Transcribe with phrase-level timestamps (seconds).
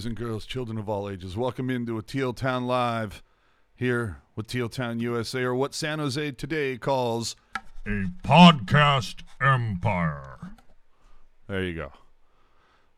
[0.00, 1.36] boys and girls, children of all ages.
[1.36, 3.22] Welcome into a Teal Town Live
[3.74, 7.36] here with Teal Town USA, or what San Jose today calls
[7.84, 10.52] a podcast empire.
[11.48, 11.92] There you go.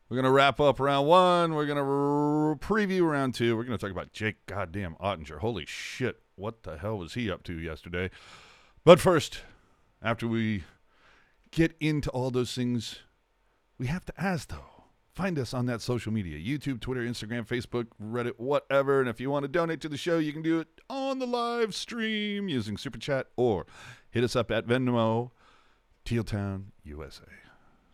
[0.07, 1.55] We're going to wrap up round one.
[1.55, 3.57] We're going to preview round two.
[3.57, 5.39] We're going to talk about Jake goddamn Oettinger.
[5.39, 6.21] Holy shit.
[6.37, 8.11] What the hell was he up to yesterday?
[8.85, 9.41] But first,
[10.01, 10.63] after we
[11.51, 12.99] get into all those things,
[13.77, 14.72] we have to ask, though.
[15.13, 18.99] Find us on that social media YouTube, Twitter, Instagram, Facebook, Reddit, whatever.
[18.99, 21.27] And if you want to donate to the show, you can do it on the
[21.27, 23.67] live stream using Super Chat or
[24.09, 25.29] hit us up at Venmo,
[26.03, 27.25] Tealtown, USA.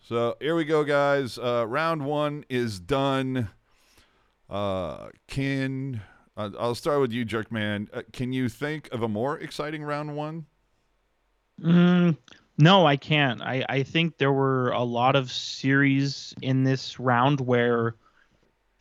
[0.02, 1.38] So here we go, guys.
[1.38, 3.50] Uh, round one is done.
[4.50, 6.02] Uh, can
[6.40, 7.90] uh, I'll start with you, Jerkman.
[7.94, 10.46] Uh, can you think of a more exciting round one?
[11.62, 12.16] Mm,
[12.60, 13.42] no, I can't.
[13.42, 17.96] I, I think there were a lot of series in this round where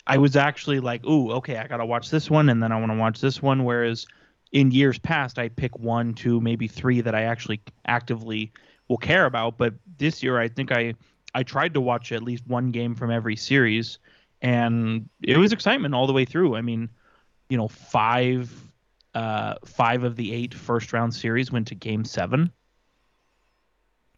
[0.05, 2.81] I was actually like, ooh, okay, I got to watch this one and then I
[2.81, 3.63] want to watch this one.
[3.63, 4.05] Whereas
[4.51, 8.53] in years past, I pick one, two, maybe three that I actually actively
[8.89, 9.59] will care about.
[9.59, 10.95] But this year, I think I,
[11.37, 14.01] I tried to watch at least one game from every series
[14.43, 16.57] and it was excitement all the way through.
[16.57, 16.89] I mean,
[17.49, 18.53] you know, five,
[19.15, 22.51] uh, five of the eight first round series went to game seven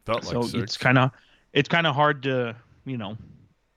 [0.06, 0.62] Felt so like six.
[0.62, 1.10] it's kind of
[1.52, 3.16] it's kind of hard to you know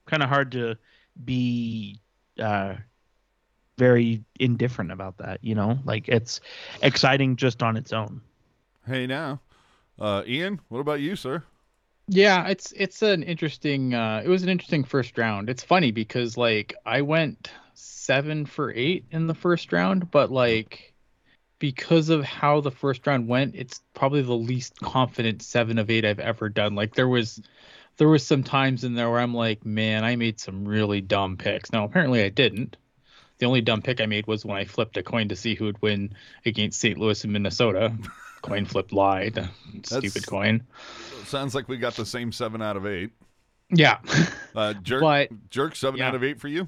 [0.05, 0.77] kind of hard to
[1.23, 1.99] be
[2.39, 2.75] uh
[3.77, 6.41] very indifferent about that you know like it's
[6.81, 8.21] exciting just on its own
[8.87, 9.39] hey now,
[9.99, 10.59] uh, Ian.
[10.69, 11.43] What about you, sir?
[12.07, 13.93] Yeah, it's it's an interesting.
[13.93, 15.49] Uh, it was an interesting first round.
[15.49, 20.92] It's funny because like I went seven for eight in the first round, but like
[21.59, 26.05] because of how the first round went, it's probably the least confident seven of eight
[26.05, 26.75] I've ever done.
[26.75, 27.41] Like there was
[27.97, 31.37] there was some times in there where I'm like, man, I made some really dumb
[31.37, 31.71] picks.
[31.71, 32.75] Now apparently I didn't.
[33.39, 35.65] The only dumb pick I made was when I flipped a coin to see who
[35.65, 36.13] would win
[36.45, 36.97] against St.
[36.97, 37.93] Louis and Minnesota.
[38.41, 39.49] coin flip lied.
[39.83, 40.63] Stupid coin.
[41.25, 43.11] Sounds like we got the same seven out of eight.
[43.69, 43.99] Yeah.
[44.55, 46.07] Uh, jerk, But- jerk, seven yeah.
[46.09, 46.67] out of eight for you.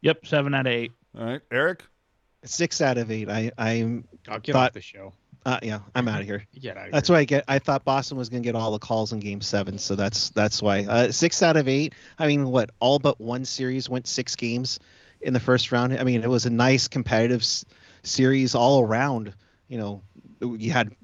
[0.00, 1.84] yep seven out of eight All right, Eric.
[2.44, 3.28] Six out of eight.
[3.28, 5.12] I, I'm, I'll get Thought- off the show.
[5.46, 6.44] uh, yeah, I'm out of here.
[6.52, 7.44] Yeah, That's why I get.
[7.48, 10.30] I thought Boston was going to get all the calls in Game Seven, so that's
[10.30, 10.84] that's why.
[10.84, 11.94] Uh, six out of eight.
[12.18, 12.70] I mean, what?
[12.80, 14.78] All but one series went six games
[15.20, 15.96] in the first round.
[15.98, 17.64] I mean, it was a nice competitive s-
[18.02, 19.34] series all around.
[19.68, 20.02] You know,
[20.40, 20.94] you had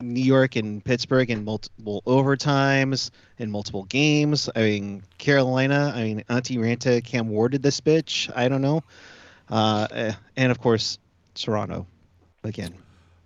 [0.00, 4.48] New York and Pittsburgh in multiple overtimes in multiple games.
[4.56, 5.92] I mean, Carolina.
[5.94, 8.30] I mean, Antti Raanta, Cam warded this bitch.
[8.34, 8.82] I don't know.
[9.50, 10.98] Uh, eh, and of course,
[11.34, 11.86] Toronto
[12.44, 12.74] again.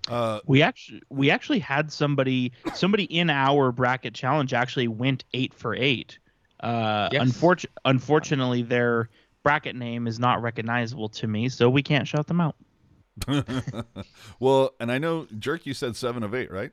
[0.09, 5.55] Uh, we actually we actually had somebody somebody in our bracket challenge actually went eight
[5.55, 6.19] for eight
[6.61, 7.23] uh Yes.
[7.23, 9.09] unfortunately unfortunately their
[9.43, 12.55] bracket name is not recognizable to me so we can't shout them out
[14.41, 15.67] well, and I know jerk.
[15.67, 16.73] You said seven of eight, right?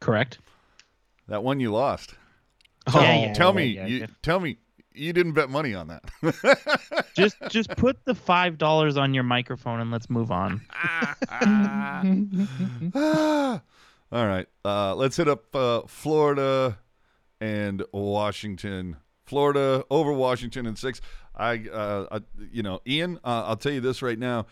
[0.00, 0.38] correct
[1.28, 2.14] That one you lost.
[2.92, 4.58] Yeah, yeah, tell yeah, me, yeah, you tell me,
[4.94, 6.04] you didn't bet money on that.
[7.14, 10.60] just just put the five dollars on your microphone and let's move on.
[14.12, 16.78] All right, uh, let's hit up uh, Florida
[17.40, 18.96] and Washington.
[19.24, 21.00] Florida over Washington in six.
[21.34, 22.20] I, uh, I
[22.52, 24.46] you know, Ian, uh, I'll tell you this right now.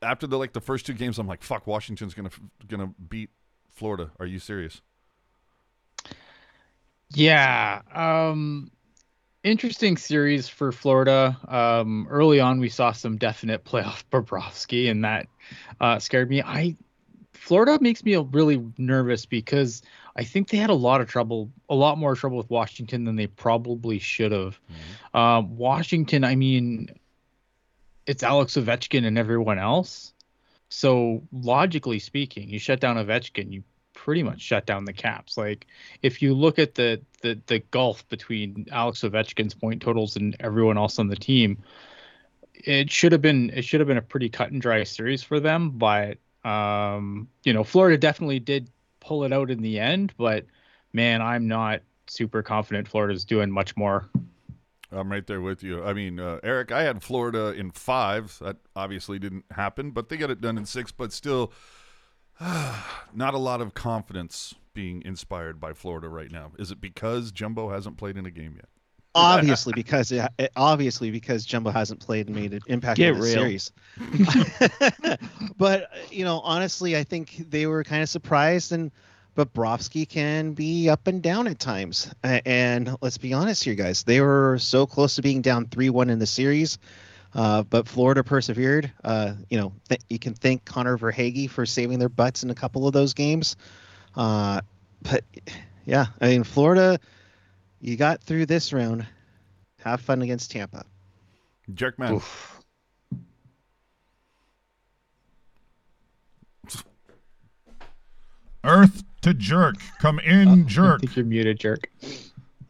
[0.00, 2.30] After the like the first two games, I'm like, fuck, Washington's gonna
[2.66, 3.30] gonna beat
[3.70, 4.12] Florida.
[4.18, 4.80] Are you serious?
[7.10, 7.82] Yeah.
[7.94, 8.70] Um
[9.44, 11.38] interesting series for Florida.
[11.46, 15.28] Um early on we saw some definite playoff Bobrovsky and that
[15.80, 16.42] uh scared me.
[16.42, 16.76] I
[17.32, 19.82] Florida makes me really nervous because
[20.16, 23.16] I think they had a lot of trouble, a lot more trouble with Washington than
[23.16, 24.58] they probably should have.
[25.12, 26.88] Um, Washington, I mean,
[28.06, 30.12] it's Alex Ovechkin and everyone else.
[30.68, 33.62] So logically speaking, you shut down Ovechkin, you
[34.04, 35.38] pretty much shut down the Caps.
[35.38, 35.66] Like
[36.02, 40.76] if you look at the the the gulf between Alex Ovechkin's point totals and everyone
[40.76, 41.56] else on the team,
[42.52, 45.40] it should have been it should have been a pretty cut and dry series for
[45.40, 45.70] them.
[45.70, 48.68] But um, you know, Florida definitely did
[49.00, 50.12] pull it out in the end.
[50.18, 50.44] But
[50.92, 54.10] man, I'm not super confident Florida's doing much more.
[54.92, 55.82] I'm right there with you.
[55.82, 58.38] I mean, uh, Eric, I had Florida in five.
[58.42, 60.92] That obviously didn't happen, but they got it done in six.
[60.92, 61.52] But still,
[63.14, 66.52] not a lot of confidence being inspired by Florida right now.
[66.58, 68.66] Is it because Jumbo hasn't played in a game yet?
[69.16, 73.14] obviously because it, it- obviously because Jumbo hasn't played and made an impact Get in
[73.14, 73.32] the real.
[73.32, 73.72] series.
[75.56, 78.90] but you know, honestly, I think they were kind of surprised, and
[79.36, 82.12] Bobrovsky can be up and down at times.
[82.24, 86.18] And let's be honest here, guys, they were so close to being down three-one in
[86.18, 86.78] the series.
[87.34, 88.92] Uh, but Florida persevered.
[89.02, 92.54] Uh, you know, th- you can thank Connor Verhaeghe for saving their butts in a
[92.54, 93.56] couple of those games.
[94.14, 94.60] Uh,
[95.02, 95.24] but
[95.84, 96.98] yeah, I mean, Florida,
[97.80, 99.06] you got through this round.
[99.80, 100.84] Have fun against Tampa.
[101.72, 102.12] Jerkman.
[102.12, 102.60] Oof.
[108.64, 109.76] Earth to jerk.
[109.98, 111.00] Come in, I jerk.
[111.00, 111.90] think you're muted, jerk.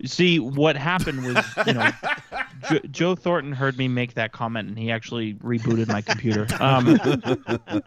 [0.05, 1.91] See, what happened was, you know,
[2.69, 6.47] jo- Joe Thornton heard me make that comment, and he actually rebooted my computer.
[6.61, 6.99] Um,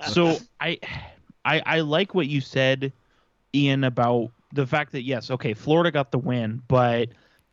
[0.07, 0.79] so I,
[1.45, 2.93] I, I like what you said,
[3.53, 7.09] Ian, about the fact that yes, okay, Florida got the win, but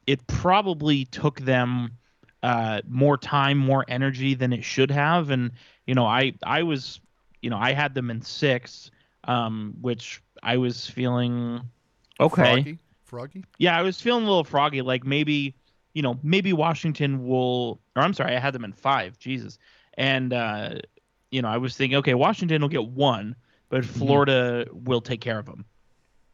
[0.06, 1.96] it probably took them
[2.42, 5.52] uh, more time, more energy than it should have, and
[5.86, 7.00] you know, I, I was,
[7.42, 8.90] you know, I had them in six,
[9.24, 11.60] um, which I was feeling
[12.20, 12.42] okay.
[12.42, 12.78] Froggy?
[13.14, 13.44] Froggy?
[13.58, 14.82] Yeah, I was feeling a little froggy.
[14.82, 15.54] Like maybe,
[15.92, 17.80] you know, maybe Washington will.
[17.94, 19.18] Or I'm sorry, I had them in five.
[19.18, 19.58] Jesus.
[19.96, 20.80] And uh,
[21.30, 23.36] you know, I was thinking, okay, Washington will get one,
[23.68, 25.64] but Florida will take care of them.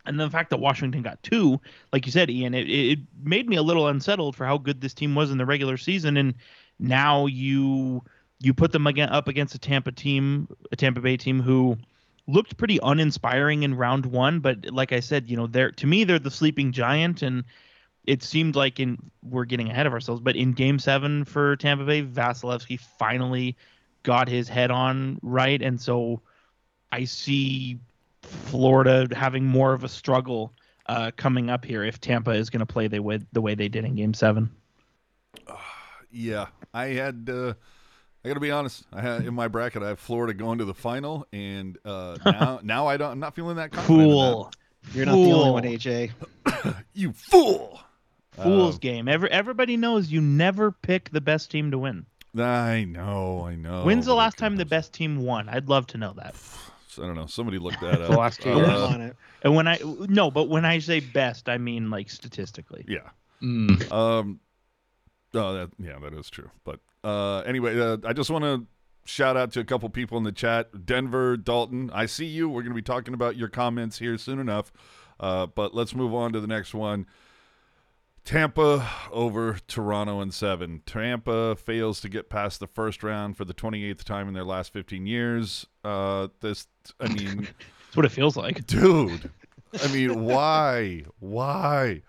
[0.07, 1.61] And the fact that Washington got two,
[1.93, 4.95] like you said, Ian, it, it made me a little unsettled for how good this
[4.95, 6.17] team was in the regular season.
[6.17, 6.35] And
[6.79, 8.03] now you
[8.41, 11.77] you put them again up against a Tampa team, a Tampa Bay team who
[12.31, 16.05] looked pretty uninspiring in round one, but like I said, you know, they're to me
[16.05, 17.45] they're the sleeping giant, and
[18.07, 21.85] it seemed like in we're getting ahead of ourselves, but in Game Seven for Tampa
[21.85, 23.57] Bay, Vasilevskiy finally
[24.03, 26.21] got his head on right, and so
[26.93, 27.79] I see
[28.23, 30.53] Florida having more of a struggle
[30.87, 33.69] uh, coming up here if Tampa is going to play the way the way they
[33.69, 34.51] did in Game Seven.
[36.11, 37.31] Yeah, I had.
[37.33, 37.55] Uh,
[38.25, 38.85] I got to be honest.
[38.93, 39.83] I had in my bracket.
[39.83, 43.13] I have Florida going to the final, and uh, now now I don't.
[43.13, 44.03] I'm not feeling that confident.
[44.03, 44.15] in that.
[44.15, 44.53] Fool,
[44.95, 46.11] You're not the only one, AJ.
[46.93, 47.81] You fool!
[48.33, 49.09] fool's Uh, game.
[49.09, 52.05] Every everybody knows you never pick the best team to win.
[52.39, 53.83] I know, I know.
[53.85, 55.49] When's the last time the best team won?
[55.49, 56.35] I'd love to know that.
[56.99, 57.27] I don't know.
[57.27, 58.11] Somebody looked that up.
[58.11, 59.17] The last two Uh, on it.
[59.43, 62.85] And when I no, but when I say best, I mean like statistically.
[62.87, 63.09] Yeah.
[63.43, 63.91] Mm.
[63.91, 64.41] Um.
[65.33, 66.51] Oh, that yeah, that is true.
[66.65, 68.67] But uh, anyway, uh, I just want to
[69.05, 70.87] shout out to a couple people in the chat.
[70.87, 72.49] Denver, Dalton, I see you.
[72.49, 74.73] We're going to be talking about your comments here soon enough.
[75.19, 77.07] Uh, but let's move on to the next one.
[78.25, 80.83] Tampa over Toronto in seven.
[80.87, 84.73] Tampa fails to get past the first round for the 28th time in their last
[84.73, 85.67] 15 years.
[85.83, 86.67] Uh, this,
[87.01, 87.49] I mean,
[87.87, 88.67] That's what it feels like.
[88.67, 89.31] dude.
[89.83, 91.05] I mean, why?
[91.19, 92.03] Why?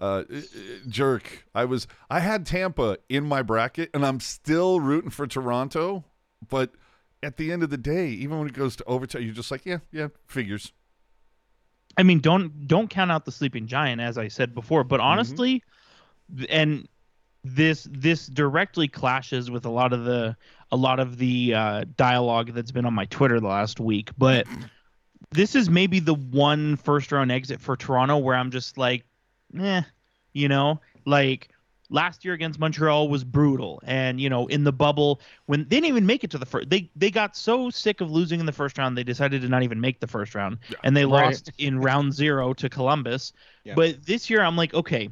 [0.00, 0.40] Uh, uh,
[0.88, 1.46] jerk.
[1.54, 1.86] I was.
[2.10, 6.04] I had Tampa in my bracket, and I'm still rooting for Toronto.
[6.48, 6.72] But
[7.22, 9.64] at the end of the day, even when it goes to overtime, you're just like,
[9.64, 10.72] yeah, yeah, figures.
[11.96, 14.84] I mean, don't don't count out the sleeping giant, as I said before.
[14.84, 15.62] But honestly,
[16.48, 16.88] and
[17.44, 20.36] this this directly clashes with a lot of the
[20.72, 24.10] a lot of the uh, dialogue that's been on my Twitter the last week.
[24.18, 24.46] But
[25.30, 29.04] this is maybe the one first round exit for Toronto where I'm just like,
[29.60, 29.82] eh,
[30.32, 31.48] you know, like
[31.90, 35.88] last year against Montreal was brutal, and you know, in the bubble when they didn't
[35.88, 38.52] even make it to the first, they they got so sick of losing in the
[38.52, 40.76] first round, they decided to not even make the first round, Yeah.
[40.84, 41.26] and they Right.
[41.26, 43.32] lost in round zero to Columbus.
[43.64, 43.74] Yeah.
[43.74, 45.08] But this year, I'm like, okay,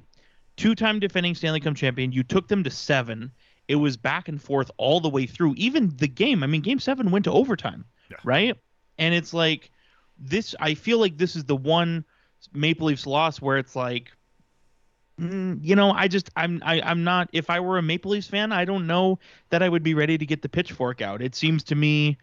[0.56, 3.30] two-time defending Stanley Cup champion, you took them to seven.
[3.68, 5.54] It was back and forth all the way through.
[5.56, 8.16] Even the game, I mean, game seven went to overtime, Yeah.
[8.24, 8.56] right?
[8.98, 9.70] And it's like
[10.18, 10.54] this.
[10.60, 12.04] I feel like this is the one
[12.52, 14.10] Maple Leafs loss where it's like,
[15.22, 17.28] mm, you know, I just I'm I, I'm not.
[17.32, 19.18] If I were a Maple Leafs fan, I don't know
[19.50, 21.22] that I would be ready to get the pitchfork out.
[21.22, 22.18] It seems to me,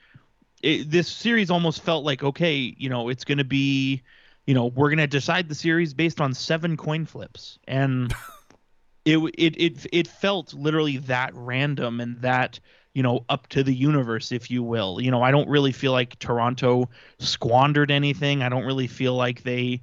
[0.62, 4.04] it, this series almost felt like okay, you know, it's going to be,
[4.46, 8.14] you know, we're going to decide the series based on seven coin flips, and
[9.06, 12.60] it it it it felt literally that random and that
[12.94, 15.92] you know up to the universe if you will you know i don't really feel
[15.92, 16.90] like toronto
[17.20, 19.82] squandered anything i don't really feel like they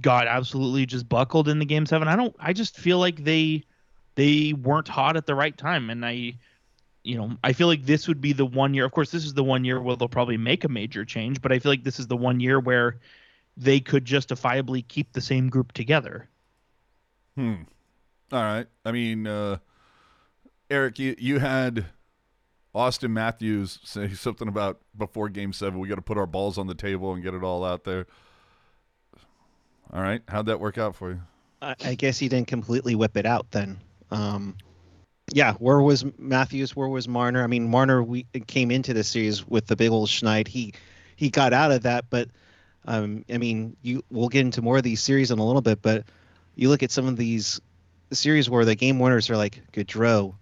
[0.00, 3.62] got absolutely just buckled in the game 7 i don't i just feel like they
[4.14, 6.34] they weren't hot at the right time and i
[7.02, 9.34] you know i feel like this would be the one year of course this is
[9.34, 12.00] the one year where they'll probably make a major change but i feel like this
[12.00, 12.98] is the one year where
[13.56, 16.28] they could justifiably keep the same group together
[17.36, 17.62] Hmm.
[18.30, 18.66] All right.
[18.84, 19.58] I mean, uh,
[20.70, 21.86] Eric, you you had
[22.74, 25.78] Auston Matthews say something about before Game Seven.
[25.78, 28.06] We got to put our balls on the table and get it all out there.
[29.92, 30.22] All right.
[30.28, 31.20] How'd that work out for you?
[31.60, 33.78] I, I guess he didn't completely whip it out then.
[34.10, 34.56] Um,
[35.32, 36.74] yeah, where was Matthews?
[36.74, 37.42] Where was Marner?
[37.42, 40.48] I mean, Marner we came into the series with the big old schneid.
[40.48, 40.74] He
[41.16, 42.28] he got out of that, but
[42.86, 45.80] um, I mean, you we'll get into more of these series in a little bit.
[45.80, 46.04] But
[46.54, 47.60] you look at some of these
[48.12, 50.34] series where the game winners are like Gaudreau,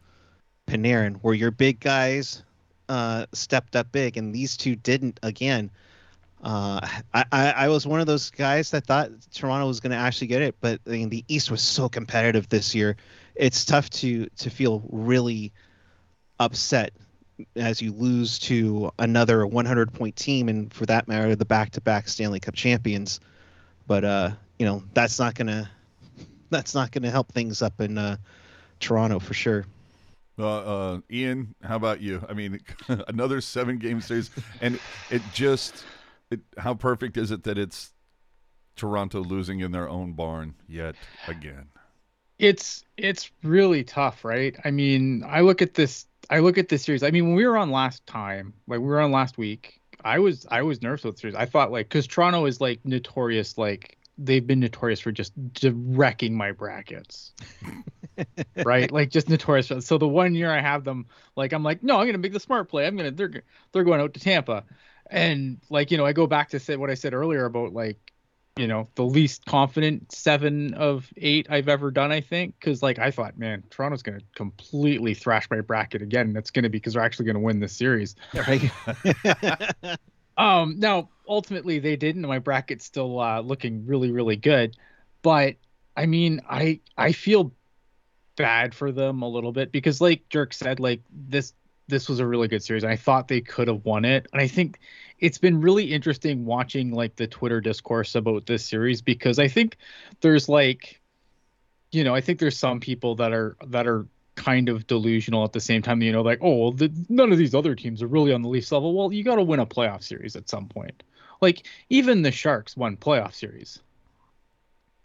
[0.66, 2.42] Panarin, where your big guys
[2.88, 5.70] uh, stepped up big, and these two didn't again.
[6.42, 6.80] Uh,
[7.12, 10.40] I, I, was one of those guys that thought Toronto was going to actually get
[10.40, 12.96] it, but I mean, the East was so competitive this year.
[13.34, 15.52] It's tough to to feel really
[16.38, 16.92] upset
[17.56, 21.82] as you lose to another 100 point team, and for that matter, the back to
[21.82, 23.20] back Stanley Cup champions.
[23.86, 25.70] But uh, you know, that's not gonna
[26.50, 28.16] that's not gonna help things up in uh,
[28.78, 29.66] Toronto for sure.
[30.38, 32.24] Uh, Ian, how about you?
[32.28, 32.60] I mean,
[33.08, 34.30] another seven game series,
[34.60, 34.78] and
[35.10, 35.84] it just,
[36.30, 37.92] it, how perfect is it that it's
[38.76, 40.94] Toronto losing in their own barn yet
[41.26, 41.66] again?
[42.38, 44.56] It's it's really tough, right?
[44.64, 47.02] I mean, I look at this I look at this series.
[47.02, 50.18] I mean, when we were on last time, like we were on last week, I
[50.20, 51.34] was I was nervous with the series.
[51.36, 55.32] I thought like because Toronto is like notorious, like they've been notorious for just
[55.64, 57.32] wrecking my brackets,
[58.64, 58.90] right?
[58.92, 59.68] Like just notorious.
[59.68, 61.06] For, so the one year I have them,
[61.36, 62.86] like I'm like, no, I'm gonna make the smart play.
[62.86, 64.64] I'm gonna they're they're going out to Tampa,
[65.10, 68.12] and like you know I go back to say what I said earlier about like
[68.56, 72.12] you know the least confident seven of eight I've ever done.
[72.12, 76.36] I think because like I thought, man, Toronto's gonna completely thrash my bracket again, and
[76.36, 78.16] it's gonna be because they're actually gonna win this series.
[78.34, 78.70] Right?
[80.36, 82.22] um, now ultimately they didn't.
[82.22, 84.76] My bracket's still uh, looking really really good,
[85.22, 85.56] but
[85.96, 87.52] I mean I I feel
[88.36, 91.52] bad for them a little bit because like Jerk said, like this
[91.90, 92.84] this was a really good series.
[92.84, 94.26] I thought they could have won it.
[94.32, 94.78] And I think
[95.18, 99.76] it's been really interesting watching like the Twitter discourse about this series because I think
[100.20, 101.00] there's like
[101.92, 104.06] you know, I think there's some people that are that are
[104.36, 107.54] kind of delusional at the same time, you know, like, oh, the, none of these
[107.54, 108.94] other teams are really on the Leafs level.
[108.94, 111.02] Well, you got to win a playoff series at some point.
[111.40, 113.80] Like even the Sharks won playoff series.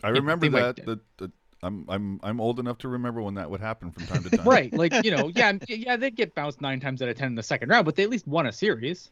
[0.03, 0.77] I remember they that.
[0.77, 1.31] might- The, the,
[1.65, 4.47] I'm I'm I'm old enough to remember when that would happen from time to time.
[4.47, 7.35] right like you know yeah yeah they get bounced nine times out of ten in
[7.35, 9.09] the second round but they at least won a series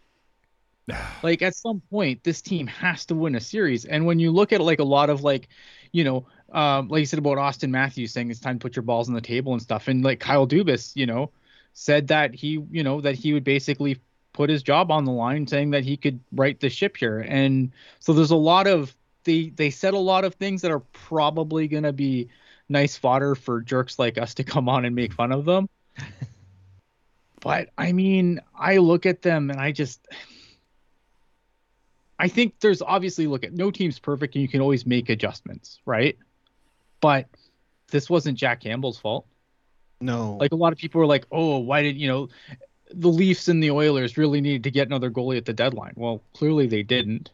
[1.24, 4.54] like at some point this team has to win a series and when you look
[4.54, 5.50] at like a lot of like
[5.92, 8.84] you know um like you said about auston matthews saying it's time to put your
[8.84, 11.32] balls on the table and stuff and like kyle dubas you know
[11.74, 14.00] said that he you know that he would basically
[14.34, 17.72] put his job on the line saying that he could right the ship here and
[18.00, 21.68] so there's a lot of they they said a lot of things that are probably
[21.68, 22.30] going to be
[22.70, 25.68] nice fodder for jerks like us to come on and make fun of them
[27.42, 30.08] but i mean i look at them and i just
[32.20, 35.82] I think there's obviously look at no team's perfect and you can always make adjustments,
[35.86, 36.18] right?
[37.02, 37.28] But
[37.90, 39.26] this wasn't Jack Campbell's fault.
[40.00, 40.38] no.
[40.40, 42.30] Like a lot of people were like, "Oh, why did you know
[42.92, 46.22] the Leafs and the Oilers really needed to get another goalie at the deadline?" Well,
[46.34, 47.32] clearly they didn't.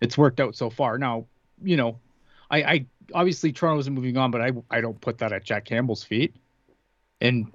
[0.00, 0.96] It's worked out so far.
[0.96, 1.26] Now,
[1.62, 1.98] you know,
[2.50, 5.64] I, I obviously Toronto isn't moving on, but I I don't put that at Jack
[5.64, 6.36] Campbell's feet.
[7.20, 7.52] And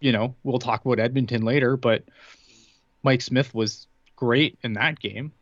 [0.00, 2.04] you know, we'll talk about Edmonton later, but
[3.02, 5.32] Mike Smith was great in that game.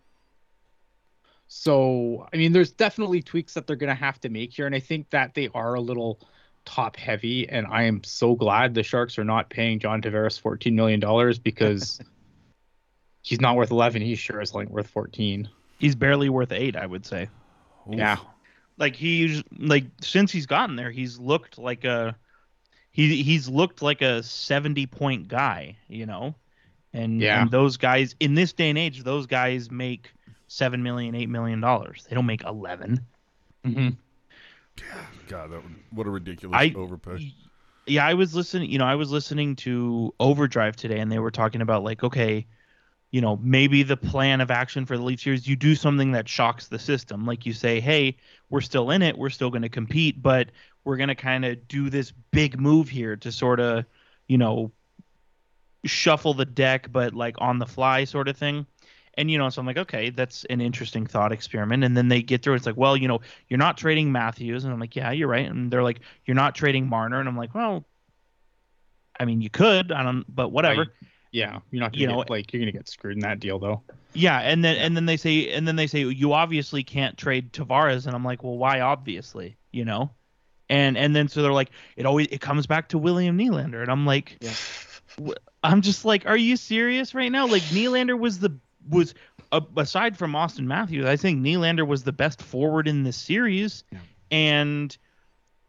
[1.47, 4.67] So, I mean, there's definitely tweaks that they're going to have to make here.
[4.67, 6.19] And I think that they are a little
[6.65, 7.49] top heavy.
[7.49, 11.01] And I am so glad the Sharks are not paying John Tavares $14 million
[11.43, 12.01] because
[13.23, 14.03] he's not worth 11.
[14.03, 15.49] He sure is like worth 14.
[15.79, 17.29] He's barely worth eight, I would say.
[17.89, 17.97] Oof.
[17.97, 18.17] Yeah.
[18.76, 22.16] Like he's like since he's gotten there, he's looked like a
[22.90, 26.35] he he's looked like a seventy point guy, you know.
[26.93, 27.43] And, Yeah.
[27.43, 30.12] and those guys in this day and age, those guys make
[30.47, 32.07] seven million, eight million dollars.
[32.09, 33.00] They don't make 11
[33.66, 33.88] Mm-hmm.
[35.28, 37.33] God, that would, what a ridiculous I- overpay.
[37.87, 41.31] yeah i was listening you know i was listening to overdrive today and they were
[41.31, 42.47] talking about like okay
[43.14, 46.11] you know maybe the plan of action for the leafs here is you do something
[46.11, 47.25] that shocks the system.
[47.25, 48.16] Like you say hey
[48.50, 50.49] we're still in it we're still going to compete but
[50.83, 53.85] we're going to kind of do this big move here to sort of
[54.26, 54.73] you know
[55.85, 58.66] shuffle the deck but like on the fly sort of thing.
[59.16, 61.85] And you know so i'm like okay that's an interesting thought experiment.
[61.85, 64.64] And then they get through it's like well you know you're not trading matthews.
[64.64, 65.49] And i'm like yeah you're right.
[65.49, 67.21] And they're like you're not trading marner.
[67.21, 67.85] And i'm like well
[69.21, 70.87] i mean you could i don't but whatever
[71.35, 71.59] Yeah.
[71.73, 73.59] You're not going to You get, know- like, you're to get screwed in that deal,
[73.59, 73.83] though.
[74.14, 77.53] yeah and then and then they say and then they say you obviously can't trade
[77.53, 80.09] tavares and i'm like well why obviously you know
[80.71, 83.91] and and then so they're like it always it comes back to william Nylander and
[83.91, 84.53] i'm like Yeah.
[85.64, 88.57] i'm just like are you serious right now like Nylander was the
[88.88, 89.14] was
[89.50, 93.83] uh, aside from auston matthews i think Nylander was the best forward in this series
[93.91, 93.99] Yeah.
[94.31, 94.97] and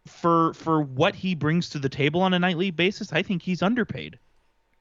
[0.05, 3.63] for for what he brings to the table on a nightly basis i think he's
[3.63, 4.19] underpaid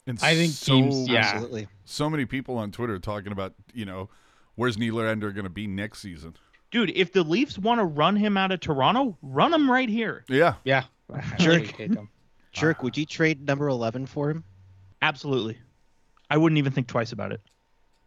[0.07, 1.21] And I think so, teams- yeah.
[1.33, 1.67] Absolutely.
[1.85, 4.09] so many people on Twitter talking about, you know,
[4.55, 6.37] where's Nylander going to be next season?
[6.71, 10.25] dude if the leafs want to run him out of toronto run him right here
[10.29, 10.55] Yeah.
[10.65, 10.83] Yeah.
[11.13, 11.47] I Jerk.
[11.61, 12.11] really hate them.
[12.53, 14.43] Jerk, would you trade number 11 for him?
[15.01, 15.57] Absolutely.
[16.31, 17.41] I wouldn't even think twice about it.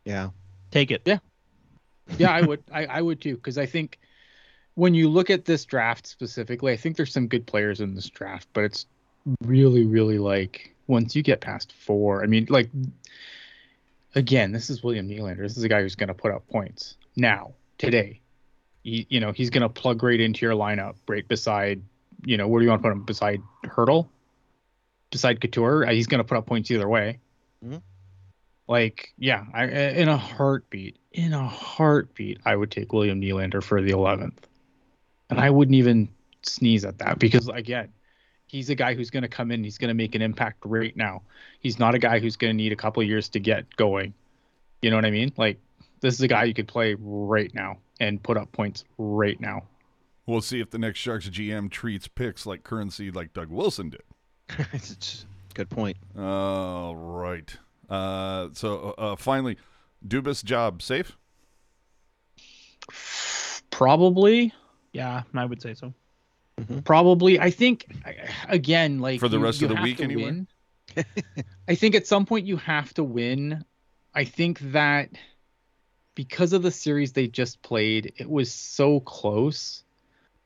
[0.03, 0.31] Yeah.
[0.71, 1.01] Take it.
[1.05, 1.19] Yeah.
[2.17, 2.61] yeah, I would.
[2.71, 3.99] I, I would too, because I think
[4.75, 8.09] when you look at this draft specifically, I think there's some good players in this
[8.09, 8.85] draft, but it's
[9.43, 12.70] really, really like once you get past four, I mean, like
[14.15, 15.39] again, this is William Nylander.
[15.39, 18.22] This is a guy who's going to put up points now, today.
[18.84, 21.82] He, you know, he's going to plug right into your lineup, right beside,
[22.25, 23.03] you know, where do you want to put him?
[23.03, 24.08] Beside Hertl,
[25.12, 25.86] beside Couture.
[25.86, 27.20] Uh, He's going to put up points either way.
[27.65, 27.82] Mhm.
[28.67, 33.82] Like, yeah, I, in a heartbeat, in a heartbeat, I would take William Nylander for
[33.82, 34.44] the 11th.
[35.29, 36.10] And I wouldn't even
[36.41, 37.89] sneeze at that because, again,
[38.47, 40.95] he's a guy who's going to come in, he's going to make an impact right
[40.95, 41.21] now.
[41.59, 44.13] He's not a guy who's going to need a couple years to get going.
[44.81, 45.33] You know what I mean?
[45.37, 45.59] Like,
[46.01, 49.63] this is a guy you could play right now and put up points right now.
[50.25, 54.03] We'll see if the next Sharks GM treats picks like currency like Doug Wilson did.
[55.53, 55.97] Good point.
[56.17, 57.55] All right.
[57.89, 59.57] Uh, so uh, finally,
[60.05, 61.17] Dubas job safe.
[63.71, 64.53] Probably,
[64.93, 65.93] Yeah, I would say so.
[66.59, 66.79] Mm-hmm.
[66.79, 67.39] probably.
[67.39, 67.85] I think,
[68.49, 70.45] again, like For the you- rest you of the week to anyway?
[71.67, 73.63] I think at some point you have to win.
[74.15, 75.09] I think that
[76.15, 79.83] because of the series they just played, it was so close.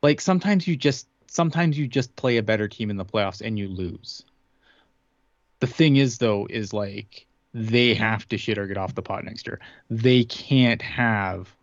[0.04, 3.58] Like sometimes you just sometimes you just play a better team in the playoffs and
[3.58, 4.26] you lose.
[5.62, 9.24] The thing is though is like they have to shit or get off the pot
[9.24, 9.62] next year.
[9.90, 11.56] They can't have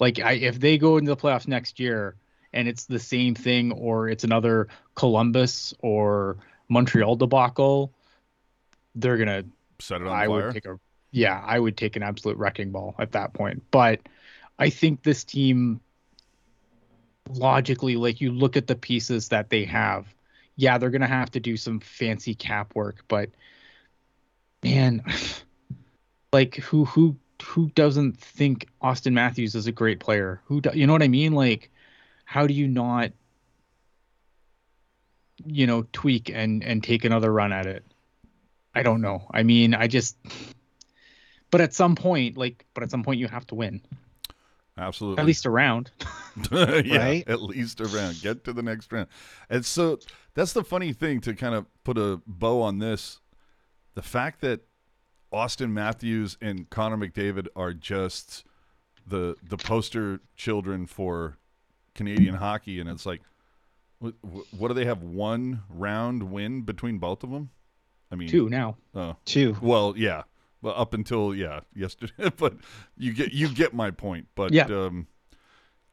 [0.00, 2.16] like I if they go into the playoffs next year
[2.52, 6.36] and it's the same thing or it's another Columbus or
[6.68, 7.92] Montreal debacle,
[8.94, 9.44] they're gonna
[9.78, 10.46] Set it on I fire.
[10.46, 10.78] would take a
[11.10, 13.62] yeah, I would take an absolute wrecking ball at that point.
[13.70, 14.00] But
[14.58, 15.80] I think this team
[17.30, 20.06] logically, like you look at the pieces that they have,
[20.56, 23.30] yeah, they're gonna have to do some fancy cap work, but
[24.62, 25.02] man,
[26.32, 30.40] like who who who doesn't think Auston Matthews is a great player?
[30.46, 31.32] Who do, you know what I mean?
[31.32, 31.70] Like,
[32.26, 33.12] how do you not,
[35.44, 37.84] you know, tweak and and take another run at it?
[38.74, 39.26] I don't know.
[39.30, 40.18] I mean, I just,
[41.50, 43.80] but at some point, like, but at some point you have to win
[44.76, 45.20] Absolutely.
[45.20, 45.90] at least a round.
[46.52, 47.24] yeah, Right?
[47.26, 48.20] at least a round.
[48.20, 49.08] Get to the next round.
[49.48, 49.98] And so
[50.34, 53.20] that's the funny thing to kind of put a bow on this.
[53.94, 54.60] The fact that
[55.32, 58.44] Auston Matthews and Connor McDavid are just
[59.06, 61.38] the the poster children for
[61.96, 63.22] Canadian hockey, and it's like,
[63.98, 64.14] what,
[64.56, 65.02] what do they have?
[65.02, 67.50] One round win between both of them?
[68.12, 68.76] I mean, Two now.
[69.24, 69.56] Two.
[69.60, 70.22] well, yeah.
[70.62, 72.54] Well, up until yeah, yesterday, but
[72.96, 74.28] you get you get my point.
[74.34, 74.66] But Yeah.
[74.66, 75.06] um,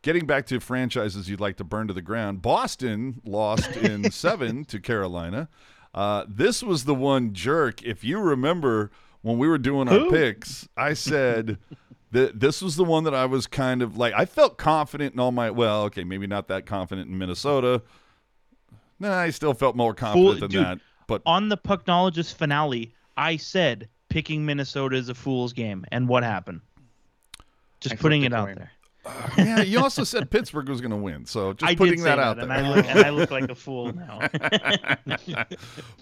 [0.03, 4.63] getting back to franchises you'd like to burn to the ground, Boston lost in seven
[4.65, 5.49] to Carolina.
[5.93, 7.83] Uh, this was the one jerk.
[7.83, 11.57] If you remember when we were doing our picks, I said
[12.13, 14.13] that this was the one that I was kind of like.
[14.13, 15.51] I felt confident in all my.
[15.51, 17.81] Well, okay, maybe not that confident in Minnesota.
[18.99, 20.79] Nah, I still felt more confident than dude, that.
[21.07, 26.23] But On the Pucknologist finale, I said picking Minnesota is a fool's game, and what
[26.23, 26.61] happened?
[27.81, 28.55] Just I putting it out coin.
[28.55, 28.71] there.
[29.05, 32.03] Uh, yeah, you also said Pittsburgh was going to win, so just I putting did
[32.03, 32.57] say that out and there.
[32.59, 34.29] I look, and I look like a fool now.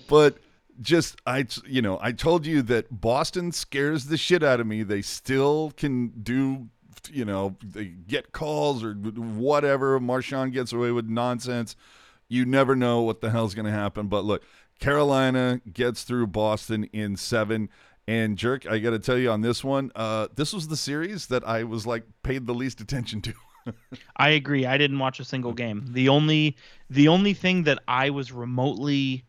[0.07, 0.37] but
[0.81, 4.83] just I, you know, I told you that Boston scares the shit out of me.
[4.83, 6.69] They still can do,
[7.11, 9.99] you know, they get calls or whatever.
[9.99, 11.75] Marchand gets away with nonsense.
[12.27, 14.07] You never know what the hell's going to happen.
[14.07, 14.43] But look,
[14.79, 17.69] Carolina gets through Boston in seven.
[18.07, 21.27] And jerk, I got to tell you on this one, uh, this was the series
[21.27, 23.33] that I was like paid the least attention to.
[24.17, 24.65] I agree.
[24.65, 25.85] I didn't watch a single game.
[25.89, 26.57] The only
[26.89, 29.23] the only thing that I was remotely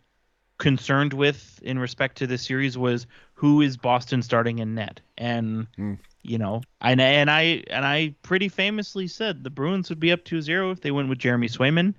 [0.62, 5.00] concerned with in respect to this series was who is Boston starting in net.
[5.18, 5.94] And Hmm.
[6.22, 10.24] you know, and and I and I pretty famously said the Bruins would be up
[10.24, 11.94] 2-0 if they went with Jeremy Swayman.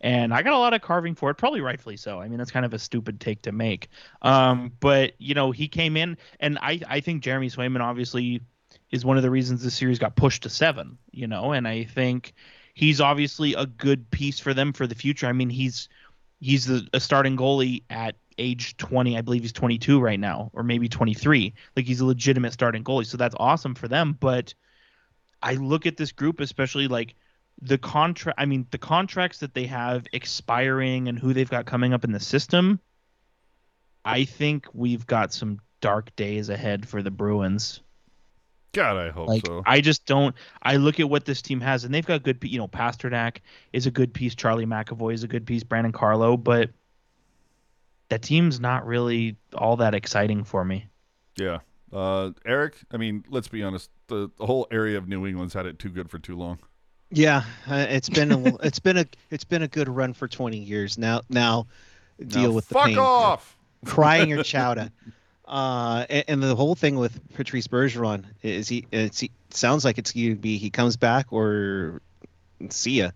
[0.00, 2.20] And I got a lot of carving for it, probably rightfully so.
[2.20, 3.88] I mean, that's kind of a stupid take to make.
[4.22, 8.40] Um, but you know, he came in, and I, I think Jeremy Swayman obviously
[8.90, 10.98] is one of the reasons the series got pushed to seven.
[11.12, 12.34] You know, and I think
[12.74, 15.26] he's obviously a good piece for them for the future.
[15.28, 15.88] I mean, he's
[16.40, 19.16] he's the, a starting goalie at age 20.
[19.16, 21.54] I believe he's 22 right now, or maybe 23.
[21.76, 24.16] Like he's a legitimate starting goalie, so that's awesome for them.
[24.18, 24.54] But
[25.42, 27.14] I look at this group, especially like
[27.60, 28.40] the contract.
[28.40, 32.12] I mean, the contracts that they have expiring and who they've got coming up in
[32.12, 32.80] the system.
[34.04, 37.80] I think we've got some dark days ahead for the Bruins.
[38.72, 39.62] God, I hope Like so.
[39.66, 40.34] I just don't.
[40.62, 42.38] I look at what this team has, and they've got good.
[42.42, 43.38] You know, Pastrnak
[43.72, 44.34] is a good piece.
[44.34, 45.62] Charlie McAvoy is a good piece.
[45.64, 46.70] Brandon Carlo, but
[48.10, 50.86] that team's not really all that exciting for me.
[51.36, 51.58] Yeah.
[51.92, 53.90] Uh, Eric, I mean, let's be honest.
[54.08, 56.58] The, the whole area of New England's had it too good for too long.
[57.10, 60.58] Yeah, uh, it's been a, it's been a it's been a good run for 20
[60.58, 60.98] years.
[60.98, 61.66] Now now
[62.26, 62.98] deal Now, with the fuck pain.
[62.98, 63.56] off.
[63.86, 64.90] crying your chowder.
[65.48, 69.96] Uh, and, and the whole thing with Patrice Bergeron is he it's he sounds like
[69.96, 72.02] it's going to be he comes back or
[72.68, 73.10] see ya.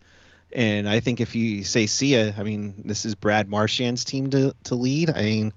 [0.54, 4.30] And I think if you say see ya, I mean this is Brad Marchand's team
[4.30, 5.10] to to lead.
[5.10, 5.52] I mean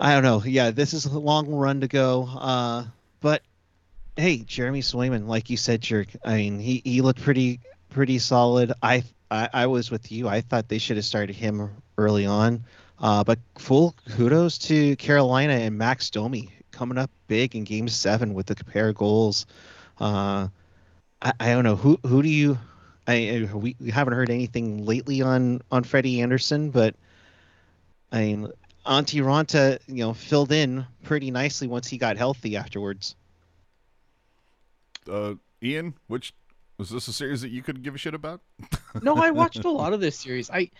[0.00, 0.42] I don't know.
[0.42, 2.26] Yeah, this is a long run to go.
[2.26, 2.84] Uh,
[3.20, 3.42] but
[4.16, 6.08] hey, Jeremy Swayman, like you said, jerk.
[6.24, 8.72] I mean, he, he looked pretty pretty solid.
[8.82, 10.26] I, I I was with you.
[10.26, 12.64] I thought they should have started him early on.
[13.00, 18.34] Uh, but full kudos to Carolina and Max Domi coming up big in Game Seven
[18.34, 19.46] with the pair of goals.
[19.98, 20.48] Uh,
[21.22, 22.58] I, I don't know who who do you.
[23.06, 26.94] I we, we haven't heard anything lately on on Freddie Andersen, but
[28.12, 28.48] I mean
[28.86, 33.14] Antti Raanta, you know, filled in pretty nicely once he got healthy afterwards.
[35.10, 36.34] Uh, Ian, which
[36.78, 38.40] was this a series that you could give a shit about?
[39.02, 40.50] no, I watched a lot of this series.
[40.50, 40.70] I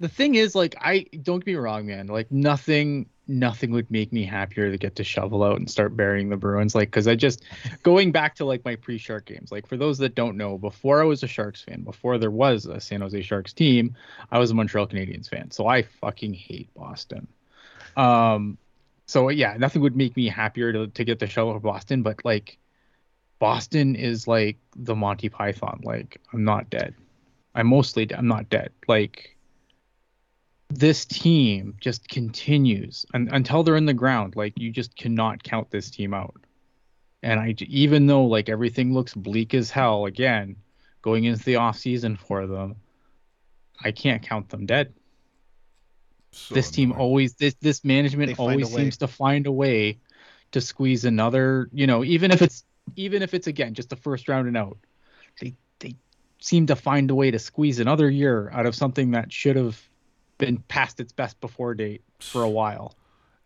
[0.00, 2.06] the thing is like I don't get me wrong, man.
[2.06, 6.30] Like nothing nothing would make me happier to get to shovel out and start burying
[6.30, 6.74] the Bruins.
[6.74, 7.44] Like because I just
[7.82, 9.52] going back to like my pre-shark games.
[9.52, 12.66] Like for those that don't know, before I was a Sharks fan, before there was
[12.66, 13.94] a San Jose Sharks team,
[14.32, 15.50] I was a Montreal Canadiens fan.
[15.50, 17.28] So I fucking hate Boston.
[17.96, 18.58] Um
[19.06, 22.24] so yeah, nothing would make me happier to, to get the shovel for Boston, but
[22.24, 22.58] like
[23.38, 25.80] Boston is like the Monty Python.
[25.84, 26.94] Like I'm not dead.
[27.54, 28.08] I'm mostly.
[28.14, 28.70] I'm not dead.
[28.88, 29.36] Like
[30.70, 34.36] this team just continues un- until they're in the ground.
[34.36, 36.34] Like you just cannot count this team out.
[37.22, 40.56] And I even though like everything looks bleak as hell again
[41.02, 42.76] going into the off season for them,
[43.82, 44.94] I can't count them dead.
[46.32, 49.52] So this team always this this management They find a always seems to find a
[49.52, 49.98] way
[50.52, 52.64] to squeeze another, you know, even if it's
[52.96, 54.78] even if it's again just the first round and out.
[55.40, 55.96] They they
[56.38, 59.89] seem to find a way to squeeze another year out of something that should have
[60.40, 62.94] been past its best before date for a while.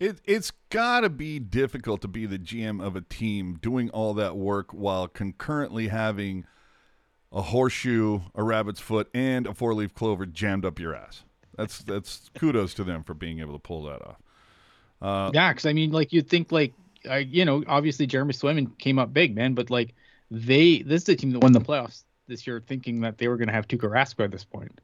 [0.01, 4.37] It it's gotta be difficult to be the GM of a team doing all that
[4.37, 6.47] work while concurrently having
[7.31, 11.25] a horseshoe, a rabbit's foot, and a four leaf clover jammed up your ass.
[11.57, 14.17] That's that's kudos to them for being able to pull that off.
[15.03, 16.73] Uh, Yeah, because I mean, like you'd think, like
[17.09, 19.95] I, you know, obviously Jeremy Swayman came up big, man, but like
[20.31, 23.37] they, this is the team that won the playoffs this year, thinking that they were
[23.37, 24.81] going to have Tuukka Rask at this point.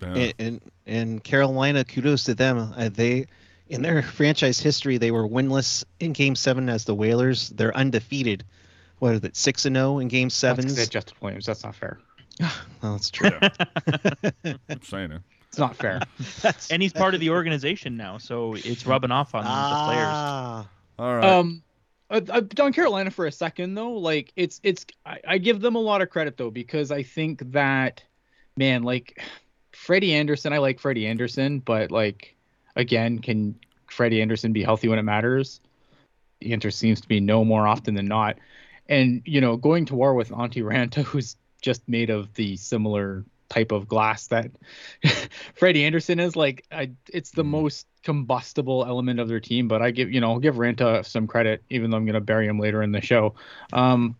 [0.00, 0.08] Yeah.
[0.08, 2.72] And, and and Carolina, kudos to them.
[2.76, 3.26] Uh, they
[3.68, 7.50] in their franchise history, they were winless in Game Seven as the Whalers.
[7.50, 8.44] They're undefeated.
[8.98, 10.62] What is it, six and zero in Game Seven?
[10.62, 10.74] Sevens?
[10.76, 11.46] they had Justin Williams.
[11.46, 11.98] That's not fair.
[12.82, 13.30] Oh, that's true.
[14.68, 15.22] I'm saying it.
[15.48, 16.00] It's not fair.
[16.70, 20.06] And he's part of the organization now, so it's rubbing off on the players.
[20.06, 21.24] ah, All right.
[21.24, 21.62] Um,
[22.10, 25.74] uh, uh, on Carolina for a second though, like it's it's I, I give them
[25.74, 28.04] a lot of credit though because I think that
[28.56, 29.20] man, like
[29.76, 32.34] Freddie Andersen, I like Freddie Andersen, but like
[32.74, 33.54] again, can
[33.88, 35.60] Freddie Andersen be healthy when it matters?
[36.40, 38.36] The answer seems to be no more often than not.
[38.88, 43.24] And you know, going to war with Antti Raanta, who's just made of the similar
[43.48, 44.50] type of glass that
[45.54, 47.50] Freddie Anderson is, like I, it's the Mhm.
[47.50, 49.68] most combustible element of their team.
[49.68, 52.46] But I give you know I'll give Raanta some credit, even though I'm gonna bury
[52.48, 53.34] him later in the show.
[53.72, 54.16] Um,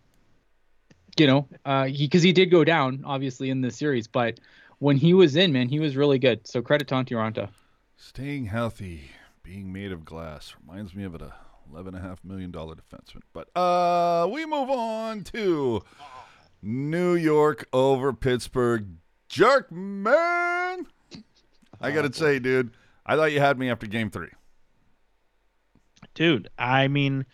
[1.17, 4.39] you know, uh, he because he did go down obviously in this series, but
[4.79, 6.47] when he was in, man, he was really good.
[6.47, 7.49] So credit to Antti Raanta.
[7.95, 9.11] Staying healthy,
[9.43, 11.31] being made of glass reminds me of an
[11.71, 13.21] eleven and a half million dollar defenseman.
[13.33, 15.83] But uh, we move on to
[16.61, 18.87] New York over Pittsburgh.
[19.29, 20.87] Jerk man,
[21.81, 22.71] I gotta say, dude,
[23.05, 24.29] I thought you had me after Game Three.
[26.13, 27.25] Dude, I mean,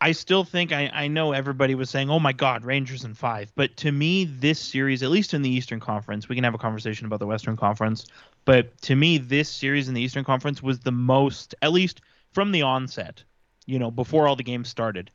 [0.00, 3.50] I still think I, I know everybody was saying, oh my God, Rangers in five.
[3.56, 6.58] But to me, this series, at least in the Eastern Conference, we can have a
[6.58, 8.06] conversation about the Western Conference.
[8.44, 12.00] But to me, this series in the Eastern Conference was the most, at least
[12.32, 13.24] from the onset,
[13.66, 15.10] you know, before all the games started.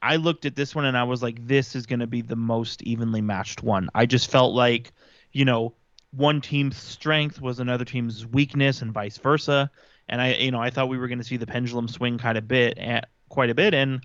[0.00, 2.36] I looked at this one and I was like, this is going to be the
[2.36, 3.90] most evenly matched one.
[3.94, 4.92] I just felt like,
[5.32, 5.74] you know,
[6.12, 9.70] one team's strength was another team's weakness and vice versa.
[10.08, 12.38] And I, you know, I thought we were going to see the pendulum swing kind
[12.38, 13.74] of bit, at, quite a bit.
[13.74, 14.00] And,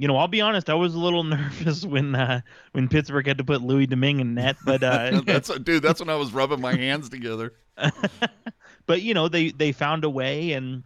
[0.00, 2.40] you know, I'll be honest, I was a little nervous when uh,
[2.72, 5.82] when Pittsburgh had to put Louis Domingue in net, but uh, that's dude.
[5.82, 7.52] That's when I was rubbing my hands together.
[8.86, 10.82] but you know they they found a way and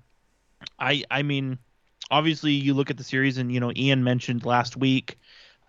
[0.78, 1.58] i i mean
[2.10, 5.18] obviously you look at the series and you know ian mentioned last week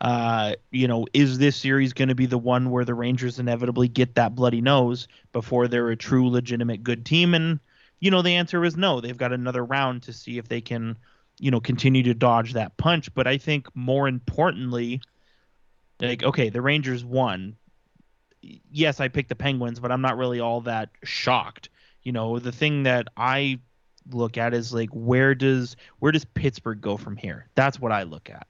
[0.02, 3.88] Uh, you know, is this series going to be the one where the Rangers inevitably
[3.88, 7.34] get that bloody nose before they're a true, legitimate, good team?
[7.34, 7.60] And
[8.02, 9.00] you know, the answer is no.
[9.02, 10.98] They've got another round to see if they can,
[11.40, 13.14] you know, continue to dodge that punch.
[13.14, 15.02] But I think more importantly,
[16.00, 17.58] like, okay, the Rangers won.
[18.42, 21.70] Yes, I picked the Penguins, but I'm not really all that shocked.
[22.04, 23.60] You know, the thing that I
[24.12, 27.50] look at is like where does where does Pittsburgh go from here?
[27.56, 28.48] That's what I look at.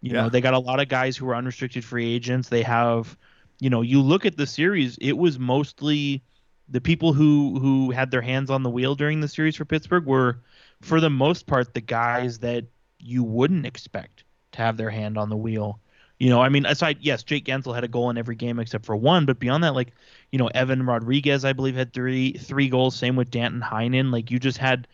[0.00, 0.22] You Yeah.
[0.22, 2.48] know, they got a lot of guys who are unrestricted free agents.
[2.48, 3.16] They have,
[3.60, 6.22] you know, you look at the series, it was mostly
[6.68, 10.06] the people who who had their hands on the wheel during the series for Pittsburgh
[10.06, 10.42] were
[10.82, 12.66] for the most part the guys that
[12.98, 15.80] you wouldn't expect to have their hand on the wheel.
[16.18, 18.84] You know, I mean, aside, yes, Jake Guentzel had a goal in every game except
[18.84, 19.92] for one, but beyond that, like,
[20.30, 22.94] you know, Evan Rodrigues, I believe, had three three goals.
[22.94, 24.12] Same with Danton Heinen.
[24.12, 24.86] Like, you just had,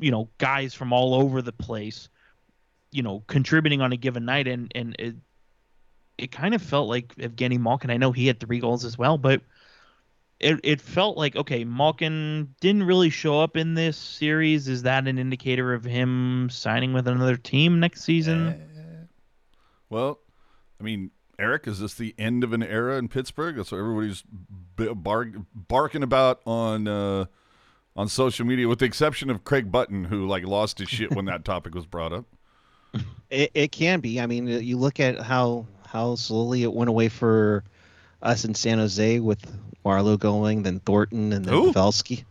[0.00, 2.08] you know, guys from all over the place,
[2.90, 5.14] you know, contributing on a given night, and and it
[6.16, 7.90] it kind of felt like Evgeny Malkin.
[7.90, 9.42] I know he had three goals as well, but
[10.40, 14.68] it it felt like okay, Malkin didn't really show up in this series.
[14.68, 18.68] Is that an indicator of him signing with another team next season?
[19.90, 20.20] Well,
[20.80, 23.56] I mean, Eric, is this the end of an era in Pittsburgh?
[23.56, 24.22] That's what everybody's
[24.76, 27.26] b- bar- barking about on uh,
[27.96, 31.24] on social media, with the exception of Craig Button, who like lost his shit when
[31.24, 32.26] that topic was brought up.
[33.30, 34.20] It, it can be.
[34.20, 37.64] I mean, you look at how how slowly it went away for
[38.22, 39.40] us in San Jose with
[39.88, 41.72] Marleau going, then Thornton, and then Who?
[41.72, 42.24] Pavelski.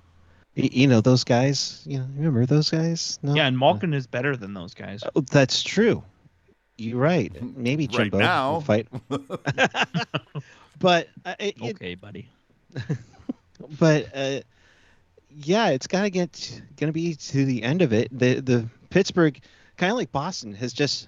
[0.56, 1.82] Y- You know those guys.
[1.86, 3.18] You know, remember those guys?
[3.24, 3.34] No.
[3.34, 5.04] Yeah, and Malkin is better than those guys.
[5.16, 6.04] Oh, that's true.
[6.78, 7.32] You're right.
[7.58, 8.60] Maybe Right Jimbo now.
[8.60, 8.88] fight.
[10.80, 12.30] but uh, it, it- Okay, buddy.
[13.80, 14.40] but uh,
[15.32, 18.10] yeah, it's gotta get gonna be to the end of it.
[18.18, 19.40] The the Pittsburgh,
[19.78, 21.08] kind of like Boston, has just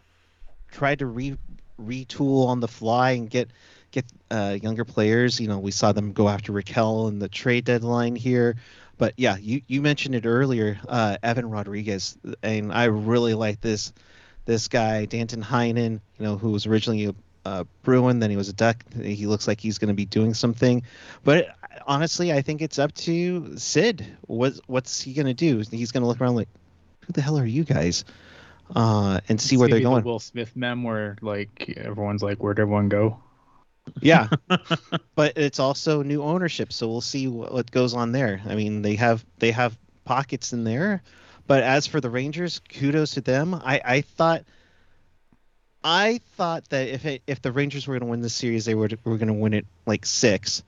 [0.71, 1.37] tried to re
[1.79, 3.49] retool on the fly and get
[3.91, 5.39] get uh, younger players.
[5.39, 8.55] You know, we saw them go after Rakell in the trade deadline here.
[8.97, 13.93] But yeah, you, you mentioned it earlier, uh, Evan Rodrigues, and I really like this
[14.45, 16.01] this guy Danton Heinen.
[16.17, 18.83] You know, who was originally a uh, Bruin, then he was a Duck.
[18.93, 20.83] He looks like he's going to be doing something.
[21.23, 21.55] But
[21.87, 24.05] honestly, I think it's up to Sid.
[24.27, 25.63] What what's he going to do?
[25.71, 26.49] He's going to look around like,
[27.05, 28.05] who the hell are you guys?
[28.75, 30.03] Uh, and see It's where they're maybe the going.
[30.03, 33.19] Will Smith mem where like everyone's like, where'd everyone go?
[34.01, 34.29] Yeah,
[35.15, 38.41] but it's also new ownership, so we'll see what, what goes on there.
[38.47, 41.01] I mean, they have they have pockets in there,
[41.47, 43.53] but as for the Rangers, kudos to them.
[43.53, 44.43] I I thought.
[45.81, 48.75] I thought that if it, if the Rangers were going to win this series, they
[48.75, 50.61] were were going to win it like six,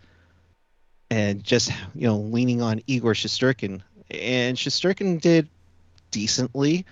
[1.09, 5.49] and just you know leaning on Igor Shesterkin, and Shesterkin did
[6.11, 6.85] decently.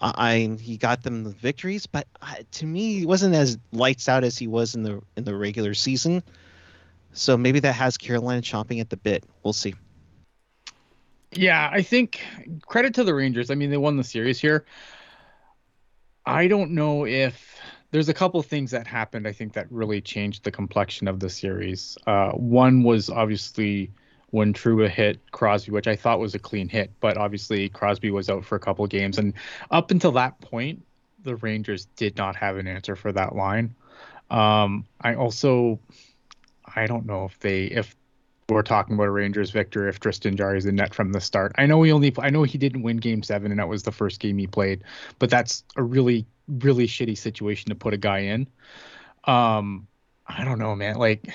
[0.00, 4.08] I I- he got them the victories, but uh, to me, he wasn't as lights
[4.08, 6.22] out as he was in the in the regular season.
[7.12, 9.24] So maybe that has Carolina chomping at the bit.
[9.42, 9.74] We'll see.
[11.32, 12.20] Yeah, I think
[12.66, 13.50] credit to the Rangers.
[13.50, 14.64] I mean, they won the series here.
[16.24, 17.58] I don't know if
[17.90, 19.26] there's a couple things that happened.
[19.26, 21.96] I think that really changed the complexion of the series.
[22.06, 23.90] Uh, one was obviously
[24.36, 28.28] when Trouba hit Crosby, which I thought was a clean hit, but obviously Crosby was
[28.28, 29.32] out for a couple games, and
[29.70, 30.84] up until that point,
[31.22, 33.74] the Rangers did not have an answer for that line.
[34.30, 35.80] Um, I also,
[36.74, 37.96] I don't know if they if
[38.50, 41.52] we're talking about a Rangers victor if Tristan Jarry is in net from the start.
[41.56, 43.90] I know he only I know he didn't win game 7 and that was the
[43.90, 44.84] first game he played,
[45.18, 48.46] but that's a really really shitty situation to put a guy in.
[49.24, 49.88] Um
[50.26, 50.96] I don't know, man.
[50.96, 51.32] Like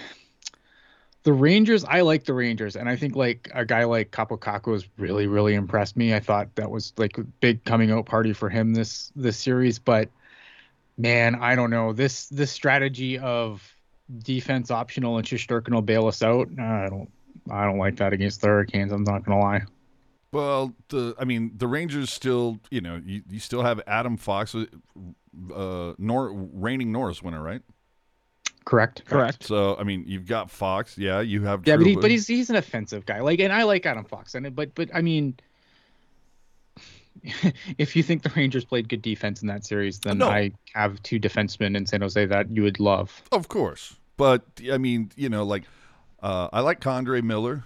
[1.23, 4.73] the Rangers, I like the Rangers, and I think like a guy like Kaapo Kakko
[4.73, 6.15] has really, really impressed me.
[6.15, 9.77] I thought that was like a big coming out party for him this this series,
[9.77, 10.09] but
[10.97, 13.63] man, I don't know this this strategy of
[14.19, 16.47] defense optional and Shesterkin will bail us out.
[16.59, 17.09] I don't
[17.49, 18.91] I don't like that against the Hurricanes.
[18.91, 19.61] I'm not gonna lie.
[20.31, 24.55] Well, the I mean, the Rangers still, you know, you, you still have Adam Fox,
[24.55, 27.61] uh, Nor reigning Norris winner, right?
[28.65, 29.03] Correct.
[29.05, 29.43] Correct.
[29.43, 31.21] So I mean, you've got Fox, yeah.
[31.21, 33.19] You have Yeah, but, he, but he's he's an offensive guy.
[33.21, 35.35] Like, and I like Adam Fox, and but but I mean,
[37.77, 40.29] if you think the Rangers played good defense in that series, then No.
[40.29, 43.21] I have two defensemen in San Jose that you would love.
[43.31, 43.95] of course.
[44.17, 45.63] But I mean, you know, like
[46.21, 47.63] uh, I like K'Andre Miller.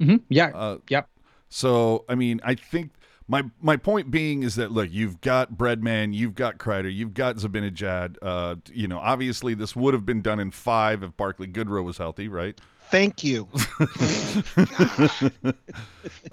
[0.00, 0.52] hmm Yeah.
[0.54, 1.08] Uh, yep.
[1.48, 2.92] So I mean, I think
[3.28, 7.36] my my point being is that look, you've got Breadman, you've got Kreider, you've got
[7.36, 8.16] Zibanejad.
[8.20, 11.98] Uh, you know, obviously this would have been done in five if Barclay Goodrow was
[11.98, 12.58] healthy, right?
[12.90, 13.46] Thank you.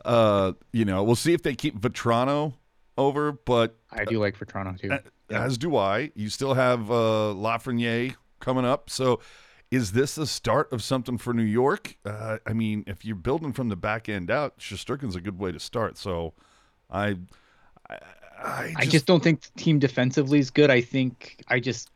[0.05, 2.53] uh, you know, we'll see if they keep Vatrano
[2.97, 4.93] over, but I do like for Toronto too.
[4.93, 6.11] uh, as do I.
[6.15, 8.89] You still have uh, Lafreniere coming up.
[8.89, 9.19] So,
[9.71, 11.97] is this the start of something for New York?
[12.05, 15.51] Uh, I mean, if you're building from the back end out, Shesterkin's a good way
[15.51, 15.97] to start.
[15.97, 16.33] So,
[16.89, 17.15] I,
[17.89, 17.97] I,
[18.37, 20.69] I I just don't think the team defensively is good.
[20.69, 21.89] I think I just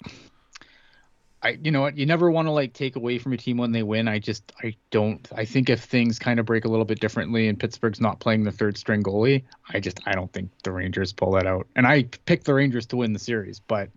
[1.41, 3.71] I you know what you never want to like take away from a team when
[3.71, 4.07] they win.
[4.07, 7.47] I just I don't I think if things kind of break a little bit differently
[7.47, 11.13] and Pittsburgh's not playing the third string goalie, I just I don't think the Rangers
[11.13, 11.67] pull that out.
[11.75, 13.89] And I picked the Rangers to win the series, but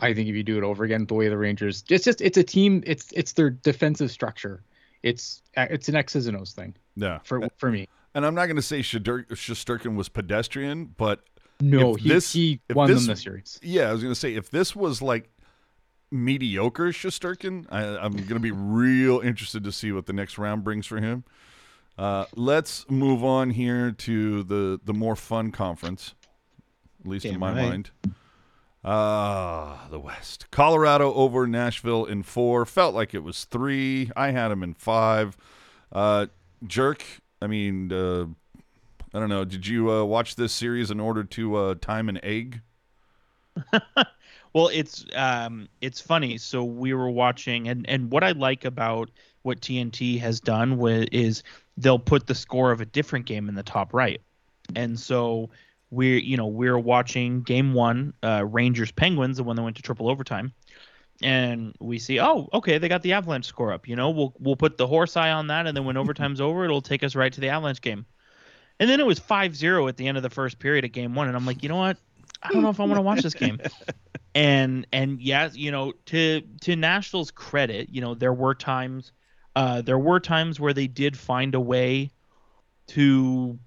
[0.00, 2.38] I think if you do it over again the way the Rangers it's just it's
[2.38, 4.62] a team it's it's their defensive structure.
[5.02, 7.18] It's it's an X's and O's thing yeah.
[7.24, 7.88] for for me.
[8.14, 11.24] And I'm not going to say Shadur- Shesterkin was pedestrian, but
[11.60, 13.58] No, he, this- he won this- them the series.
[13.62, 15.30] Yeah, I was gonna say if this was like
[16.10, 20.86] mediocre Shesterkin, I, I'm gonna be real interested to see what the next round brings
[20.86, 21.24] for him.
[21.98, 26.14] Uh, let's move on here to the the more fun conference,
[27.00, 27.68] at least in my right.
[27.68, 27.90] mind.
[28.84, 30.50] Ah, the West.
[30.50, 32.66] Colorado over Nashville in four.
[32.66, 34.10] Felt like it was three.
[34.14, 35.36] I had him in five.
[35.90, 36.26] Uh,
[36.66, 37.04] jerk.
[37.44, 38.24] I mean, uh,
[39.14, 39.44] I don't know.
[39.44, 42.62] Did you uh, watch this series in order to uh, time an egg?
[44.54, 46.38] Well, it's um, it's funny.
[46.38, 49.10] So we were watching, and and what I like about
[49.42, 51.42] what TNT has done with is
[51.76, 54.20] they'll put the score of a different game in the top right,
[54.76, 55.50] and so
[55.90, 59.82] we're you know we're watching game one, uh, Rangers Penguins, the one that went to
[59.82, 60.52] triple overtime,
[61.22, 63.88] and we see oh okay they got the Avalanche score up.
[63.88, 66.64] You know we'll we'll put the horse eye on that, and then when overtime's over,
[66.64, 68.06] it'll take us right to the Avalanche game.
[68.80, 71.28] And then it was 5-0 at the end of the first period of game one,
[71.28, 71.96] and I'm like, you know what?
[72.42, 73.60] I don't know if I want to watch this game
[74.34, 79.12] and and yes, you know, to to Nashville's credit, you know, there were times,
[79.54, 82.10] uh, there were times where they did find a way
[82.88, 83.58] to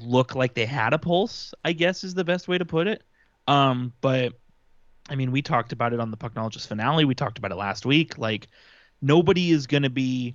[0.00, 1.52] look like they had a pulse.
[1.64, 3.02] I guess is the best way to put it.
[3.48, 4.34] Um, but
[5.08, 7.04] I mean, we talked about it on the Pucknologist finale.
[7.04, 8.16] We talked about it last week.
[8.16, 8.48] Like,
[9.02, 10.34] nobody is going to be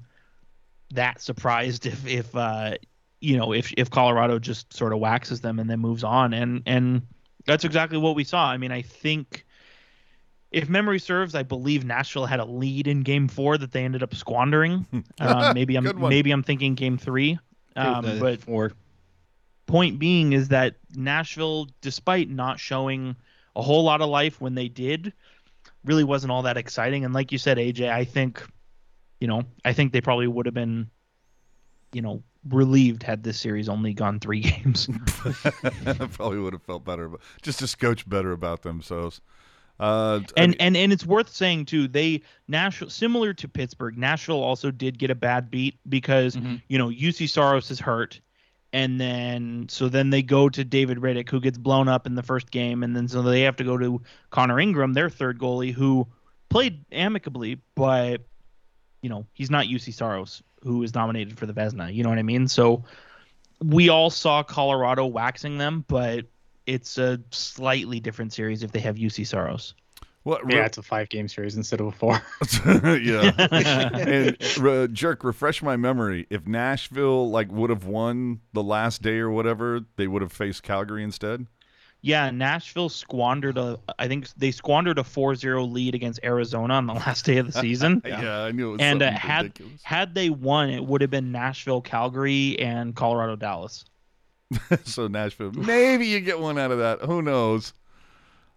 [0.92, 2.76] that surprised if if uh,
[3.20, 6.34] you know if if Colorado just sort of waxes them and then moves on.
[6.34, 7.02] And and
[7.46, 8.50] that's exactly what we saw.
[8.50, 9.46] I mean, I think
[10.52, 14.04] if memory serves, I believe Nashville had a lead in Game Four that they ended
[14.04, 14.86] up squandering.
[15.22, 17.38] Um, maybe I'm maybe I'm thinking Game Three.
[17.76, 18.72] Um, but four.
[19.68, 23.16] point being is that Nashville, despite not showing
[23.56, 25.14] a whole lot of life when they did,
[25.84, 27.06] really wasn't all that exciting.
[27.06, 28.44] And like you said, AJ, I think,
[29.20, 30.90] you know, I think they probably would have been,
[31.94, 34.88] you know, relieved had this series only gone three games.
[36.14, 39.22] Probably would have felt better, but just to scotch better about themselves.
[39.80, 43.98] Uh, I and mean- and and it's worth saying too they Nashville similar to Pittsburgh
[43.98, 46.62] Nashville also did get a bad beat because Mhm.
[46.68, 48.20] you know Juuse Saros is hurt
[48.72, 52.24] and then so then they go to David Rittich who gets blown up in the
[52.24, 52.84] first game.
[52.84, 56.08] And then so they have to go to Connor Ingram their third goalie who
[56.50, 58.22] played amicably but
[59.02, 62.20] you know he's not Juuse Saros who is nominated for the Vezina you know what
[62.20, 62.48] I mean?
[62.48, 62.84] So
[63.62, 66.26] we all saw Colorado waxing them but
[66.66, 69.74] it's a slightly different series if they have Juuse Saros
[70.24, 72.22] what, Yeah, it's a five game series instead of a four.
[72.66, 73.32] yeah.
[73.52, 76.28] and uh, jerk, refresh my memory.
[76.30, 80.64] If Nashville like would have won the last day or whatever, they would have faced
[80.64, 81.48] Calgary instead.
[82.02, 83.78] Yeah, Nashville squandered a.
[83.98, 87.60] I think they squandered a 4-0 lead against Arizona on the last day of the
[87.60, 88.02] season.
[88.06, 89.82] Yeah, I knew it was and uh, had ridiculous.
[89.84, 93.84] had they won, it would have been Nashville, Calgary, and Colorado, Dallas.
[94.86, 97.02] so Nashville, maybe you get one out of that.
[97.02, 97.74] Who knows?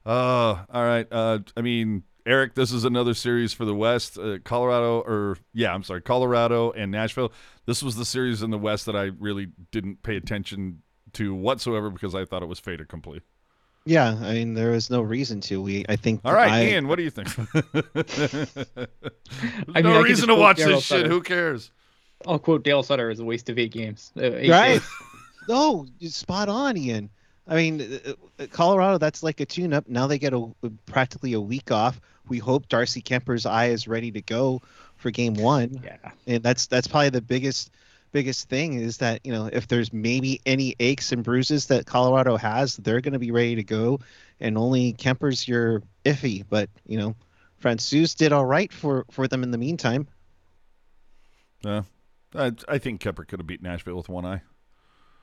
[0.05, 1.07] Uh, all right.
[1.11, 4.19] Uh, I mean, Eric, this is another series for the West.
[4.19, 7.33] Uh, Colorado, or yeah, I'm sorry, Colorado and Nashville.
[7.67, 10.83] This was the series in the West that I really didn't pay attention
[11.15, 13.21] to whatsoever because I thought it was fait accompli.
[13.85, 15.61] Yeah, I mean there was no reason to.
[15.61, 17.29] We I think All right, I, Ian, what do you think?
[17.37, 18.25] I mean,
[19.67, 21.07] no I could reason to watch Daryl this shit.
[21.07, 21.73] Who cares?
[22.27, 24.13] I'll quote Dale Sutter as a waste of eight games.
[24.17, 24.75] Uh, eight Right.
[24.75, 24.89] days.
[25.49, 27.11] No, spot on, Ian.
[27.47, 29.89] I mean, uh, uh, Colorado, that's like a tune-up.
[29.89, 30.53] Now they get a
[30.87, 32.01] practically a week off.
[32.29, 34.63] We hope Darcy Kuemper's eye is ready to go
[34.97, 35.97] for Game One, Yeah.
[36.27, 37.71] and that's that's probably the biggest
[38.13, 42.37] biggest thing is that you know if there's maybe any aches and bruises that Colorado
[42.37, 43.99] has, they're going to be ready to go,
[44.39, 46.45] and only Kuemper's your iffy.
[46.49, 47.17] But you know,
[47.61, 50.07] Francouz did all right for for them in the meantime.
[51.65, 51.83] Uh,
[52.35, 54.43] I, I think Kuemper could have beat Nashville with one eye.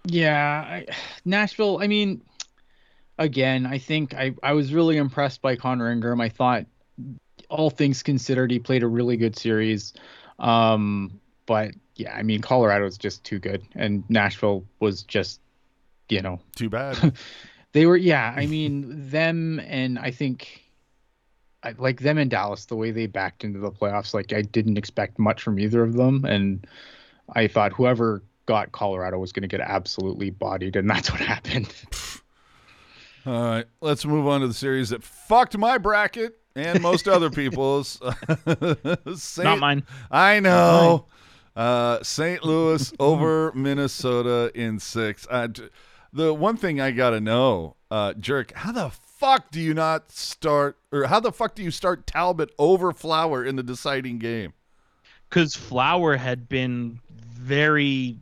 [0.05, 0.85] Yeah, I,
[1.25, 1.79] Nashville.
[1.81, 2.21] I mean,
[3.17, 6.21] again, I think I I was really impressed by Connor Ingram.
[6.21, 6.65] I thought,
[7.49, 9.93] all things considered, he played a really good series.
[10.37, 15.41] Um, but yeah, I mean, Colorado Colorado's just too good, and Nashville was just,
[16.07, 17.13] you know, Too bad.
[17.71, 18.33] They were, yeah.
[18.35, 20.63] I mean, them and I think,
[21.61, 24.79] I, like them and Dallas, the way they backed into the playoffs, like I didn't
[24.79, 26.65] expect much from either of them, and
[27.35, 31.71] I thought whoever got Colorado was going to get absolutely bodied, and that's what happened.
[33.27, 37.29] All right, let's move on to the series that fucked my bracket and most other
[37.41, 38.01] people's.
[39.15, 39.83] Saint, Not mine.
[40.09, 41.05] I know.
[41.55, 42.43] Uh, St.
[42.43, 45.27] Louis over Minnesota in six.
[45.29, 45.49] Uh,
[46.11, 50.75] the one thing I gotta know, uh, Jerk, how the fuck do you not start,
[50.91, 54.53] or how the fuck do you start Talbot over Flower in the deciding game?
[55.29, 58.17] Because Flower had been very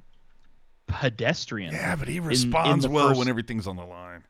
[0.88, 1.74] pedestrian.
[1.74, 4.24] Yeah, but he in responds well first- when everything's on the line.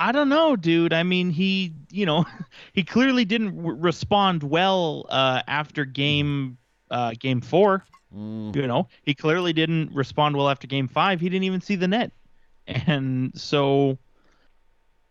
[0.00, 0.92] I don't know, dude.
[0.92, 2.24] I mean, he, you know,
[2.72, 6.56] he clearly didn't w- respond well uh, after game
[6.90, 7.84] uh, game four.
[8.16, 8.54] Mm.
[8.54, 11.20] You know, he clearly didn't respond well after game five.
[11.20, 12.12] He didn't even see the net,
[12.66, 13.98] and so,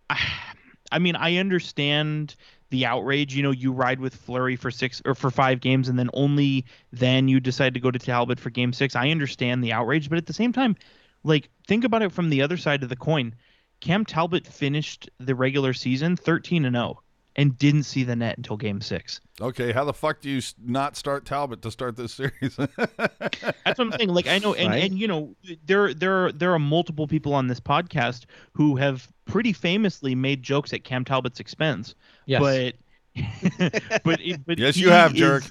[0.09, 0.17] I,
[0.91, 2.35] I mean, I understand
[2.70, 3.36] the outrage.
[3.36, 6.65] You know, you ride with Fleury for six or for five games, and then only
[6.91, 8.95] then you decide to go to Talbot for game six.
[8.95, 10.76] I understand the outrage, but at the same time,
[11.24, 13.36] like think about it from the other side of the coin.
[13.80, 17.01] Cam Talbot finished the regular season 13 and 0
[17.38, 19.21] and didn't see the net until game 6.
[19.39, 22.55] Okay, how the fuck do you not start Talbot to start this series?
[22.57, 24.09] That's what I'm saying.
[24.09, 24.83] Like I know and Right.
[24.83, 25.35] and you know
[25.65, 30.41] there there are, there are multiple people on this podcast who have pretty famously made
[30.41, 31.93] jokes at Cam Talbot's expense.
[32.25, 32.41] Yes.
[32.41, 32.75] But
[34.03, 35.43] but it- but yes, you have, is- Jerk.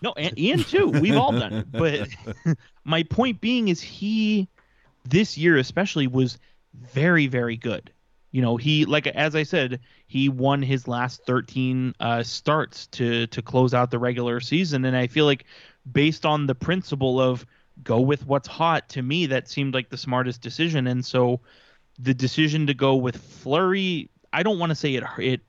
[0.00, 0.88] No, and Ian too.
[0.88, 1.70] We've all done it.
[1.70, 2.08] But
[2.84, 4.48] my point being is he
[5.04, 6.38] this year especially was
[6.74, 7.91] very very good.
[8.32, 13.26] You know, he like as I said, he won his last 13 uh, starts to
[13.28, 15.44] to close out the regular season and I feel like
[15.90, 17.46] based on the principle of
[17.82, 21.40] go with what's hot to me that seemed like the smartest decision and so
[21.98, 25.40] the decision to go with Fleury, I don't want to say it it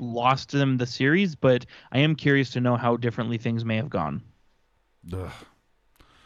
[0.00, 3.90] lost them the series, but I am curious to know how differently things may have
[3.90, 4.22] gone.
[5.12, 5.30] Ugh.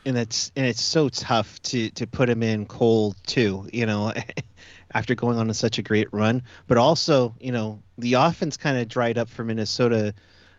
[0.06, 4.12] and it's and it's so tough to to put him in cold too you know
[4.93, 6.43] after going on such a great run.
[6.66, 10.14] But also you know the offense kind of dried up for minnesota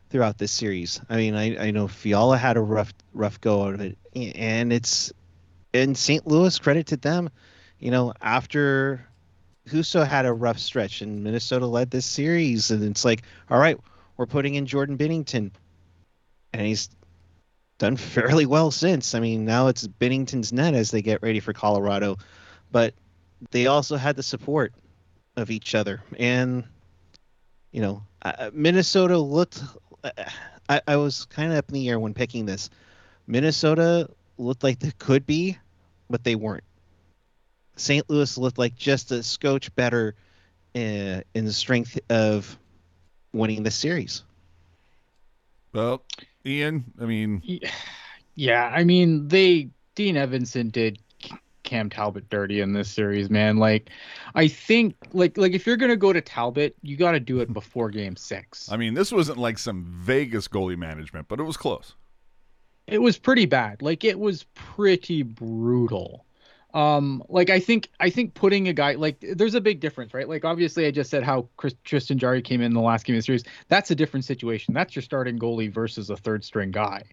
[0.09, 1.01] throughout this series.
[1.09, 3.97] I mean i i know fiala had a rough rough go out of it.
[4.15, 5.11] And it's
[5.73, 7.29] in st louis credit to them
[7.79, 9.05] you know after
[9.67, 12.71] Husso had a rough stretch and Minnesota led this series.
[12.71, 13.77] And it's like all right
[14.17, 15.51] we're putting in Jordan Binnington.
[16.51, 16.89] And he's
[17.79, 19.15] done fairly well since.
[19.15, 22.17] I mean, now it's Binnington's net as they get ready for Colorado,
[22.71, 22.93] but
[23.51, 24.73] they also had the support
[25.35, 26.01] of each other.
[26.17, 26.63] And,
[27.71, 29.61] you know, uh, Minnesota looked.
[30.03, 30.11] Uh,
[30.67, 32.69] I, I was kind of up in the air when picking this.
[33.27, 35.57] Minnesota looked like they could be,
[36.09, 36.63] but they weren't.
[37.75, 38.09] St.
[38.09, 40.15] Louis looked like just a scotch better
[40.75, 42.57] uh, in the strength of
[43.33, 44.23] winning the series.
[45.73, 46.03] Well,
[46.45, 47.41] Ian, I mean,
[48.35, 50.99] Yeah, I mean they Dean Evason did
[51.69, 53.57] Cam Talbot dirty in this series, man.
[53.57, 53.91] Like
[54.33, 57.53] I think like like if you're gonna go to Talbot, you got to do it
[57.53, 58.71] before Game Six.
[58.71, 61.93] I mean, this wasn't like some Vegas goalie management, but it was close.
[62.87, 63.83] It was pretty bad.
[63.83, 66.25] Like it was pretty brutal.
[66.73, 70.27] Um, like I think I think putting a guy like there's a big difference, right?
[70.27, 73.19] Like obviously I just said how Chris, Tristan Jarry came in the last game of
[73.19, 73.43] the series.
[73.67, 74.73] That's a different situation.
[74.73, 77.03] That's your starting goalie versus a third string guy.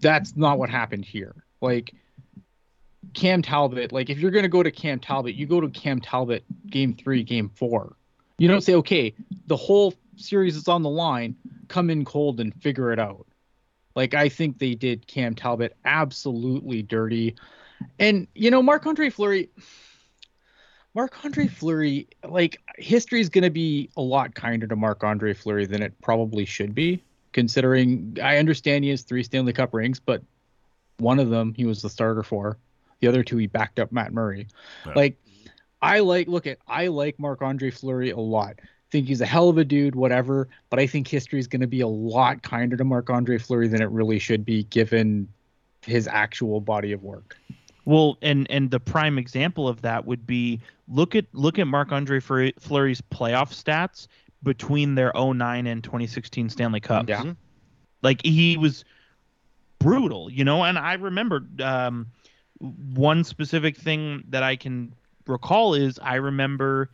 [0.00, 1.34] That's not what happened here.
[1.60, 1.92] Like
[3.14, 6.44] Cam Talbot, like if you're gonna go to Cam Talbot, you go to Cam Talbot
[6.68, 7.96] game three, game four.
[8.38, 9.14] You don't say, okay,
[9.46, 11.36] the whole series is on the line,
[11.68, 13.26] come in cold and figure it out.
[13.96, 17.36] Like I think they did Cam Talbot absolutely dirty.
[17.98, 19.50] And you know, Marc Andre Fleury
[20.94, 25.66] Marc Andre Fleury, like history is gonna be a lot kinder to Marc Andre Fleury
[25.66, 30.22] than it probably should be, considering I understand he has three Stanley Cup rings, but
[30.98, 32.58] one of them he was the starter for.
[33.00, 34.46] The other two he backed up Matt Murray.
[34.86, 34.92] Yeah.
[34.94, 35.16] Like
[35.82, 38.60] I like look at I like Marc Andre Fleury a lot.
[38.90, 40.48] Think he's a hell of a dude, whatever.
[40.68, 43.68] But I think history is going to be a lot kinder to Marc Andre Fleury
[43.68, 45.28] than it really should be, given
[45.82, 47.36] his actual body of work.
[47.84, 51.92] Well, and and the prime example of that would be look at look at Marc
[51.92, 54.06] Andre Fleury's playoff stats
[54.42, 57.08] between their 09 and 2016 Stanley Cup.
[57.08, 57.32] Yeah.
[58.02, 58.84] Like he was
[59.78, 60.64] brutal, you know.
[60.64, 62.06] And I remember um,
[62.60, 64.94] one specific thing that I can
[65.26, 66.90] recall is I remember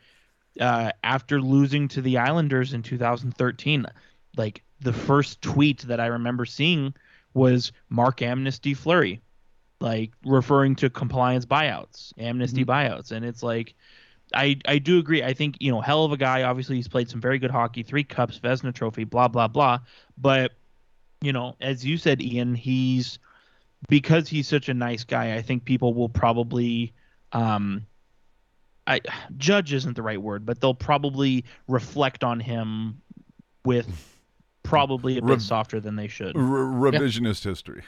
[0.61, 3.87] uh, after losing to the Islanders in 2013,
[4.37, 6.95] like the first tweet that I remember seeing
[7.35, 9.21] was Mark Amnesty Fleury,
[9.81, 13.75] like referring to compliance buyouts, amnesty buyouts, and it's like.
[14.35, 15.23] I I do agree.
[15.23, 16.43] I think you know, hell of a guy.
[16.43, 19.79] Obviously, he's played some very good hockey, three cups, Vezina Trophy, blah blah blah.
[20.19, 20.51] But
[21.21, 23.21] you know, as you said, Ian, he's
[23.89, 25.35] because he's such a nice guy.
[25.35, 26.93] I think people will probably,
[27.33, 27.87] um,
[28.87, 29.01] I
[29.37, 33.01] judge isn't the right word, but they'll probably reflect on him
[33.65, 33.89] with
[34.63, 36.37] probably a bit Rev- softer than they should.
[36.37, 37.83] R- revisionist history.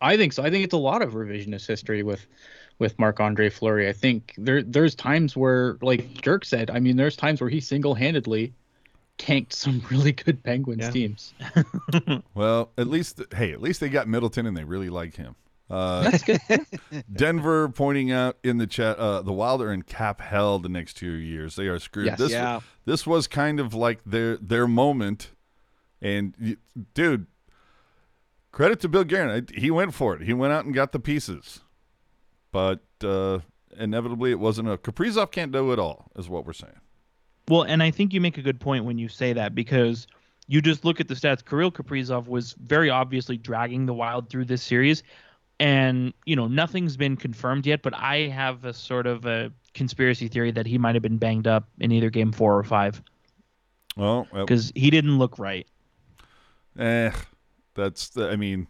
[0.00, 0.42] I think so.
[0.42, 2.26] I think it's a lot of revisionist history with
[2.78, 3.88] with Marc Andre Fleury.
[3.88, 7.60] I think there there's times where, like Jerk said, I mean, there's times where he
[7.60, 8.52] single handedly
[9.18, 10.90] tanked some really good Penguins Yeah.
[10.90, 11.34] teams.
[12.34, 15.36] Well, at least hey, at least they got Middleton and they really like him.
[15.70, 16.40] Uh, That's good.
[17.12, 20.94] Denver pointing out in the chat, uh, the Wild are in cap hell the next
[20.94, 21.56] two years.
[21.56, 22.06] They are screwed.
[22.06, 22.18] Yes.
[22.18, 22.60] this Yeah.
[22.84, 25.30] this was kind of like their their moment,
[26.02, 26.56] and
[26.92, 27.26] dude,
[28.52, 29.30] credit to Bill Guerin.
[29.48, 30.22] I- He went for it.
[30.22, 31.60] He went out and got the pieces,
[32.52, 33.38] but uh,
[33.76, 36.80] inevitably it wasn't a Kaprizov can't do it all, is what we're saying.
[37.48, 40.06] Well, and I think you make a good point when you say that because
[40.46, 41.44] you just look at the stats.
[41.44, 45.02] Kirill Kaprizov was very obviously dragging the Wild through this series,
[45.60, 47.82] and you know nothing's been confirmed yet.
[47.82, 51.46] But I have a sort of a conspiracy theory that he might have been banged
[51.46, 53.02] up in either game four or five
[53.96, 55.66] Well, well because he didn't look right.
[56.78, 57.10] eh,
[57.74, 58.66] that's the, I mean,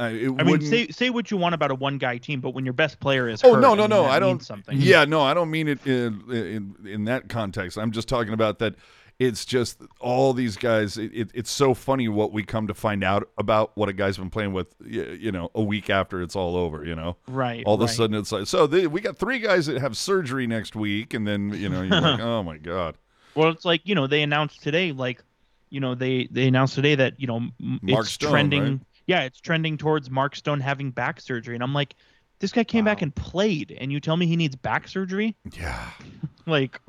[0.00, 2.50] I, it I mean, say say what you want about a one guy team, but
[2.54, 4.04] when your best player is Oh hurt, no I no mean, no!
[4.06, 4.42] I don't.
[4.42, 4.78] something.
[4.80, 7.76] Yeah, no, I don't mean it in, in in that context.
[7.76, 8.76] I'm just talking about that.
[9.18, 10.96] It's just all these guys.
[10.96, 14.16] It, it, it's so funny what we come to find out about what a guy's
[14.16, 14.74] been playing with.
[14.82, 16.86] You know, a week after it's all over.
[16.86, 17.62] You know, right.
[17.66, 20.46] all of a sudden it's like, so they, we got three guys that have surgery
[20.46, 22.96] next week, and then you know, you're like, oh my god,
[23.34, 25.22] Well, it's like you know they announced today, like
[25.68, 27.46] you know they they announced today that you know
[27.82, 28.62] it's Stone, trending.
[28.62, 28.80] right?
[29.10, 31.96] Yeah, it's trending towards Mark Stone having back surgery, and I'm like,
[32.38, 35.34] this guy came back and played, and you tell me he needs back surgery?
[35.52, 35.90] yeah,
[36.46, 36.80] Like,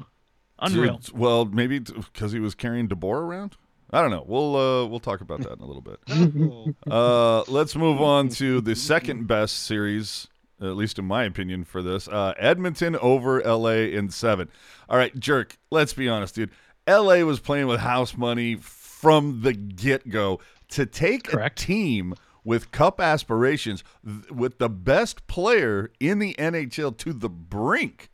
[0.59, 0.97] unreal.
[0.99, 3.57] Dude, well, maybe because he was carrying DeBoer around.
[3.89, 4.23] I don't know.
[4.27, 6.75] We'll uh, we'll talk about that in a little bit.
[6.91, 10.27] Uh, let's move on to the second best series,
[10.61, 12.07] at least in my opinion, for this.
[12.07, 14.47] Uh, Edmonton over LA in seven.
[14.87, 15.57] All right, jerk.
[15.71, 16.51] Let's be honest, dude.
[16.87, 20.39] LA was playing with house money from the get go
[20.71, 21.61] to take Correct.
[21.61, 22.13] a team
[22.43, 28.09] with cup aspirations, th- with the best player in the NHL to the brink.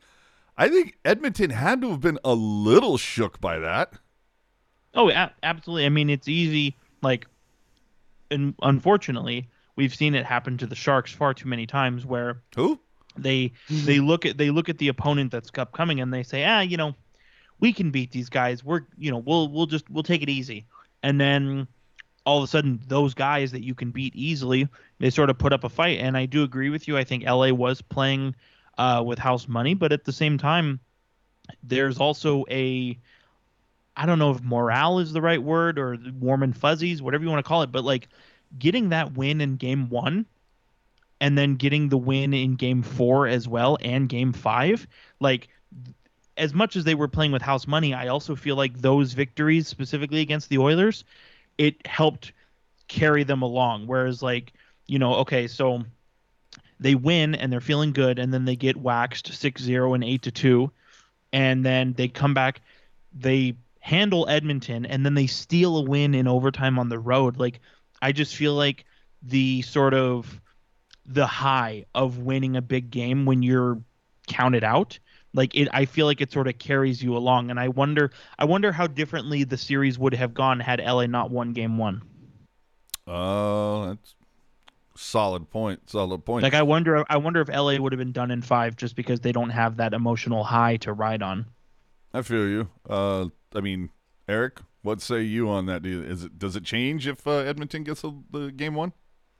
[0.57, 3.93] I think Edmonton had to have been a little shook by that.
[4.93, 5.85] Oh, a- absolutely.
[5.85, 6.75] I mean, it's easy.
[7.01, 7.27] Like,
[8.31, 12.79] and unfortunately, we've seen it happen to the Sharks far too many times, where Who?
[13.15, 16.59] they they look at they look at the opponent that's upcoming and they say, ah,
[16.61, 16.95] you know,
[17.59, 18.63] we can beat these guys.
[18.63, 20.65] We're you know we'll we'll just we'll take it easy,
[21.03, 21.67] and then
[22.27, 24.67] all of a sudden those guys that you can beat easily
[24.99, 25.99] they sort of put up a fight.
[25.99, 26.97] And I do agree with you.
[26.97, 28.35] I think LA was playing
[28.77, 30.79] uh, with house money, but at the same time,
[31.63, 32.97] there's also a
[33.95, 37.29] I don't know if morale is the right word or warm and fuzzies, whatever you
[37.29, 38.09] want to call it, but like
[38.59, 40.25] getting that win in game one
[41.19, 44.85] and then getting the win in game four as well and game five,
[45.19, 45.47] like
[46.37, 49.67] as much as they were playing with house money, I also feel like those victories,
[49.67, 51.03] specifically against the Oilers,
[51.57, 52.31] it helped
[52.87, 53.87] carry them along.
[53.87, 54.53] Whereas, like,
[54.85, 55.83] you know, okay, so
[56.79, 60.21] they win and they're feeling good, and then they get waxed 6 0 and 8
[60.23, 60.71] to 2,
[61.33, 62.61] and then they come back,
[63.13, 67.37] they handle Edmonton, and then they steal a win in overtime on the road.
[67.37, 67.59] Like,
[68.01, 68.85] I just feel like
[69.23, 70.39] the sort of
[71.05, 73.79] the high of winning a big game when you're
[74.27, 74.99] counted out
[75.37, 78.43] like it i feel like it sort of carries you along and i wonder i
[78.43, 82.01] wonder how differently the series would have gone had la not won game one
[83.09, 84.15] Oh, that's
[84.97, 85.89] solid point.
[85.89, 86.43] Solid point.
[86.43, 89.21] like i wonder i wonder if la would have been done in five just because
[89.21, 91.45] they don't have that emotional high to ride on
[92.13, 92.69] I feel you.
[92.89, 93.89] Uh, I mean,
[94.27, 95.83] Eric, what say you on that?
[95.83, 98.93] Do you, is it does it change if uh, Edmonton gets the, the game one?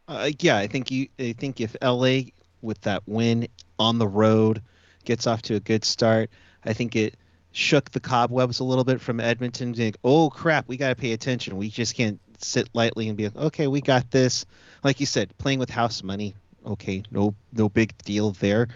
[0.08, 1.08] Uh, yeah, I think you.
[1.18, 2.20] I think if LA
[2.62, 3.48] with that win
[3.80, 4.62] on the road
[5.08, 6.30] gets off to a good start,
[6.64, 7.18] I think it
[7.51, 9.74] shook the cobwebs a little bit from Edmonton.
[9.74, 11.58] Think, oh crap, we got to pay attention.
[11.58, 14.45] We just can't sit lightly and be like, okay, we got this.
[14.84, 16.36] Like you said, playing with house money.
[16.64, 18.68] Okay, no, no big deal there.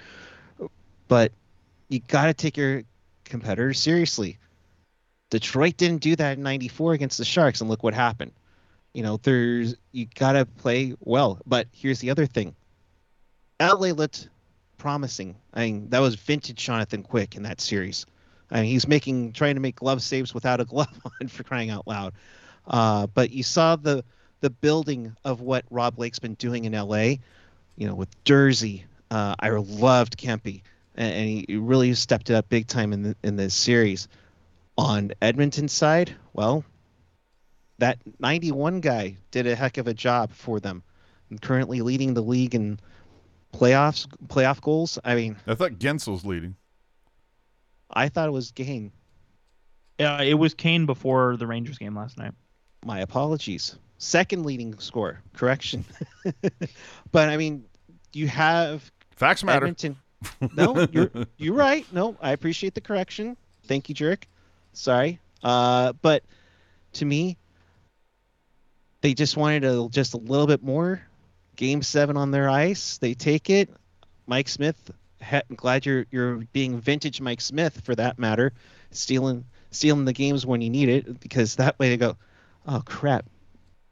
[1.07, 1.31] But
[1.89, 2.81] you got to take your
[3.25, 4.39] competitors seriously.
[5.29, 8.31] Detroit didn't do that in '94 against the Sharks, and look what happened
[8.93, 12.55] you know there's you gotta play well but here's the other thing
[13.59, 14.29] la looked
[14.81, 18.05] promising i mean that was vintage jonathan quick in that series
[18.49, 21.69] i mean he's making trying to make glove saves without a glove on for crying
[21.69, 22.13] out loud
[22.67, 24.03] uh, but you saw the
[24.41, 29.35] the building of what rob blake's been doing in la you know with jersey uh,
[29.39, 30.63] i loved kempe
[30.95, 34.07] and, and he really stepped it up big time in the, in this series.
[34.77, 36.63] On Edmonton's side, well,
[37.77, 40.83] that 91 guy did a heck of a job for them.
[41.41, 42.79] Currently leading the league in
[43.53, 44.99] playoffs, playoff goals.
[45.03, 46.55] I mean, I thought Guentzel's leading.
[47.89, 48.91] I thought it was Kane.
[49.99, 52.33] Yeah, it was Kane before the Rangers game last night.
[52.85, 53.77] My apologies.
[53.97, 55.21] Second leading score.
[55.33, 55.85] Correction.
[57.11, 57.65] but I mean,
[58.13, 59.65] you have Facts matter.
[59.65, 59.97] Edmonton.
[60.55, 61.85] No, you're you're right.
[61.91, 63.37] No, I appreciate the correction.
[63.65, 64.27] Thank you, Jerk.
[64.73, 65.19] Sorry.
[65.43, 66.23] Uh, but
[66.93, 67.37] to me,
[69.01, 71.01] they just wanted a, just a little bit more.
[71.61, 72.97] Game seven on their ice.
[72.97, 73.69] They take it.
[74.25, 74.89] Mike Smith.
[75.31, 78.53] I'm glad you're you're being vintage Mike Smith for that matter,
[78.89, 82.17] stealing stealing the games when you need it because that way they go,
[82.67, 83.27] oh crap,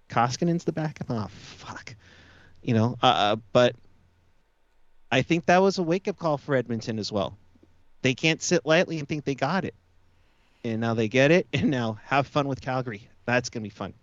[0.09, 0.97] Koskinen's the back.
[1.09, 1.93] Oh fuck,
[2.63, 2.97] you know.
[3.03, 3.75] Uh, but
[5.11, 7.37] I think that was a wake up call for Edmonton as well.
[8.01, 9.75] They can't sit lightly and think they got it.
[10.63, 13.07] And now they get it, and now have fun with Calgary.
[13.25, 13.93] That's gonna be fun.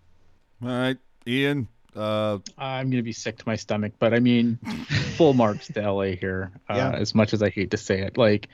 [0.63, 0.97] All right,
[1.27, 1.67] Ian.
[1.95, 4.57] Uh, I'm gonna be sick to my stomach, but I mean,
[5.17, 6.51] full marks to LA here.
[6.69, 6.91] Uh, Yeah.
[6.91, 8.49] As much as I hate to say it, like,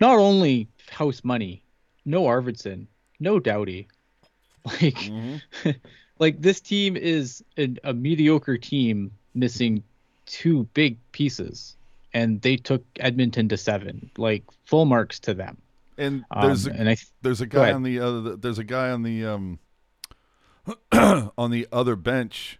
[0.00, 1.62] not only house money,
[2.04, 2.86] no Arvidsson,
[3.20, 3.88] no Doughty,
[4.64, 5.40] like, mhm.
[6.18, 9.82] like this team is a, a mediocre team missing
[10.26, 11.76] two big pieces,
[12.12, 14.10] and they took Edmonton to seven.
[14.16, 15.56] Like, full marks to them.
[15.98, 18.90] And Um, there's a, and I there's a guy on the other there's a guy
[18.90, 19.58] on the um
[20.92, 22.58] on the other bench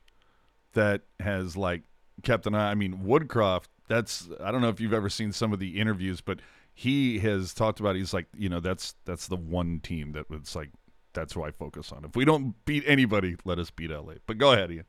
[0.74, 1.82] that has like
[2.22, 2.70] kept an eye.
[2.70, 3.66] I mean, Woodcroft.
[3.88, 6.40] That's I don't know if you've ever seen some of the interviews, but
[6.74, 7.96] he has talked about.
[7.96, 10.70] He's like, you know, that's that's the one team that it's like
[11.12, 12.04] that's who I focus on.
[12.04, 14.14] If we don't beat anybody, let us beat LA.
[14.26, 14.84] But go ahead, Ian.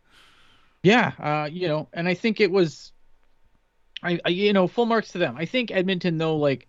[0.84, 2.92] Yeah, uh, you know, and I think it was,
[4.04, 5.36] I, I, you know, full marks to them.
[5.36, 6.68] I think Edmonton though, like,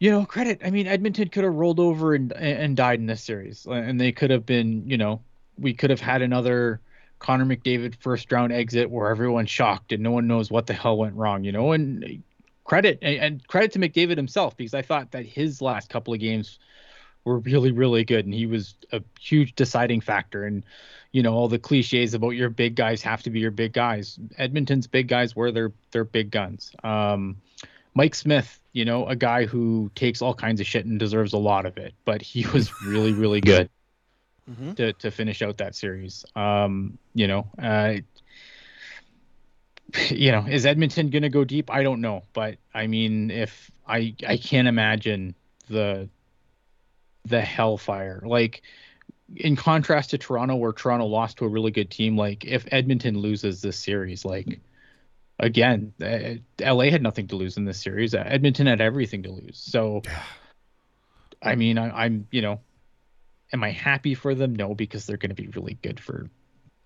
[0.00, 0.62] you know, credit.
[0.64, 4.12] I mean, Edmonton could have rolled over and and died in this series, and they
[4.12, 5.22] could have been, you know,
[5.58, 6.80] we could have had another
[7.22, 10.98] Connor McDavid first round exit where everyone's shocked and no one knows what the hell
[10.98, 12.22] went wrong, you know, and
[12.64, 16.20] credit and, and credit to McDavid himself because I thought that his last couple of
[16.20, 16.58] games
[17.24, 20.64] were really really good and he was a huge deciding factor and
[21.12, 24.18] you know all the cliches about your big guys have to be your big guys.
[24.36, 26.74] Edmonton's big guys were their their big guns.
[26.82, 27.36] Um
[27.94, 31.38] mike smith you know a guy who takes all kinds of shit and deserves a
[31.38, 33.68] lot of it but he was really really good
[34.50, 34.74] Mhm.
[34.76, 37.94] to, to finish out that series um you know uh
[40.10, 44.14] you know is edmonton gonna go deep i don't know but i mean if i
[44.26, 45.34] i can't imagine
[45.68, 46.08] the
[47.26, 48.62] the hellfire like
[49.36, 53.18] in contrast to Toronto, where Toronto lost to a really good team, like if Edmonton
[53.18, 54.60] loses this series, like
[55.38, 58.14] again, uh, LA had nothing to lose in this series.
[58.14, 59.58] Uh, Edmonton had everything to lose.
[59.58, 60.02] So,
[61.42, 62.60] I mean, I, I'm, you know,
[63.52, 64.54] am I happy for them?
[64.54, 66.28] No, because they're going to be really good for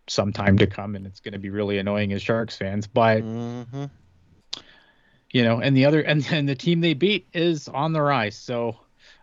[0.09, 2.87] some time to come, and it's going to be really annoying as Sharks fans.
[2.87, 3.91] But Mhm.
[5.33, 8.37] you know, and the other, and then the team they beat is on the rise.
[8.37, 8.77] So.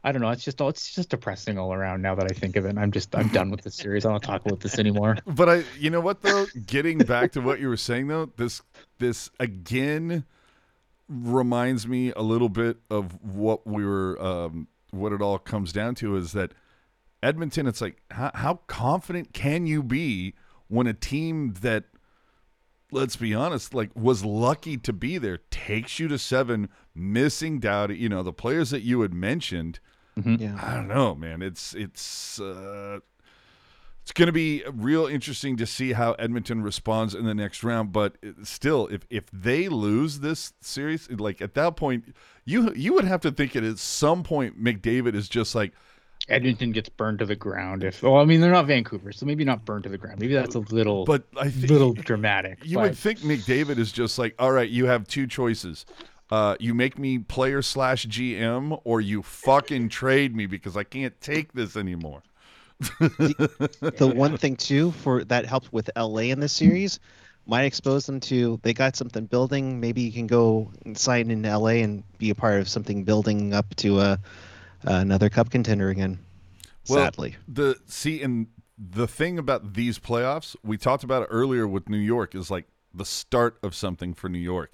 [0.05, 0.29] I don't know.
[0.31, 2.69] It's just all it's just depressing all around now that I think of it.
[2.69, 4.05] And I'm just I'm done with this series.
[4.05, 5.17] I don't talk about this anymore.
[5.25, 8.61] But I, you know what though, getting back to what you were saying though, this
[8.99, 10.25] this again
[11.07, 15.95] reminds me a little bit of what we were, um, what it all comes down
[15.95, 16.53] to is that
[17.23, 17.65] Edmonton.
[17.65, 20.33] It's like how, how confident can you be
[20.67, 21.85] when a team that,
[22.91, 27.97] let's be honest, like was lucky to be there takes you to seven, missing Doughty.
[27.97, 29.79] You know the players that you had mentioned.
[30.23, 30.59] Yeah.
[30.61, 31.41] I don't know, man.
[31.41, 32.99] It's it's uh,
[34.03, 37.91] it's going to be real interesting to see how Edmonton responds in the next round.
[37.93, 42.13] But still, if if they lose this series, like at that point,
[42.45, 45.73] you you would have to think it at some point McDavid is just like,
[46.29, 47.83] Edmonton gets burned to the ground.
[47.83, 50.19] If well, I mean they're not Vancouver, so maybe not burned to the ground.
[50.19, 52.59] Maybe that's a little but I think little dramatic.
[52.63, 55.85] You but would think McDavid is just like, all right, you have two choices.
[56.31, 61.19] Uh, you make me player slash GM, or you fucking trade me because I can't
[61.21, 62.23] take this anymore.
[62.79, 66.99] the one thing too for that helped with LA in this series
[67.45, 69.79] might expose them to they got something building.
[69.79, 73.53] Maybe you can go and sign in LA and be a part of something building
[73.53, 74.19] up to a
[74.83, 76.19] another cup contender again.
[76.89, 81.67] Well, sadly, the see and the thing about these playoffs we talked about it earlier
[81.67, 84.71] with new york is like the start of something for new york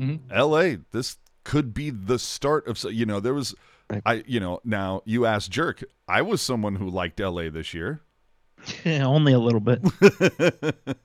[0.00, 0.20] Mhm.
[0.30, 3.54] la this could be the start of so- you know there was
[3.90, 4.02] Right.
[4.06, 8.00] i you know now you asked jerk i was someone who liked la this year
[8.84, 9.82] Yeah, Only a little bit.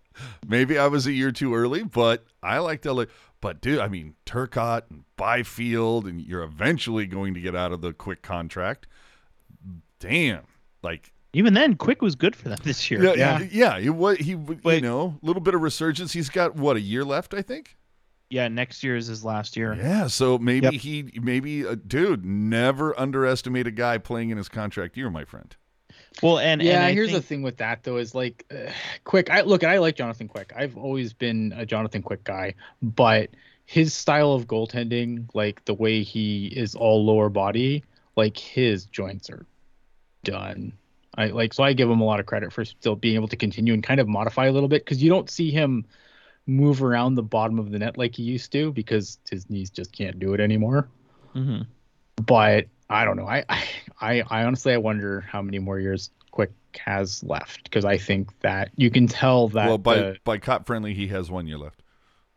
[0.48, 3.06] maybe i was a year too early but i liked la
[3.44, 7.82] But dude, I mean, Turcotte and Byfield, and you're eventually going to get out of
[7.82, 8.88] the quick contract.
[10.00, 10.44] Damn,
[10.82, 13.04] like Even then, Quick was good for them this year.
[13.04, 13.48] yeah, Yeah.
[13.52, 13.80] yeah.
[13.80, 16.14] He what he you know, a little bit of resurgence.
[16.14, 17.76] He's got what a year left, I think.
[18.30, 19.74] Yeah, next year is his last year.
[19.76, 20.74] Yeah, so maybe Yep.
[20.76, 25.54] he maybe uh, dude, never underestimate a guy playing in his contract year, my friend.
[26.22, 28.72] Well, and yeah, and I here's think, the thing with that though is like uh,
[29.04, 29.30] Quick.
[29.30, 30.54] I look, I like Jonathan Quick.
[30.56, 33.30] I've always been a Jonathan Quick guy, but
[33.66, 37.84] his style of goaltending, like the way he is all lower body,
[38.16, 39.46] like his joints are
[40.24, 40.74] done.
[41.16, 43.36] I like so I give him a lot of credit for still being able to
[43.36, 45.86] continue and kind of modify a little bit because you don't see him
[46.48, 49.92] move around the bottom of the net like he used to because his knees just
[49.94, 50.90] can't do it anymore
[51.36, 51.66] Mhm.
[52.26, 53.28] but I don't know.
[53.28, 53.64] I, I,
[54.04, 56.52] I I honestly I wonder how many more years Quick
[56.86, 59.68] has left because I think that you can tell that.
[59.68, 61.82] well, by the- by cop friendly, he has one year left.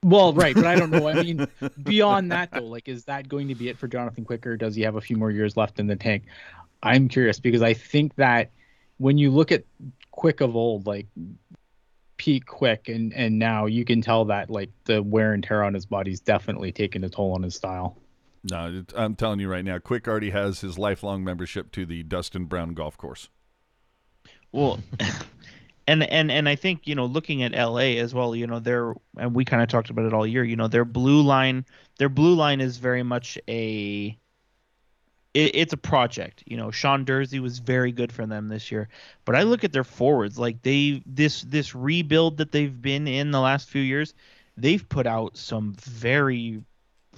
[0.05, 1.09] well, right, but I don't know.
[1.09, 1.47] I mean,
[1.83, 4.75] beyond that though, like, is that going to be it for Jonathan Quick, or does
[4.75, 6.25] he have a few more years left in the tank?
[6.83, 8.51] I'm curious because I think that
[8.99, 9.65] when you look at
[10.13, 11.07] Quick of old, like
[12.19, 15.75] Pete Quick, and and now you can tell that like the wear and tear on
[15.75, 17.97] his body's definitely taken a toll on his style.
[18.51, 22.45] No, I'm telling you right now, Quick already has his lifelong membership to the Dustin
[22.45, 23.29] Brown Golf Course.
[24.53, 24.79] Well,
[25.87, 28.95] and and and I think you know, looking at LA as well, you know, their
[29.17, 30.45] and we kind of talked about it all year.
[30.45, 31.65] You know, their blue line,
[31.99, 34.17] their blue line is very much a.
[35.35, 36.71] It, it's a project, you know.
[36.71, 38.89] Sean Durzi was very good for them this year,
[39.25, 43.33] but I look at their forwards, like they this this rebuild that they've been in
[43.33, 44.15] the last few years,
[44.57, 46.63] they've put out some very,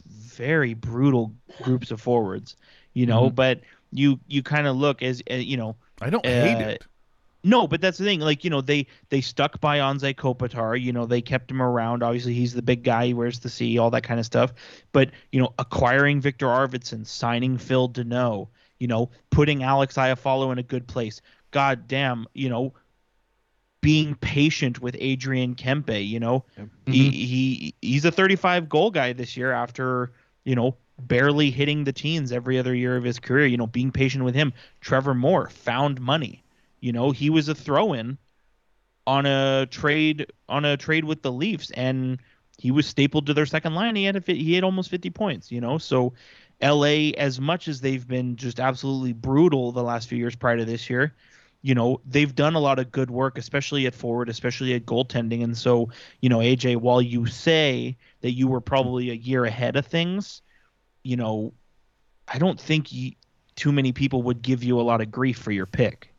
[0.09, 1.33] very brutal
[1.63, 2.57] groups of forwards,
[2.95, 3.31] you know.
[3.31, 3.61] But
[3.93, 6.87] you you kind of look as uh, you know I don't hate Uh, it.
[7.45, 8.21] no, but that's the thing.
[8.21, 10.81] Like, you know, they they stuck by Anze Kopitar.
[10.81, 12.03] You know, they kept him around.
[12.03, 13.07] Obviously, he's the big guy.
[13.07, 14.53] He wears the C, all that kind of stuff.
[14.93, 18.49] But you know, acquiring Viktor Arvidsson, signing Phil Danault,
[18.79, 21.21] you know, putting Alex Iafallo in a good place.
[21.51, 22.75] God damn, you know,
[23.81, 26.07] being patient with Adrian Kempe.
[26.07, 27.11] You know, he mm-hmm.
[27.11, 30.13] he he's a 35 goal guy this year after
[30.45, 33.47] you know barely hitting the teens every other year of his career.
[33.47, 34.53] You know, being patient with him.
[34.81, 36.43] Trevor Moore found money.
[36.81, 38.19] You know, he was a throw-in
[39.07, 42.19] on a trade on a trade with the Leafs, and
[42.59, 43.97] he was stapled to their second line.
[43.97, 45.51] He had a, he had almost 50 points.
[45.51, 46.13] You know, so
[46.61, 47.15] L.A.
[47.15, 50.91] as much as they've been just absolutely brutal the last few years prior to this
[50.91, 51.15] year,
[51.63, 55.43] you know, they've done a lot of good work, especially at forward, especially at goaltending.
[55.45, 55.91] And so,
[56.21, 60.43] you know, AJ, while you say that you were probably a year ahead of things,
[61.05, 61.55] you know,
[62.29, 63.13] I don't think you,
[63.57, 66.15] too many people would give you a lot of grief for your pick.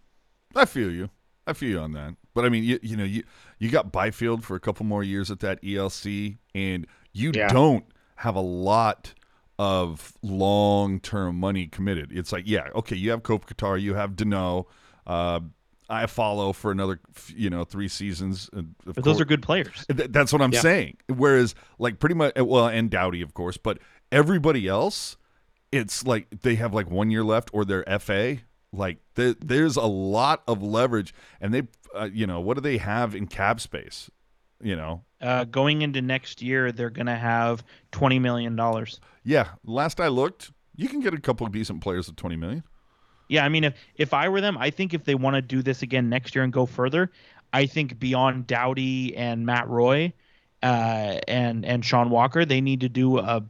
[0.56, 1.10] I feel you.
[1.48, 2.16] I feel you on that.
[2.34, 3.24] But I mean, you you know, you
[3.58, 7.48] you got Byfield for a couple more years at that ELC, and you Yeah.
[7.48, 7.86] don't
[8.18, 9.14] have a lot
[9.58, 12.12] of long term money committed.
[12.12, 14.66] It's like, yeah, okay, you have Kopitar, you have Danault,
[15.08, 15.40] uh,
[15.90, 17.00] Iafallo for another,
[17.36, 18.50] you know, three seasons.
[18.56, 19.86] uh, of But those course- are good players.
[19.96, 20.62] Th- that's what I'm Yeah.
[20.62, 20.98] saying.
[21.08, 23.80] Whereas, like, pretty much, well, and Doughty, of course, but
[24.12, 25.18] everybody else,
[25.72, 28.38] it's like they have like one year left or they're FA.
[28.72, 31.64] Like, th- there's a lot of leverage, and they,
[31.96, 34.12] uh, you know, what do they have in cap space?
[34.62, 38.60] You know, Uh, going into next year, they're going to have $20 million.
[39.24, 39.48] yeah.
[39.64, 42.64] Last I looked, you can get a couple of decent players at 20 million.
[43.30, 45.62] Yeah, I mean, if if I were them, I think if they want to do
[45.62, 47.12] this again next year and go further,
[47.54, 50.12] I think beyond Doughty and Matt Roy,
[50.62, 53.44] uh, and and Sean Walker, they need to do a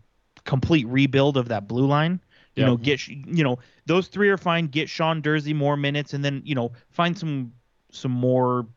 [0.46, 2.20] complete rebuild of that blue line.
[2.56, 2.68] You Yep.
[2.68, 4.68] know, get you know those three are fine.
[4.68, 7.54] Get Sean Durzi more minutes, and then you know find some
[7.92, 8.68] some more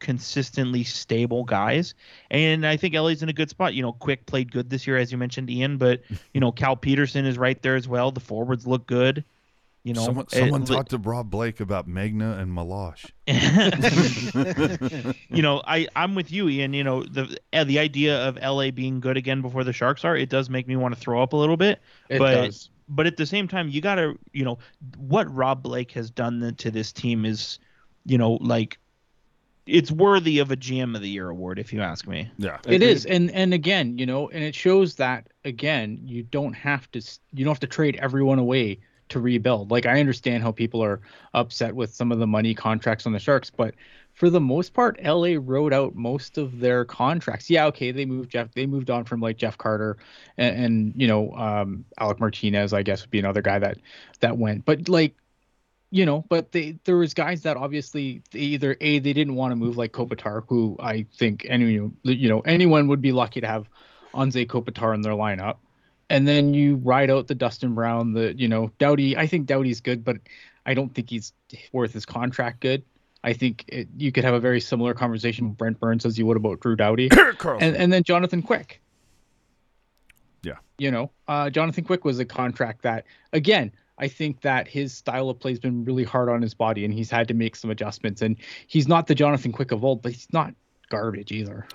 [0.00, 1.94] consistently stable guys.
[2.30, 3.74] And I think LA's in a good spot.
[3.74, 5.76] You know, Quick played good this year, as you mentioned, Ian.
[5.76, 6.00] But
[6.34, 8.10] you know, Cal Petersen is right there as well.
[8.10, 9.24] The forwards look good.
[9.82, 13.10] You know, someone someone li- talked to Rob Blake about Magna and Malash.
[15.30, 16.74] you know, I I'm with you, Ian.
[16.74, 20.14] You know, the uh, the idea of LA being good again before the Sharks are,
[20.14, 21.80] it does make me want to throw up a little bit.
[22.10, 22.68] It but does.
[22.90, 24.58] but at the same time, you gotta, you know,
[24.98, 27.58] what Rob Blake has done to this team is,
[28.04, 28.78] you know, like
[29.64, 32.30] it's worthy of a GM of the Year award, if you ask me.
[32.36, 36.52] Yeah, It is, and and again, you know, and it shows that again, you don't
[36.52, 37.00] have to
[37.32, 38.80] you don't have to trade everyone away
[39.10, 39.70] to rebuild.
[39.70, 41.00] Like I understand how people are
[41.34, 43.74] upset with some of the money contracts on the Sharks, but
[44.14, 47.48] for the most part, LA wrote out most of their contracts.
[47.48, 49.96] Yeah, okay, they moved Jeff, they moved on from like Jeff Carter,
[50.36, 53.78] and, and you know, um, Alec Martinez, I guess would be another guy that
[54.20, 55.14] that went, but like
[55.90, 59.52] you know, but they there was guys that obviously they either a they didn't want
[59.52, 61.72] to move like Kopitar, who I think any
[62.04, 63.68] you know anyone would be lucky to have
[64.14, 65.56] Anze Kopitar in their lineup.
[66.10, 69.16] And then you ride out the Dustin Brown, the you know Doughty.
[69.16, 70.18] I think Doughty's good, but
[70.66, 71.32] I don't think he's
[71.72, 72.82] worth his contract good.
[73.22, 76.26] I think it, you could have a very similar conversation with Brent Burns as you
[76.26, 77.08] would about Drew Doughty,
[77.60, 78.80] and and then Jonathan Quick.
[80.42, 80.56] Yeah.
[80.78, 83.72] You know, uh, Jonathan Quick was a contract that again.
[83.98, 86.94] I think that his style of play has been really hard on his body, and
[86.94, 88.22] he's had to make some adjustments.
[88.22, 88.36] And
[88.66, 90.54] he's not the Jonathan Quick of old, but he's not
[90.88, 91.66] garbage either.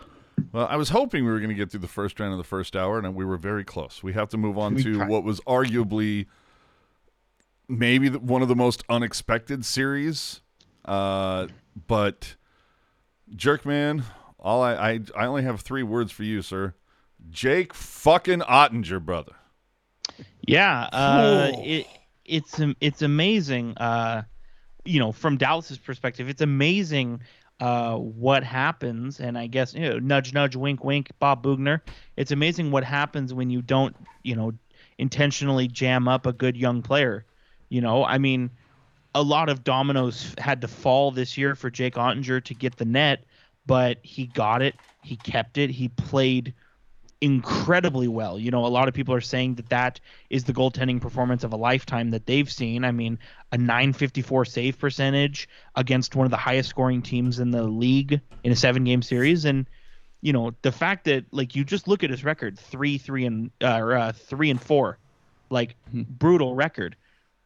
[0.52, 2.43] Well, I was hoping we were going to get through the first round of the
[2.43, 4.02] first hour, and we were very close.
[4.04, 5.10] We have to move on We to tried.
[5.10, 6.28] what was arguably
[7.68, 10.41] maybe the, one of the most unexpected series.
[10.86, 11.48] Uh,
[11.88, 12.36] but
[13.36, 14.04] Jerkman,
[14.39, 16.76] all I, I I only have three words for you, sir.
[17.30, 19.34] Jake fucking Oettinger, brother.
[20.48, 21.64] Yeah, uh, Cool.
[21.66, 21.88] it
[22.24, 23.76] it's it's amazing.
[23.78, 24.24] Uh,
[24.84, 27.22] you know, from Dallas's perspective, it's amazing
[27.60, 29.20] uh, what happens.
[29.20, 31.12] And I guess you know, nudge, nudge, wink, wink.
[31.20, 31.82] Bob Boughner.
[32.18, 34.53] It's amazing what happens when you don't, you know,
[34.97, 37.26] intentionally jam up a good young player.
[37.70, 38.51] You know, I mean,
[39.14, 42.86] a lot of dominoes had to fall this year for Jake Oettinger to get the
[42.86, 43.24] net,
[43.66, 44.76] but he got it.
[45.03, 45.70] He kept it.
[45.70, 46.53] He played
[47.22, 48.38] incredibly well.
[48.38, 49.99] You know, a lot of people are saying that that
[50.30, 52.84] is the goaltending performance of a lifetime that they've seen.
[52.84, 53.20] I mean,
[53.51, 58.51] a 954 save percentage against one of the highest scoring teams in the league in
[58.51, 59.66] a seven game series and
[60.22, 63.51] you know, the fact that like you just look at his record, 3 3 and
[63.61, 64.97] uh, uh 3 and 4.
[65.51, 66.95] Like brutal record.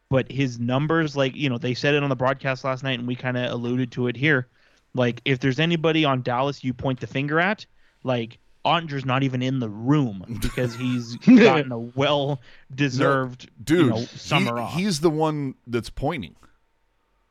[0.08, 3.06] But his numbers like, you know, they said it on the broadcast last night and
[3.06, 4.48] we kind of alluded to it here.
[4.94, 7.66] Like if there's anybody on Dallas you point the finger at,
[8.02, 12.40] like Oettinger's not even in the room because he's gotten a well
[12.74, 14.74] deserved Dude, you know, he- summer off.
[14.74, 16.36] he's the one that's pointing.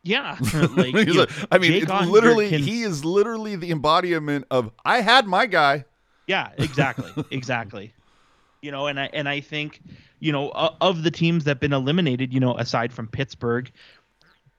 [0.01, 0.37] Yeah,
[0.75, 3.71] like, you know, like- I mean, Jake it's Oettinger literally can- he is literally the
[3.71, 5.85] embodiment of I had my guy.
[6.25, 7.93] Yeah, exactly, exactly.
[8.61, 9.81] You know, and I and I think,
[10.19, 13.71] you know, o- of the teams that've been eliminated, you know, aside from Pittsburgh,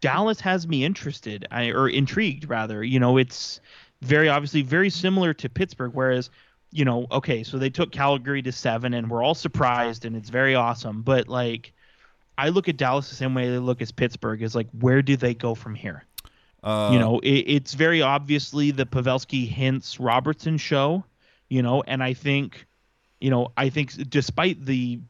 [0.00, 2.82] Dallas has me interested, I, or intrigued rather.
[2.84, 3.60] You know, it's
[4.02, 6.30] very obviously very similar to Pittsburgh, whereas.
[6.72, 10.30] You know, okay, so they took Calgary to seven, and we're all surprised, and it's
[10.30, 11.02] very awesome.
[11.02, 11.72] But like,
[12.38, 14.40] I look at Dallas the same way they look as Pittsburgh.
[14.42, 16.04] Is like, where do they go from here?
[16.62, 21.04] Uh, you know, it, it's very obviously the Pavelski Hintz Robertson show,
[21.48, 22.66] you know, and I think,
[23.20, 25.00] you know, I think despite the,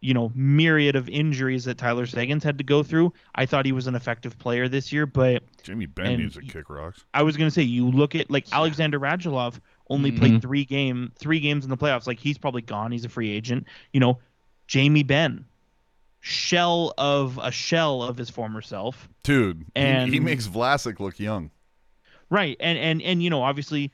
[0.00, 3.72] you know, myriad of injuries that Tyler Seguin's had to go through, I thought he
[3.72, 5.06] was an effective player this year.
[5.06, 7.04] But Jamie Benn and a kick rocks.
[7.12, 9.60] I was gonna say, you look at like Alexander Radulov
[9.92, 10.18] only Mhm.
[10.18, 12.06] played three game, three games in the playoffs.
[12.06, 12.92] Like he's probably gone.
[12.92, 13.66] He's a free agent.
[13.92, 14.18] You know,
[14.66, 15.44] Jamie Benn,
[16.20, 19.08] shell of a shell of his former self.
[19.22, 21.50] Dude, he- he, makes Vlasic look young.
[22.30, 23.92] right and and and you know obviously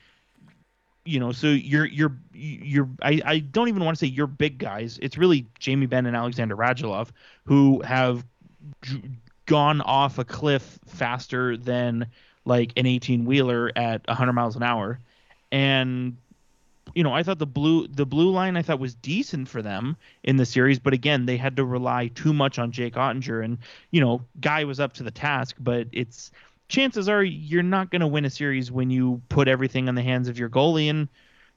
[1.04, 4.58] you know so you're you're you're i, I don't even want to say you're big
[4.58, 7.08] guys it's really jamie Benn and alexander radulov
[7.46, 8.24] who have
[8.82, 9.02] g-
[9.46, 12.06] gone off a cliff faster than
[12.44, 15.00] like an 18 wheeler at 100 miles an hour
[15.52, 16.16] and
[16.94, 19.96] you know i thought the blue the blue line i thought was decent for them
[20.24, 23.58] in the series but again they had to rely too much on jake oettinger and
[23.90, 26.30] you know guy was up to the task but it's
[26.68, 30.02] chances are you're not going to win a series when you put everything in the
[30.02, 30.90] hands of your goalie.
[30.90, 31.08] And,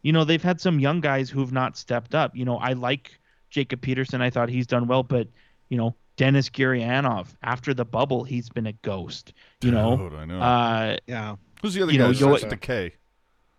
[0.04, 2.34] you know, they've had some young guys who've not stepped up.
[2.34, 3.20] You know, I like
[3.50, 4.22] Jacob Peterson.
[4.22, 5.28] I thought he's done well, but,
[5.68, 9.34] you know, Denis Gurianov, after the bubble, he's been a ghost.
[9.62, 10.40] You know, Dude, I know.
[10.40, 11.36] uh, Yeah.
[11.62, 12.06] Who's the other you guy?
[12.06, 12.94] know, that Yo- starts the K.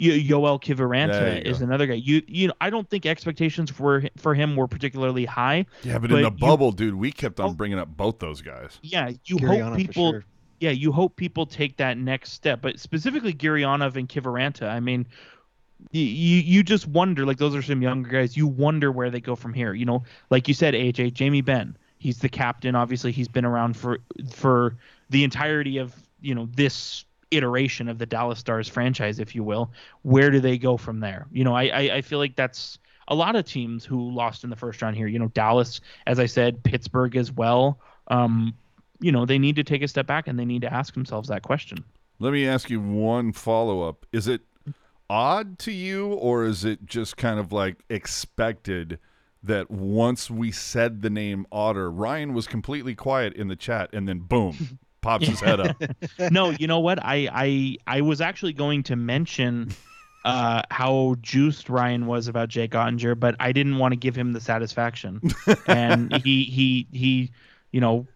[0.03, 1.65] Yo- Yoel There Kiviranta you is go.
[1.65, 1.95] another guy.
[1.95, 5.67] You, you know, I don't think expectations for for him were particularly high.
[5.83, 7.55] Yeah, but, in but the you- bubble, dude, we kept on Oh.
[7.55, 8.79] bringing up both those guys.
[8.83, 10.25] Yeah, you Gurianov hope people sure.
[10.61, 12.61] yeah, you hope people take that next step.
[12.63, 15.07] But specifically Gurianov and Kiviranta, I mean,
[15.91, 18.37] you, you you just wonder like those are some younger guys.
[18.37, 19.75] You wonder where they go from here.
[19.75, 22.75] You know, like you said, AJ Jamie Benn, he's the captain.
[22.77, 23.99] Obviously, he's been around for
[24.31, 24.77] for
[25.11, 29.73] the entirety of you know this iteration of the Dallas Stars franchise, if you will.
[30.03, 31.27] Where do they go from there?
[31.33, 32.79] You know, I I, I feel like that's
[33.09, 35.07] a lot of teams who lost in the first round here.
[35.07, 37.81] You know, Dallas, as I said, Pittsburgh as well.
[38.09, 38.55] Um,
[39.01, 41.29] you know, they need to take a step back and they need to ask themselves
[41.29, 41.85] that question.
[42.21, 44.07] Let me ask you one follow up.
[44.13, 44.43] Is it
[45.11, 48.99] odd to you, or is it just kind of like expected
[49.43, 54.09] that once we said the name Otter, Ryan was completely quiet in the chat and
[54.09, 55.83] then boom, pops his head up?
[56.31, 56.99] no, you know what?
[57.03, 59.73] I I I was actually going to mention
[60.25, 64.33] uh, how juiced Ryan was about Jake Oettinger, but I didn't want to give him
[64.33, 65.21] the satisfaction,
[65.67, 67.31] and he he he,
[67.73, 68.07] you know,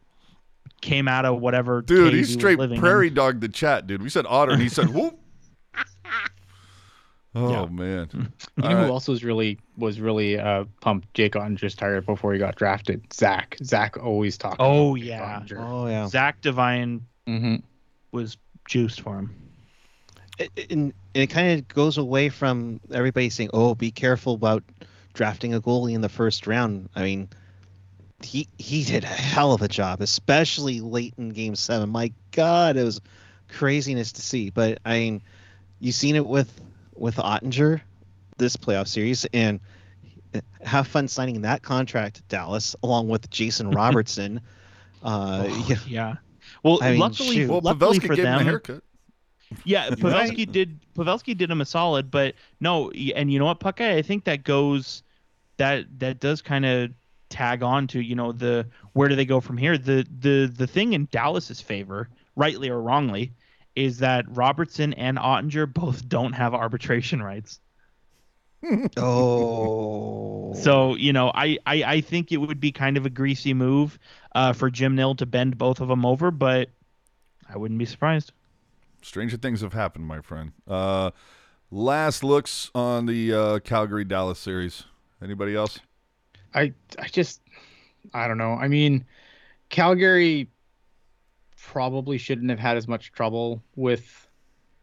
[0.80, 1.82] came out of whatever.
[1.82, 2.78] Dude, he straight in.
[2.78, 4.03] prairie dogged the chat, dude.
[4.03, 5.18] We said Otter, and he said whoop.
[7.37, 7.66] Oh Yeah.
[7.66, 8.09] man.
[8.57, 8.87] You All know right.
[8.87, 11.12] who else was really was really uh, pumped?
[11.14, 13.12] Jake Oettinger's tired before he got drafted.
[13.12, 13.57] Zach.
[13.62, 14.57] Zach always talked.
[14.61, 15.41] Oh, about yeah.
[15.41, 15.59] Oettinger.
[15.61, 16.07] Oh yeah.
[16.09, 17.62] Zach Devine Mhm.
[18.12, 19.34] was juiced for him.
[20.39, 24.62] It, it- and it kind of goes away from everybody saying, "Oh, be careful about
[25.14, 27.28] drafting a goalie in the first round." I mean,
[28.22, 31.91] he he did a hell of a job, especially late in Game Seven.
[31.91, 33.01] My God, it was
[33.49, 34.51] craziness to see.
[34.51, 35.22] But I mean,
[35.80, 36.51] you've seen it with
[36.97, 37.80] with Oettinger
[38.38, 39.61] this playoff series, and
[40.62, 44.40] have fun signing that contract, Dallas, along with Jason Robertson.
[45.03, 46.14] uh, Oh, yeah, yeah.
[46.62, 47.49] Well, I mean, luckily, shoot.
[47.51, 48.82] Well, luckily Pavelski for gave him a them, haircut.
[49.64, 50.78] yeah, Pavelski did.
[50.94, 53.97] Pavelski did him a solid, but no, and you know what, Puckeye?
[53.97, 55.03] I think that goes,
[55.57, 56.90] that that does kind of
[57.28, 59.78] tag on to you know the where do they go from here?
[59.78, 63.32] The the the thing in Dallas's favor, rightly or wrongly,
[63.77, 67.61] is that Robertson and Oettinger both don't have arbitration rights.
[68.97, 70.55] Oh.
[70.55, 73.99] So you know, I, I I think it would be kind of a greasy move
[74.35, 76.70] uh, for Jim Nill to bend both of them over, but
[77.49, 78.33] I wouldn't be surprised.
[79.03, 80.53] Stranger things have happened, my friend.
[80.66, 81.12] Uh,
[81.70, 84.85] last looks on the uh, Calgary Dallas series.
[85.22, 85.79] Anybody else?
[86.55, 87.41] I I just
[88.14, 88.55] I don't know.
[88.55, 89.05] I mean,
[89.68, 90.49] Calgary
[91.67, 94.27] probably shouldn't have had as much trouble with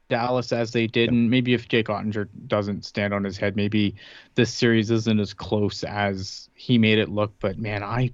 [0.09, 3.95] Dallas as they did, and maybe if Jake Oettinger doesn't stand on his head, maybe
[4.35, 7.33] this series isn't as close as he made it look.
[7.39, 8.11] But man, I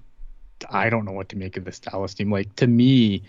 [0.70, 2.32] I don't know what to make of this Dallas team.
[2.32, 3.24] Like to me,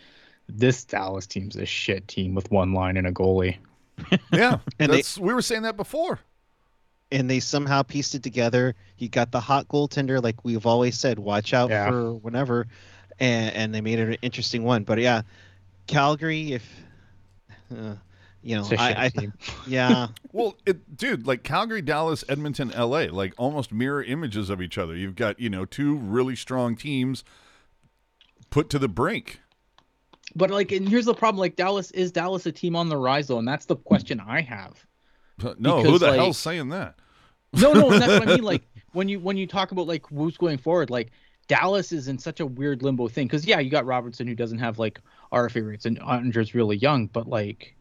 [0.49, 3.57] this Dallas team's a shit team with one line and a goalie.
[4.33, 6.21] Yeah, And they- we were saying that before.
[7.13, 8.75] and they somehow pieced it together.
[8.99, 11.89] You got the hot goaltender, like we've always said, watch out Yeah.
[11.91, 12.69] for whenever,
[13.21, 14.83] and, and they made it an interesting one.
[14.83, 15.23] But yeah,
[15.87, 16.83] Calgary, if
[17.71, 17.95] uh,
[18.43, 19.29] you know, It's a I, I
[19.67, 24.79] yeah, Well, it, dude, like Calgary, Dallas, Edmonton, LA, like almost mirror images of each
[24.79, 24.97] other.
[24.97, 27.23] You've got, you know, two really strong teams
[28.49, 29.41] put to the brink.
[30.35, 33.27] But like, and here's the problem: like Dallas is Dallas a team on the rise
[33.27, 34.85] though, and that's the question I have.
[35.59, 36.97] No, who the like- hell's saying that?
[37.55, 38.45] No, no, and that's what I mean.
[38.45, 38.63] Like
[38.93, 41.11] when you when you talk about like who's going forward, like
[41.51, 43.27] Dallas is in such a weird limbo thing.
[43.27, 45.01] Because yeah, you got Robertson who doesn't have like
[45.33, 47.75] RFA rates, and Oettinger's really young, but like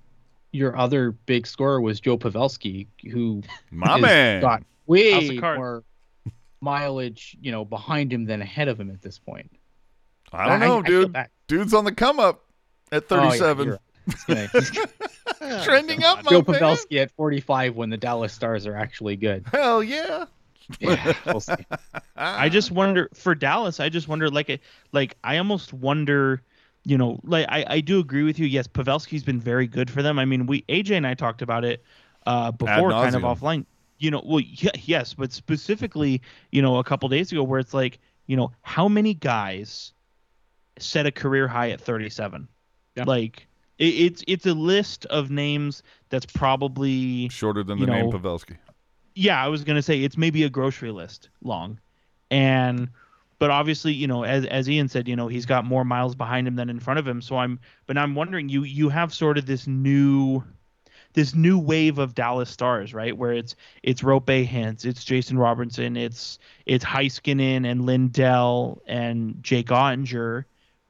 [0.52, 4.42] your other big scorer was Joe Pavelski, who My man.
[4.42, 5.84] got House way more
[6.62, 9.52] mileage, you know, behind him than ahead of him at this point.
[10.34, 11.14] I don't I- know, I dude.
[11.14, 11.30] bad.
[11.48, 12.46] Dude's on the come up
[12.92, 13.70] at Oh, yeah, 37.
[13.70, 13.80] right.
[14.06, 14.50] He's gonna-
[15.56, 16.60] he's Trending up, my Joe man.
[16.62, 19.46] Pavelski at 45 when the Dallas Stars are actually good.
[19.52, 20.26] Hell yeah.
[20.80, 21.54] Yeah, we'll see.
[22.16, 23.80] I just wonder for Dallas.
[23.80, 24.62] I just wonder, like,
[24.92, 26.42] like I almost wonder,
[26.84, 28.46] you know, like I, I do agree with you.
[28.46, 30.20] Yes, Pavelski's been very good for them.
[30.20, 31.84] I mean, we AJ and I talked about it
[32.28, 33.66] uh, before, kind of offline.
[33.98, 37.74] You know, well, y- yes, but specifically, you know, a couple days ago, where it's
[37.74, 39.94] like, you know, how many guys
[40.78, 42.48] set a career high at 37?
[42.96, 43.04] Yeah.
[43.06, 43.48] Like,
[43.78, 48.18] it, it's it's a list of names that's probably Shorter than you the name know,
[48.18, 48.58] Pavelski.
[49.16, 51.80] Yeah, I was gonna say it's maybe a grocery list long,
[52.32, 52.90] and
[53.40, 56.48] but obviously, you know, as as Ian said, you know, he's got more miles behind
[56.48, 57.22] him than in front of him.
[57.22, 60.44] So I'm, but I'm wondering, you you have sort of this new,
[61.14, 63.18] this new wave of Dallas stars, right?
[63.18, 69.68] Where it's it's Roope Hintz, it's Jason Robertson, it's it's Heiskanen and Lindell and Jake
[69.68, 70.44] Oettinger.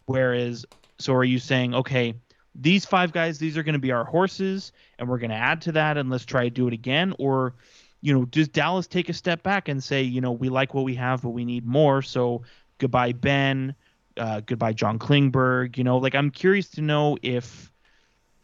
[0.08, 0.66] Whereas,
[0.98, 2.16] so are you saying, okay,
[2.56, 5.62] these five guys, these are going to be our horses, and we're going to add
[5.62, 7.54] to that, and let's try to do it again, or
[8.02, 10.84] you know, does Dallas take a step back and say, you know, we like what
[10.86, 12.02] we have, but we need more?
[12.02, 12.44] So
[12.78, 13.76] goodbye, Benn.
[14.18, 15.78] Uh, goodbye, John Klingberg.
[15.78, 17.72] You know, like I'm curious to know if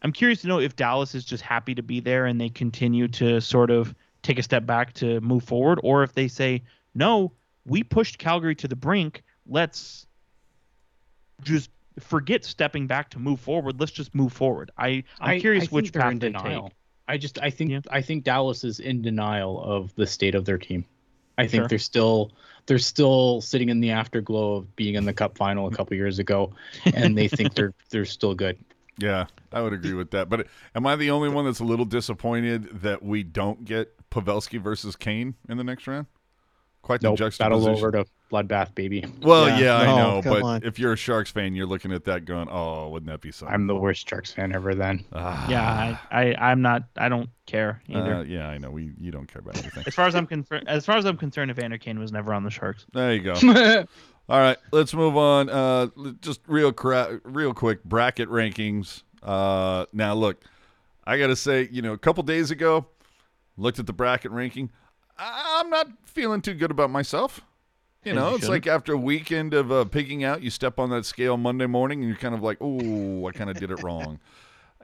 [0.01, 3.07] I'm curious to know if Dallas is just happy to be there and they continue
[3.09, 7.31] to sort of take a step back to move forward, or if they say, no,
[7.65, 9.23] we pushed Calgary to the brink.
[9.47, 10.05] Let's
[11.41, 13.79] just forget stepping back to move forward.
[13.79, 14.71] Let's just move forward.
[14.77, 16.63] I I'm I- curious I which path they denial.
[16.69, 16.73] take.
[17.07, 17.81] I just I think Yeah.
[17.89, 20.85] I think Dallas is in denial of the state of their team.
[21.37, 21.67] I think Sure.
[21.67, 22.31] they're still
[22.65, 25.75] they're still sitting in the afterglow of being in the cup final a mm-hmm.
[25.75, 26.53] couple years ago
[26.93, 28.57] and they think they're they're still good.
[28.97, 30.29] Yeah, I would agree with that.
[30.29, 34.59] But am I the only one that's a little disappointed that we don't get Pavelski
[34.59, 36.07] versus Kane in the next round?
[36.81, 37.73] Quite the Nope, battle juxtaposition.
[37.73, 39.05] over to bloodbath baby.
[39.21, 39.59] Well, Yeah.
[39.59, 40.63] yeah, I know, come but on.
[40.63, 43.53] if you're a Sharks fan, you're looking at that going, "Oh, wouldn't that be something?"
[43.53, 45.05] I'm the worst Sharks fan ever then.
[45.13, 46.83] Ah, Yeah, I, I I'm not.
[46.97, 48.15] I don't care either.
[48.15, 48.71] uh, yeah, I know.
[48.71, 49.83] We you don't care about anything.
[49.85, 52.43] as far as I'm concerned, as far as I'm concerned, Evander Kane was never on
[52.43, 52.85] the Sharks.
[52.93, 53.33] There you go.
[54.27, 55.49] All right, let's move on.
[55.49, 55.87] Uh,
[56.21, 59.03] just real cra- real quick bracket rankings.
[59.21, 60.43] Uh, now look,
[61.05, 62.87] I got to say, you know, a couple days ago,
[63.55, 64.71] looked at the bracket ranking.
[65.17, 67.41] I- I'm not feeling too good about myself.
[68.05, 68.65] You know, you it's shouldn't.
[68.65, 71.99] like after a weekend of uh, pigging out, you step on that scale Monday morning
[71.99, 74.19] and you're kind of like, oh, I kind of did it wrong.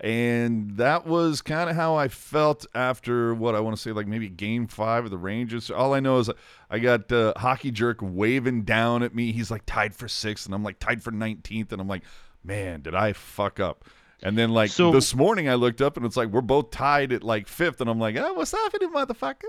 [0.04, 4.08] And that was kind of how I felt after what I want to say, like
[4.08, 5.70] maybe game five of the Rangers.
[5.70, 6.30] All I know is
[6.72, 9.32] I got uh, Hockey Jerk waving down at me.
[9.32, 11.72] He's like tied for sixth, and I'm like tied for 19th.
[11.72, 12.02] And I'm like,
[12.44, 13.86] man, did I fuck up?
[14.24, 17.12] And then, like, So- this morning I looked up and it's like we're both tied
[17.12, 17.80] at like fifth.
[17.82, 19.44] And I'm like, oh, what's happening, motherfucker?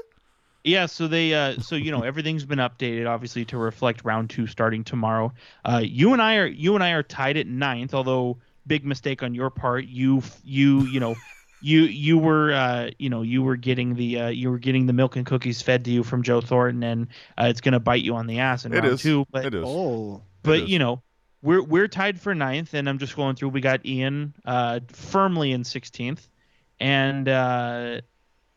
[0.65, 4.47] Yeah, so they uh so you know everything's been updated obviously to reflect round 2
[4.47, 5.33] starting tomorrow.
[5.65, 9.23] Uh you and I are you and I are tied at ninth, although big mistake
[9.23, 9.87] on your part.
[9.87, 11.17] You you you know
[11.61, 14.93] you you were uh you know you were getting the uh you were getting the
[14.93, 17.07] milk and cookies fed to you from Joe Thornton and
[17.39, 19.03] uh, it's going to bite you on the ass in It round is.
[19.03, 19.65] 2, but It is.
[19.67, 20.69] Oh, but is.
[20.71, 21.03] you know
[21.43, 25.51] we're we're tied for ninth and i'm just going through we got ian uh firmly
[25.53, 26.29] in 16th
[26.79, 28.01] and uh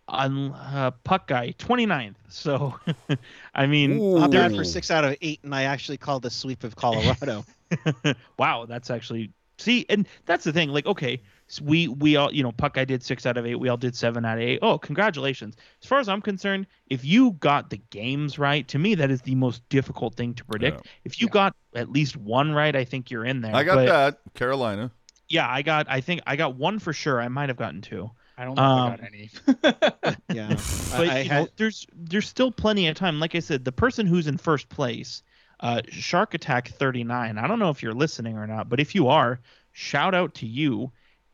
[0.08, 2.76] on uh, puck guy 29th so
[3.56, 4.20] i mean Ooh.
[4.20, 7.44] not bad for six out of eight, and I actually called the sweep of Colorado.
[8.38, 12.44] wow that's actually see and that's the thing like okay so we we all you
[12.44, 14.60] know puck guy did six out of eight we all did seven out of eight
[14.62, 18.94] oh congratulations as far as i'm concerned if you got the games right to me
[18.96, 21.32] that is the most difficult thing to predict if you Yeah.
[21.34, 24.34] got at least one right i think you're in there I got But, that.
[24.36, 24.92] Carolina.
[25.30, 28.12] yeah i got i think i got one for sure i might have gotten two
[28.38, 30.18] I don't know if I got Um, any.
[30.36, 30.50] Yeah,
[30.92, 33.20] but I, I you know, there's there's still plenty of time.
[33.20, 35.24] Like I said, the person who's in first place,
[35.62, 37.38] uh, Shark Attack 39.
[37.38, 39.40] I don't know if you're listening or not, but if you are,
[39.72, 40.92] shout out to you.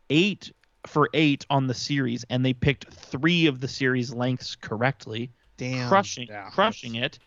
[0.09, 0.51] Eight
[0.87, 5.87] for eight on the series, and they picked three of the series lengths correctly, damn.
[5.87, 6.49] crushing yeah.
[6.49, 7.17] crushing it.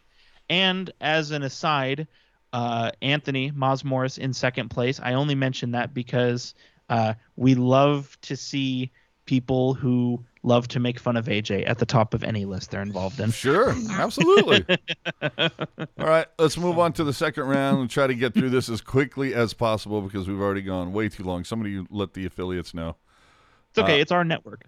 [0.50, 2.06] And as an aside,
[2.52, 5.00] uh, Anthony Mosmorris in second place.
[5.02, 6.54] I only mention that because
[6.88, 8.92] uh, we love to see
[9.26, 12.82] people who love to make fun of AJ at the top of any list they're
[12.82, 13.30] involved in.
[13.30, 14.64] Sure, absolutely.
[15.38, 15.48] All
[15.98, 18.80] right, let's move on to the second round and try to get through this as
[18.80, 21.44] quickly as possible because we've already gone way too long.
[21.44, 22.96] Somebody let the affiliates know.
[23.70, 23.98] It's okay.
[23.98, 24.64] Uh, it's our network.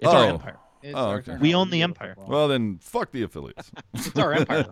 [0.00, 0.28] It's our oh.
[0.28, 0.58] empire.
[0.82, 1.36] It's Oh, okay.
[1.40, 2.14] We own the empire.
[2.18, 3.70] Well, then fuck the affiliates.
[3.94, 4.66] it's our empire.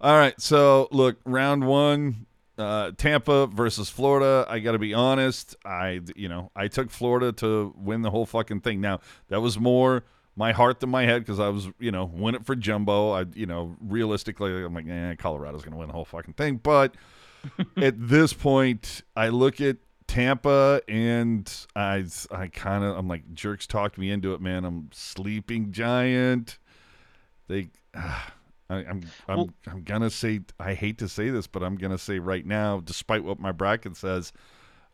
[0.00, 2.26] All right, so look, round one,
[2.58, 4.46] uh, Tampa versus Florida.
[4.48, 5.56] I got to be honest.
[5.64, 8.80] I, you know, I took Florida to win the whole fucking thing.
[8.80, 10.04] Now that was more
[10.36, 13.10] my heart than my head because I was, you know, win it for Jumbo.
[13.10, 16.56] I, you know, realistically, I'm like, eh, Colorado's gonna win the whole fucking thing.
[16.56, 16.94] But
[17.76, 23.66] at this point, I look at Tampa and I, I kind of, I'm like, jerks
[23.66, 24.64] talked me into it, man.
[24.64, 26.58] I'm sleeping giant.
[27.48, 27.70] They.
[28.70, 31.98] I, I'm I'm Well- I'm gonna say I hate to say this, but I'm gonna
[31.98, 34.32] say right now, despite what my bracket says,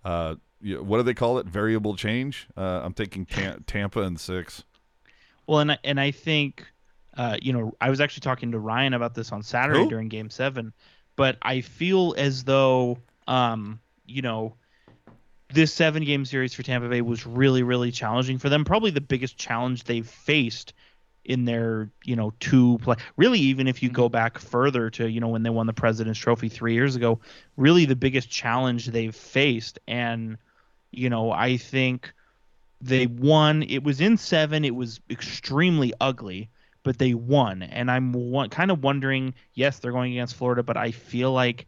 [0.04, 1.46] uh, what do they call it?
[1.46, 2.48] Variable change.
[2.56, 4.64] Uh, I'm taking Ta- Tampa and six.
[5.46, 6.66] Well, and I, and I think,
[7.16, 9.90] uh, you know, I was actually talking to Ryan about this on Saturday Who?
[9.90, 10.72] during Game Seven,
[11.16, 14.54] but I feel as though, um, you know,
[15.52, 18.64] this seven game series for Tampa Bay was really, really challenging for them.
[18.64, 20.72] Probably the biggest challenge they've faced
[21.24, 22.96] in their, you know, two play.
[23.16, 24.12] Really, even if you go mm-hmm.
[24.12, 27.20] back further to, you know, when they won the President's Trophy three years ago,
[27.56, 29.78] really the biggest challenge they've faced.
[29.88, 30.36] And,
[30.90, 32.12] you know, I think
[32.80, 33.62] they won.
[33.62, 34.64] It was in seven.
[34.64, 36.51] It was extremely ugly,
[36.82, 37.62] but they won.
[37.62, 39.34] And I'm one, kind of wondering.
[39.55, 41.66] Yes, they're going against Florida, but I feel like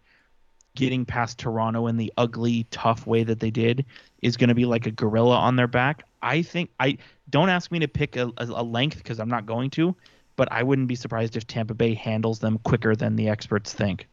[0.75, 3.87] getting past Toronto in the ugly, tough way that they did
[4.21, 6.05] is going to be like a gorilla on their back.
[6.21, 6.99] I think I
[7.31, 9.95] don't ask me to pick a, a, a length because I'm not going to,
[10.37, 14.07] but I wouldn't be surprised if Tampa Bay handles them quicker than the experts think,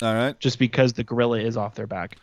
[0.00, 2.16] All right, just because the gorilla is off their back.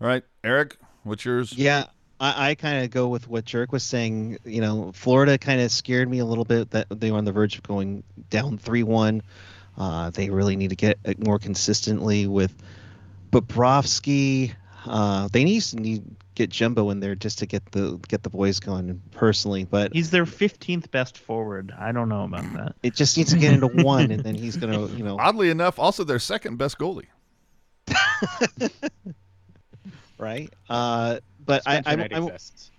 [0.00, 1.52] all right, Eric, what's yours?
[1.56, 1.86] Yeah,
[2.20, 4.38] I, I kind of go with what Jerk was saying.
[4.44, 7.32] You know, Florida kind of scared me a little bit that they were on the
[7.32, 9.22] verge of going down 3 1.
[9.78, 12.54] Uh, they really need to get it more consistently with
[13.30, 14.54] Bobrovsky.
[14.84, 16.04] Uh, they need to need
[16.34, 20.10] get Jumbo in there just to get the get the boys going personally, but He's
[20.10, 21.72] their 15th best forward.
[21.78, 22.74] I don't know about that.
[22.82, 25.78] it just needs to get into one, and then he's gonna, you know, Oddly enough,
[25.78, 27.06] also their second best goalie.
[30.18, 30.52] right?
[30.68, 32.70] Uh, but I, Spencer I, Knight I, exists.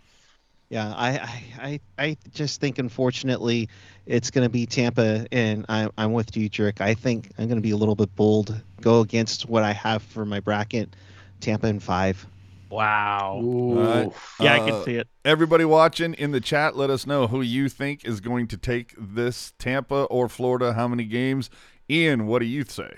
[0.70, 3.70] Yeah, I, I, I, I just think unfortunately
[4.08, 6.82] it's going to be Tampa, and I'm, I'm with you, Jerk.
[6.82, 10.02] I think I'm going to be a little bit bold, go against what I have
[10.02, 10.96] for my bracket,
[11.42, 12.26] Tampa in five.
[12.74, 13.42] Wow.
[13.70, 14.12] Right.
[14.40, 15.08] Yeah, I Uh, can see it.
[15.24, 18.94] Everybody watching in the chat, let us know who you think is going to take
[18.98, 20.74] this Tampa or Florida.
[20.74, 21.50] How many games?
[21.90, 22.96] Ian, what do you say?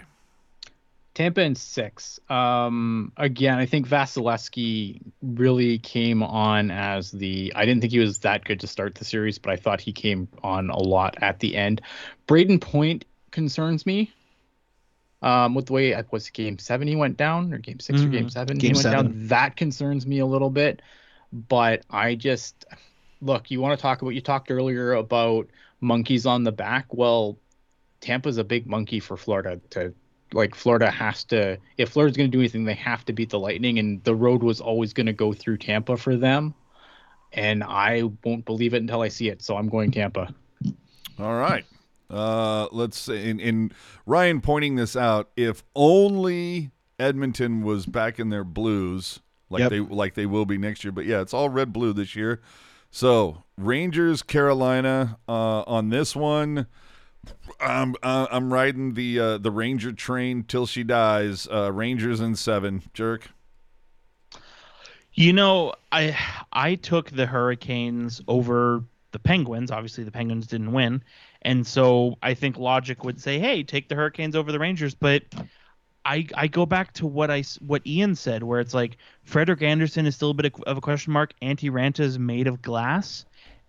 [1.14, 2.20] Tampa in six.
[2.30, 7.54] Um, again, I think Vasilevskiy really came on as the.
[7.56, 9.94] I didn't think he was that good to start the series, but I thought he
[9.94, 11.82] came on a lot at the end.
[12.28, 14.12] Brayden Point concerns me.
[15.26, 18.08] Um, with the way it was game seven he went down, or game 6 or
[18.10, 18.32] game Mhm.
[18.32, 19.06] seven Game he went seven.
[19.12, 19.28] down.
[19.28, 20.82] That concerns me a little bit.
[21.34, 22.64] But I just
[23.22, 23.50] look.
[23.50, 24.12] You want to talk about?
[24.12, 25.48] You talked earlier about
[25.82, 26.94] monkeys on the back.
[26.94, 27.38] Well,
[28.02, 29.94] Tampa's a big monkey for Florida to
[30.34, 33.40] like Florida has to if Florida's going to do anything they have to beat the
[33.40, 36.54] Lightning and the road was always going to go through Tampa for them
[37.34, 40.34] and I won't believe it until I see it so I'm going Tampa.
[41.20, 41.64] All right.
[42.10, 43.72] Uh, let's say, in, in
[44.06, 49.20] Ryan pointing this out, if only Edmonton was back in their blues,
[49.50, 49.70] like Yep.
[49.72, 50.92] they like they will be next year.
[50.92, 52.42] But yeah, it's all red blue this year.
[52.92, 56.68] So Rangers, Carolina uh, on this one.
[57.60, 61.48] I'm uh, I'm riding the uh, the Ranger train till she dies.
[61.52, 62.84] Uh, Rangers in seven.
[62.94, 63.30] Jerk.
[65.14, 66.18] You know, I
[66.52, 69.72] I took the Hurricanes over the Penguins.
[69.72, 71.02] Obviously, the Penguins didn't win,
[71.46, 75.24] and so I think logic would say, "Hey, take the Hurricanes over the Rangers." But
[76.04, 80.08] I I go back to what I what Ian said, where it's like Frederik Andersen
[80.08, 81.34] is still a bit of- a question mark.
[81.42, 83.26] Antti Raanta is made of glass,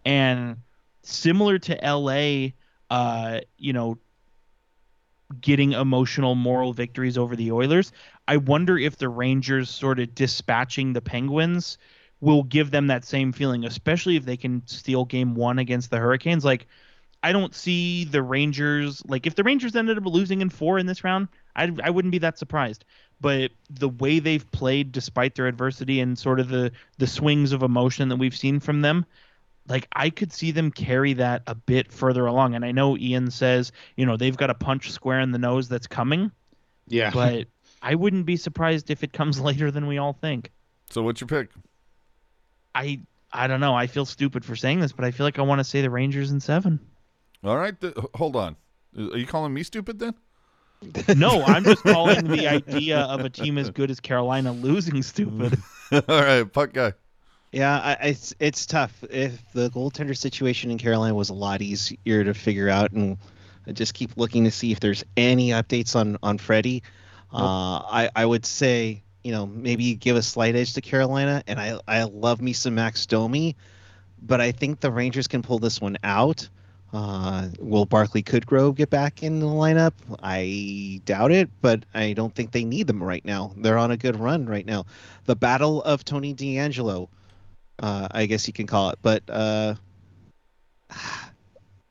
[0.07, 0.57] and
[1.03, 2.55] similar to L.A.,
[2.91, 3.99] uh, you know,
[5.41, 7.93] getting emotional moral victories over the Oilers.
[8.27, 11.77] I wonder if the Rangers sort of dispatching the Penguins
[12.21, 15.99] will give them that same feeling, especially if they can steal game one against the
[15.99, 16.45] Hurricanes.
[16.45, 16.67] Like,
[17.23, 20.87] I don't see the Rangers, like, if the Rangers ended up losing in four in
[20.87, 22.85] this round, I, I wouldn't be that surprised.
[23.21, 27.63] But the way they've played despite their adversity and sort of the, the swings of
[27.63, 29.07] emotion that we've seen from them,
[29.69, 32.55] like I could see them carry that a bit further along.
[32.55, 35.69] And I know Ian says, you know, they've got a punch square in the nose
[35.69, 36.31] that's coming,
[36.87, 37.11] Yeah.
[37.11, 37.47] but
[37.83, 40.51] I wouldn't be surprised if it comes later than we all think.
[40.91, 41.51] So what's your pick?
[42.75, 43.01] I
[43.33, 43.75] I don't know.
[43.75, 45.91] I feel stupid for saying this, but I feel like I want to say the
[45.91, 46.79] Rangers in seven.
[47.47, 47.79] All right.
[47.81, 48.57] th- hold on.
[48.99, 50.15] Are you calling me stupid then?
[51.17, 55.59] No, I'm just calling the idea of a team as good as Carolina losing stupid.
[55.93, 56.93] All right, puck guy.
[57.53, 58.93] Yeah, I, I- it's it's tough.
[59.11, 63.17] If the goaltender situation in Carolina was a lot easier to figure out, and
[63.67, 66.83] I just keep looking to see if there's any updates on on Freddie,
[67.33, 71.59] uh, I I would say you know maybe give a slight edge to Carolina, and
[71.59, 73.57] I I love me some Max Domi,
[74.21, 76.49] but I think the Rangers can pull this one out.
[76.97, 79.93] Uh, will Barclay Goodrow get back in the lineup?
[80.23, 83.53] I doubt it, but I don't think they need them right now.
[83.57, 84.87] They're on a good run right now.
[85.27, 87.09] The battle of Tony DeAngelo
[87.79, 88.99] uh, I guess you can call it.
[89.03, 89.75] But uh,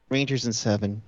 [0.10, 1.02] Rangers in seven.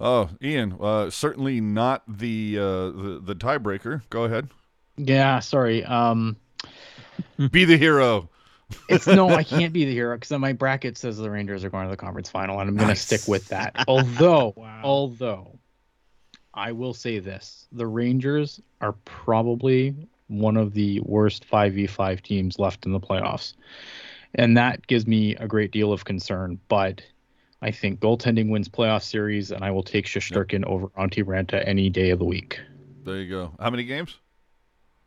[0.00, 4.02] Oh, Ian, uh, certainly not the, uh, the the tiebreaker.
[4.10, 4.48] Go ahead.
[4.96, 5.84] yeah, sorry.
[5.84, 6.36] Um
[7.50, 8.28] Be the hero.
[8.88, 11.84] It's no, I can't be the hero because my bracket says the Rangers are going
[11.86, 13.74] to the conference final, and I'm going to stick with that.
[13.88, 14.80] Although, Wow.
[14.82, 15.58] although,
[16.54, 19.94] I will say this: the Rangers are probably
[20.28, 23.54] one of the worst five v five teams left in the playoffs,
[24.34, 26.58] and that gives me a great deal of concern.
[26.68, 27.02] But
[27.62, 31.88] I think goaltending wins playoff series, and I will take Shesterkin over Antti Raanta any
[31.88, 32.60] day of the week.
[33.04, 33.52] There you go.
[33.60, 34.16] How many games?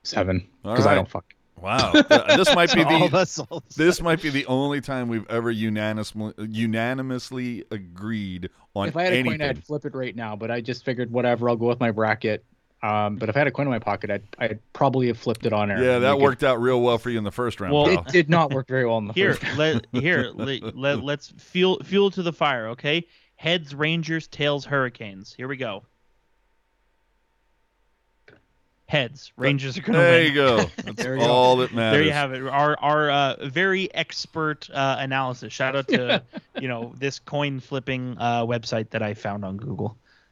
[0.04, 1.35] Seven, because I don't fuck.
[1.62, 1.94] Wow.
[1.94, 3.46] This might be the.
[3.50, 9.04] All this might be the only time we've ever unanimously unanimously agreed on if I
[9.04, 9.40] had a anything.
[9.40, 10.36] coin, I'd flip it right now.
[10.36, 12.44] But I just figured, whatever, I'll go with my bracket.
[12.84, 15.46] Um, but if I had a coin in my pocket, I'd, I'd probably have flipped
[15.46, 15.82] it on air.
[15.84, 17.74] yeah, that Make it- worked out real well for you in the first round.
[17.74, 18.00] Well, pal.
[18.00, 19.58] It did not work very well in the Here, first.
[19.58, 23.08] let here let, let let's fuel fuel to the fire, okay?
[23.38, 25.34] Heads Rangers, tails Hurricanes.
[25.34, 25.84] Here we go.
[28.88, 30.08] Heads Rangers are going to win.
[30.12, 30.58] there you go.
[30.84, 31.32] That's There you go.
[31.32, 31.98] all that matters.
[31.98, 32.44] There you have it.
[32.48, 35.52] Our our uh, very expert uh, analysis.
[35.52, 36.22] Shout out to
[36.62, 39.98] you know this coin flipping uh, website that I found on Google.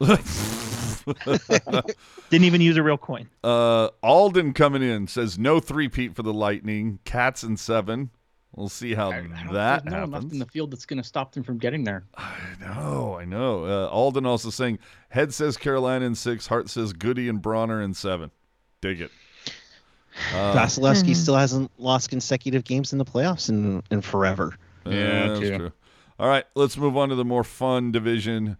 [2.30, 3.28] Didn't even use a real coin.
[3.42, 6.98] uh, Alden coming in says no three-peat for the Lightning.
[7.04, 8.10] Cats and seven.
[8.56, 10.32] We'll see how I, I that there's no enough happens.
[10.32, 12.04] in the field that's going to stop them from getting there.
[12.16, 13.64] I know, I know.
[13.64, 14.78] Uh, Alden also saying
[15.08, 18.30] head says Carolina in six, heart says Goody and Bronner in seven.
[18.84, 19.10] Dig it.
[20.34, 24.58] Uh, Vasilevskiy still hasn't lost consecutive games in the playoffs in, in forever.
[24.84, 25.56] Yeah, that's too.
[25.56, 25.72] true.
[26.18, 28.58] All right, let's move on to the more fun division,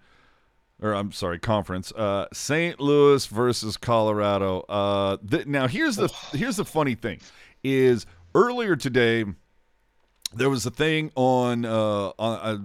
[0.80, 1.92] or I'm sorry, conference.
[1.92, 2.80] Uh, St.
[2.80, 4.60] Louis versus Colorado.
[4.60, 7.20] Uh, th- now here's the here's the funny thing,
[7.62, 9.26] is earlier today
[10.32, 12.56] there was a thing on uh, on uh,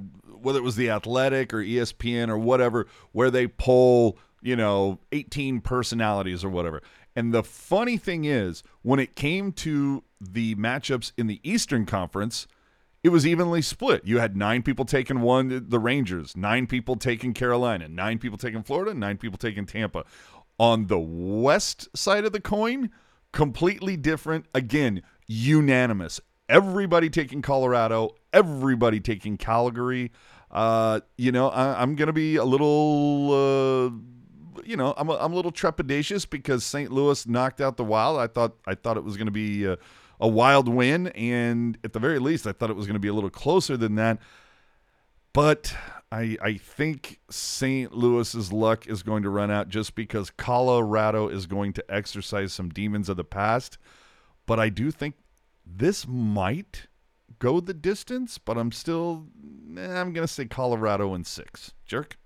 [0.42, 5.62] whether it was the Athletic or ESPN or whatever where they poll you know, 18
[5.62, 6.82] personalities or whatever.
[7.20, 12.48] And the funny thing is, when it came to the matchups in the Eastern Conference,
[13.04, 14.06] it was evenly split.
[14.06, 18.64] You had nine people taking one, the Rangers, nine people taking Carolina, nine people taking
[18.64, 20.06] Florida, nine people taking Tampa.
[20.58, 22.90] On the west side of the coin,
[23.34, 24.46] completely different.
[24.56, 26.22] Again, unanimous.
[26.48, 30.14] Everybody taking Colorado, everybody taking Calgary.
[30.50, 33.34] Uh, you know, I, I'm going to be a little.
[33.34, 34.19] Uh,
[34.66, 36.92] you know, I'm a, I'm a little trepidatious because St.
[36.92, 38.20] Louis knocked out the Wild.
[38.20, 39.78] I thought I thought it was going to be a,
[40.20, 43.08] a wild win, and at the very least, I thought it was going to be
[43.08, 44.20] a little closer than that.
[45.34, 45.76] But
[46.12, 47.94] I I think St.
[47.94, 52.70] Louis's luck is going to run out just because Colorado is going to exercise some
[52.70, 53.78] demons of the past.
[54.46, 55.16] But I do think
[55.66, 56.88] this might
[57.38, 59.28] go the distance, but I'm still
[59.78, 61.74] eh, I'm going to say Colorado in 6.
[61.86, 62.18] Jerk.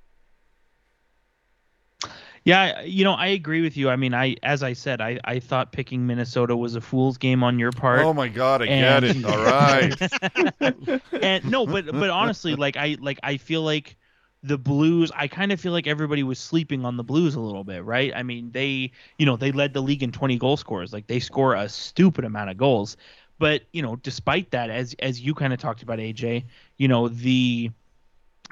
[2.45, 3.89] Yeah, you know, I agree with you.
[3.89, 7.41] I mean, I as I said, I I thought picking Minnesota was a fool's game
[7.43, 8.01] on your part.
[8.01, 9.25] Oh my god, I And- get it.
[9.25, 11.01] All right.
[11.23, 13.95] and no, but but honestly, like I like I feel like
[14.43, 15.09] the Blues.
[15.15, 18.11] I kind of feel like everybody was sleeping on the Blues a little bit, right?
[18.13, 20.91] I mean, they you know they led the league in 20 goal scores.
[20.91, 22.97] Like they score a stupid amount of goals,
[23.39, 26.43] but you know, despite that, as as you kind of talked about, AJ,
[26.77, 27.71] you know the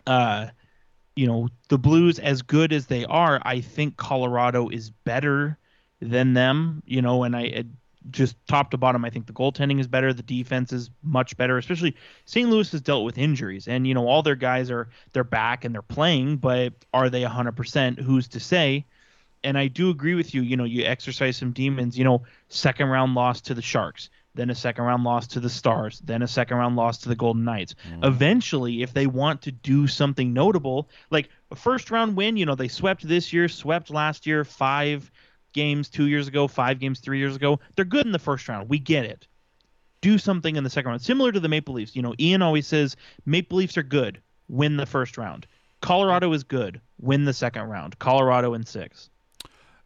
[0.08, 0.48] uh
[1.16, 5.58] you know the blues as good as they are i think colorado is better
[6.00, 7.68] than them you know and i it,
[8.10, 11.58] just top to bottom i think the goaltending is better the defense is much better
[11.58, 15.24] especially st louis has dealt with injuries and you know all their guys are they're
[15.24, 18.86] back and they're playing but are they 100% who's to say?
[19.44, 22.88] And i do agree with you you know you exercise some demons you know second
[22.88, 26.28] round loss to the sharks then a second round loss to the stars then a
[26.28, 27.76] second round loss to the golden knights.
[27.90, 28.06] Mm.
[28.06, 32.56] Eventually if they want to do something notable like a first round win you know
[32.56, 35.12] they swept this year swept last year five
[35.54, 38.70] games two years ago five games three years ago they're good in the first round.
[38.70, 39.28] We get it.
[40.02, 41.02] Do something in the second round.
[41.02, 41.96] Similar to the maple leafs.
[41.96, 42.96] You know ian always says
[43.26, 45.48] maple leafs are good win the first round.
[45.82, 47.98] Colorado is good win the second round.
[48.00, 49.10] Colorado in six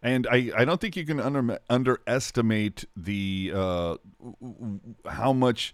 [0.06, 3.96] And I, I don't think you can under, underestimate the uh,
[5.10, 5.74] how much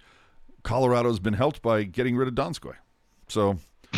[0.64, 2.76] Colorado's been helped by getting rid of Donskoi.
[3.28, 3.58] So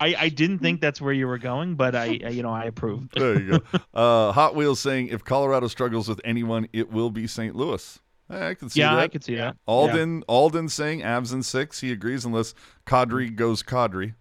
[0.00, 3.06] I, I didn't think that's where you were going but i, you know i approve
[3.14, 3.78] there you go.
[3.92, 7.54] Uh, Hot Wheels saying if Colorado struggles with anyone, it will be St.
[7.54, 8.00] Louis.
[8.30, 9.00] Eh, I can see yeah that.
[9.02, 11.80] i can see that Alden Alden saying Avs in six.
[11.80, 12.54] He agrees unless
[12.86, 14.14] Kadri goes Kadri.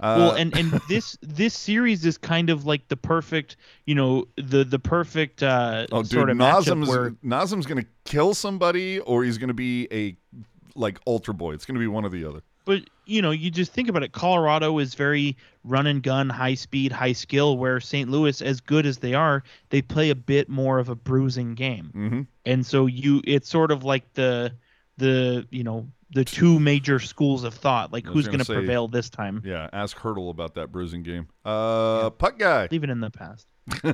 [0.00, 3.56] Uh, well and and this this series is kind of like the perfect
[3.86, 7.84] you know the the perfect uh oh, dude, sort of matchup Nazem's where Nazem's gonna
[8.04, 10.16] kill somebody, or he's gonna be a
[10.74, 11.54] like Ultra Boy.
[11.54, 12.42] It's gonna be one or the other.
[12.66, 16.54] but you know you just think about it colorado is very run and gun high
[16.54, 20.48] speed high skill where st louis as good as they are they play a bit
[20.48, 24.52] more of a bruising game hmm and so you it's sort of like the
[24.98, 25.86] the you know
[26.16, 29.42] the two major schools of thought like who's gonna going to say- prevail this time
[29.44, 31.28] Yeah, ask Hertl about that bruising game.
[31.44, 32.68] Uh, puck guy.
[32.70, 33.46] leave it in the past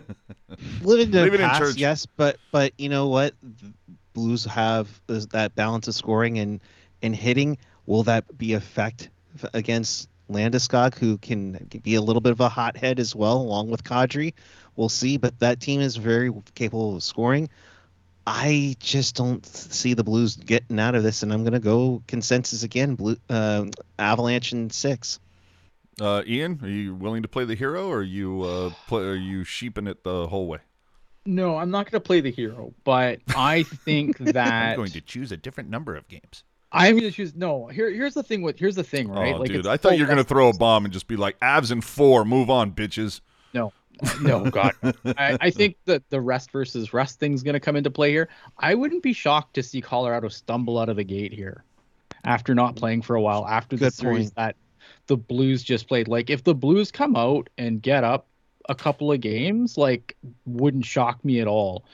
[0.82, 1.76] Living the Leave it in the past, church.
[1.76, 3.34] yes, but but you know what?
[3.42, 3.72] The
[4.14, 6.60] Blues have that balance of scoring and
[7.02, 7.56] and hitting.
[7.86, 9.08] Will that be effect
[9.54, 13.82] against Landeskog, who can be a little bit of a hothead as well, along with
[13.84, 14.34] Kadri?
[14.76, 15.16] We'll see.
[15.16, 17.48] But that team is very capable of scoring.
[18.26, 22.02] I just don't see the Blues getting out of this, and I'm going to go
[22.06, 22.94] consensus again.
[22.94, 23.66] Blue uh,
[23.98, 25.18] Avalanche and six.
[26.00, 29.14] Uh, Ian, are you willing to play the hero, or are you uh, play, are
[29.14, 30.58] you sheeping it the whole way?
[31.26, 35.00] No, I'm not going to play the hero, but I think that I'm going to
[35.00, 36.44] choose a different number of games.
[36.72, 37.34] I'm going to choose.
[37.34, 38.42] No, here, here's the thing.
[38.42, 39.34] With here's the thing, right?
[39.34, 41.70] oh, dude, I thought you were gonna throw a bomb and just be like, "Avs
[41.70, 43.20] in four, move on, bitches."
[44.20, 44.74] No, oh, God.
[45.04, 48.28] I, I think that the rest versus rest thing's going to come into play here.
[48.58, 51.64] I wouldn't be shocked to see Colorado stumble out of the gate here
[52.24, 54.34] after not playing for a while, after the series point.
[54.36, 54.56] that
[55.06, 56.08] the Blues just played.
[56.08, 58.26] Like, if the Blues come out and get up
[58.68, 60.16] a couple of games, like,
[60.46, 61.84] wouldn't shock me at all.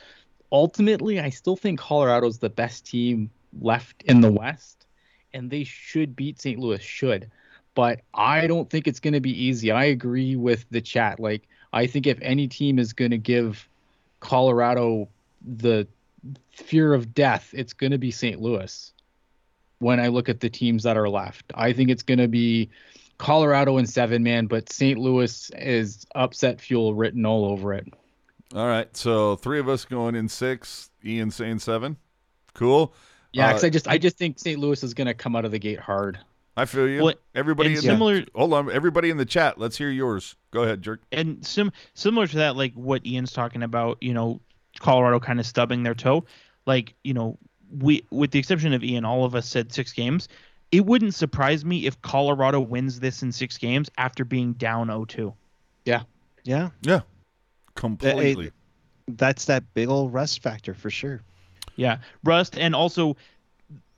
[0.52, 3.30] Ultimately, I still think Colorado's the best team
[3.60, 4.86] left in the West,
[5.32, 6.58] and they should beat St.
[6.58, 7.30] Louis, should.
[7.74, 9.70] But I don't think it's going to be easy.
[9.70, 11.20] I agree with the chat.
[11.20, 13.68] Like, I think if any team is going to give
[14.20, 15.08] Colorado
[15.44, 15.86] the
[16.50, 18.40] fear of death, it's going to be St.
[18.40, 18.92] Louis.
[19.80, 22.68] When I look at the teams that are left, I think it's going to be
[23.18, 24.98] Colorado and seven man, but St.
[24.98, 27.86] Louis is upset fuel written all over it.
[28.54, 30.90] All right, so three of us going in six.
[31.04, 31.96] Ian saying seven.
[32.54, 32.94] Cool.
[33.32, 34.58] Yeah, Uh, because I just I just think St.
[34.58, 36.18] Louis is going to come out of the gate hard.
[36.58, 37.04] I feel you.
[37.04, 39.58] Well, everybody in similar- the, hold on, everybody in the chat.
[39.58, 40.34] Let's hear yours.
[40.50, 41.00] Go ahead, jerk.
[41.12, 44.40] and sim similar to that, like what Ian's talking about, you know,
[44.80, 46.24] Colorado kind of stubbing their toe.
[46.66, 47.38] Like, you know,
[47.80, 50.28] we with the exception of Ian, all of us said six games.
[50.72, 55.32] It wouldn't surprise me if Colorado wins this in six games after being down 0-2.
[55.86, 56.02] Yeah,
[56.44, 56.70] Yeah,
[57.74, 58.50] completely.
[59.06, 61.22] that's that big old rust factor for sure.
[61.76, 63.16] Yeah, rust, and also,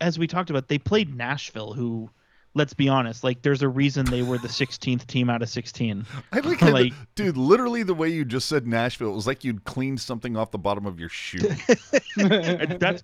[0.01, 2.11] as we talked about, they played Nashville, who,
[2.55, 6.05] let's be honest, like there's a reason they were the 16th team out of 16.
[6.33, 7.37] I like, like- dude.
[7.37, 10.59] Literally, the way you just said Nashville it was like you'd cleaned something off the
[10.59, 11.39] bottom of your shoe.
[12.17, 13.03] That's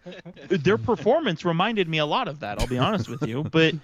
[0.49, 2.61] their performance reminded me a lot of that.
[2.61, 3.75] I'll be honest with you, but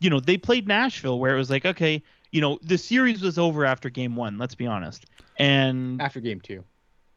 [0.00, 2.02] you know they played Nashville, where it was like, okay,
[2.32, 4.38] you know, the series was over after game one.
[4.38, 5.06] Let's be honest,
[5.38, 6.64] and after game two.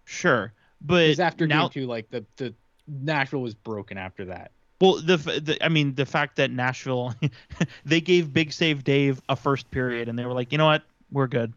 [0.05, 2.53] sure, but Because after now, game two, like the the
[2.87, 4.51] Nashville was broken after that.
[4.83, 7.15] Well, the, the I mean, the fact that Nashville,
[7.85, 10.83] they gave Big Save Dave a first period, and they were like, you know what,
[11.09, 11.53] we're good.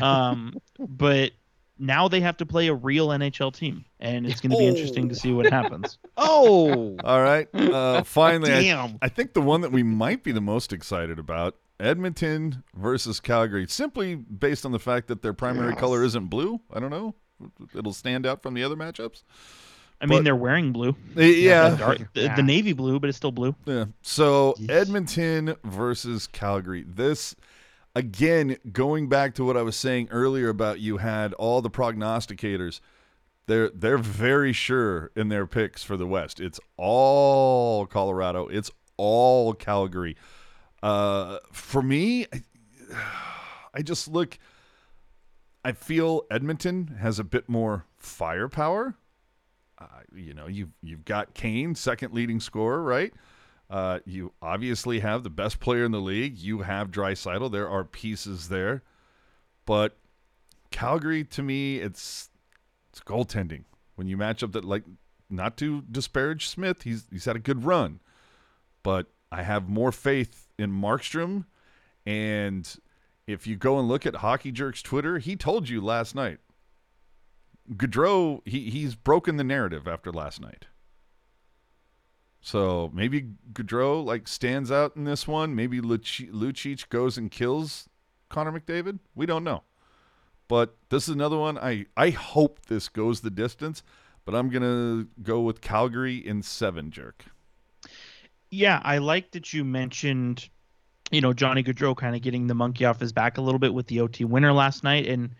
[0.00, 1.32] Um, but
[1.78, 5.10] now they have to play a real NHL team, and it's going to be interesting
[5.10, 5.98] to see what happens.
[6.22, 7.48] Oh, All right.
[7.54, 8.98] Uh, finally, I, damn.
[9.00, 13.66] I think the one that we might be the most excited about Edmonton versus Calgary,
[13.66, 16.60] simply based on the fact that their primary color isn't blue.
[16.70, 17.14] I don't know.
[17.74, 19.22] It'll stand out from the other matchups.
[20.00, 21.70] I mean, But- they're wearing blue, Yeah.
[21.70, 22.34] the, dark, Yeah.
[22.34, 23.54] the navy blue, but it's still blue.
[23.66, 23.84] Yeah.
[24.02, 24.70] So Yes.
[24.70, 26.84] Edmonton versus Calgary.
[26.88, 27.36] This
[27.94, 32.80] again, going back to what I was saying earlier about you had all the prognosticators.
[33.46, 36.40] They're they're very sure in their picks for the West.
[36.40, 38.46] It's all Colorado.
[38.46, 40.16] It's all Calgary.
[40.82, 42.42] Uh, for me, I,
[43.74, 44.38] I just look.
[45.64, 48.94] I feel Edmonton has a bit more firepower.
[49.80, 53.12] Uh, you know, you've you've got Kane, second leading scorer, right?
[53.70, 56.36] Uh, you obviously have the best player in the league.
[56.36, 57.52] You have Draisaitl.
[57.52, 58.82] There are pieces there,
[59.64, 59.96] but
[60.70, 62.30] Calgary, to me, it's
[62.90, 63.64] it's goaltending.
[63.94, 64.84] When you match up that, like,
[65.28, 68.00] not to disparage Smith, he's he's had a good run,
[68.82, 71.44] but I have more faith in Markstrom.
[72.04, 72.68] And
[73.26, 76.38] if you go and look at Hockey Jerk's Twitter, he told you last night.
[77.72, 80.66] Gaudreau, he he's broken the narrative after last night.
[82.40, 85.54] So maybe Gaudreau like stands out in this one.
[85.54, 87.88] Maybe Luci- Lucic goes and kills
[88.28, 88.98] Connor McDavid.
[89.14, 89.62] We don't know.
[90.48, 91.58] But this is another one.
[91.58, 93.84] I, I hope this goes the distance,
[94.24, 97.24] but I'm going to go with Calgary in seven, jerk.
[98.50, 100.48] Yeah, I like that you mentioned,
[101.12, 103.74] you know, Johnny Gaudreau kind of getting the monkey off his back a little bit
[103.74, 105.06] with the OT winner last night.
[105.06, 105.36] And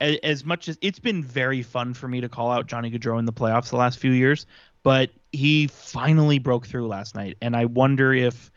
[0.00, 3.18] a- as much as it's been very fun for me to call out Johnny Gaudreau
[3.18, 4.46] in the playoffs the last few years,
[4.82, 7.36] but he finally broke through last night.
[7.40, 8.50] And I wonder if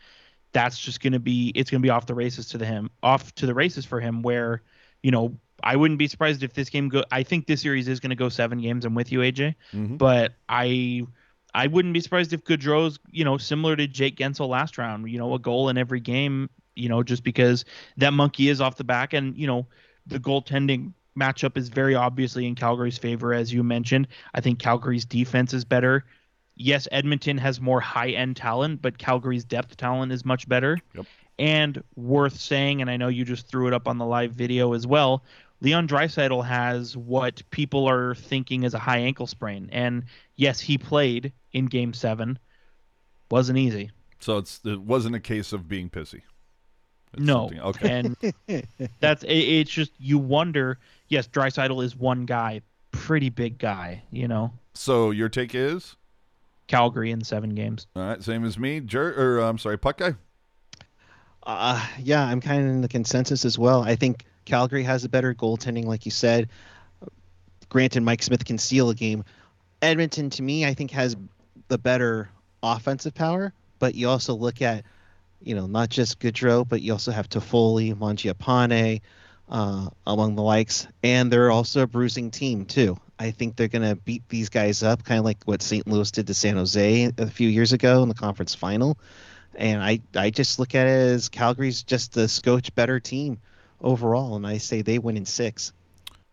[0.52, 2.90] that's just going to be, it's going to be off the races to the him,
[3.02, 4.62] off to the races for him where,
[5.02, 7.04] you know, I wouldn't be surprised if this game go.
[7.10, 8.84] I think this series is going to go seven games.
[8.84, 9.54] I'm with you, AJ.
[9.72, 9.98] Mhm.
[9.98, 11.06] But I
[11.54, 15.18] I wouldn't be surprised if Gaudreau's, you know, similar to Jake Guentzel last round, you
[15.18, 17.64] know, a goal in every game, you know, just because
[17.96, 19.68] that monkey is off the back and, you know,
[20.06, 24.08] the goaltending matchup is very obviously in Calgary's favor, as you mentioned.
[24.34, 26.04] I think Calgary's defense is better.
[26.56, 30.78] Yes, Edmonton has more high end talent, but Calgary's depth talent is much better.
[30.94, 31.06] Yep.
[31.38, 34.72] And worth saying, and I know you just threw it up on the live video
[34.72, 35.24] as well.
[35.60, 40.04] Leon Draisaitl has what people are thinking is a high ankle sprain, and
[40.36, 42.38] yes, he played in Game Seven.
[43.30, 43.90] Wasn't easy.
[44.20, 46.22] So it's it wasn't a case of being pissy.
[47.14, 47.48] It's no.
[47.48, 47.90] something- Okay.
[48.48, 48.66] And
[49.00, 50.78] that's it, it's just you wonder.
[51.08, 52.60] Yes, Draisaitl is one guy,
[52.92, 54.02] pretty big guy.
[54.10, 55.96] You know, So your take is
[56.66, 57.86] Calgary in seven games.
[57.96, 60.14] all right, same as me, jer- or I'm sorry, puck guy.
[61.46, 63.82] Uh, yeah, I'm kind of in the consensus as well.
[63.82, 66.48] I think Calgary has a better goaltending, like you said.
[67.68, 69.24] Granted, Mike Smith can steal a game.
[69.82, 71.16] Edmonton, to me, I think has
[71.68, 72.30] the better
[72.62, 73.52] offensive power.
[73.78, 74.84] But you also look at,
[75.44, 79.00] you know, not just Goodrow, but you also have Toffoli, Mangiapane,
[79.48, 82.96] uh, among the likes, and they're also a bruising team too.
[83.18, 85.86] I think they're going to beat these guys up, kind of like what St.
[85.86, 88.98] Louis did to San Jose a few years ago in the conference final.
[89.54, 93.38] And I, I just look at it as Calgary's just the scotch better team
[93.80, 95.72] overall, and I say they win in six.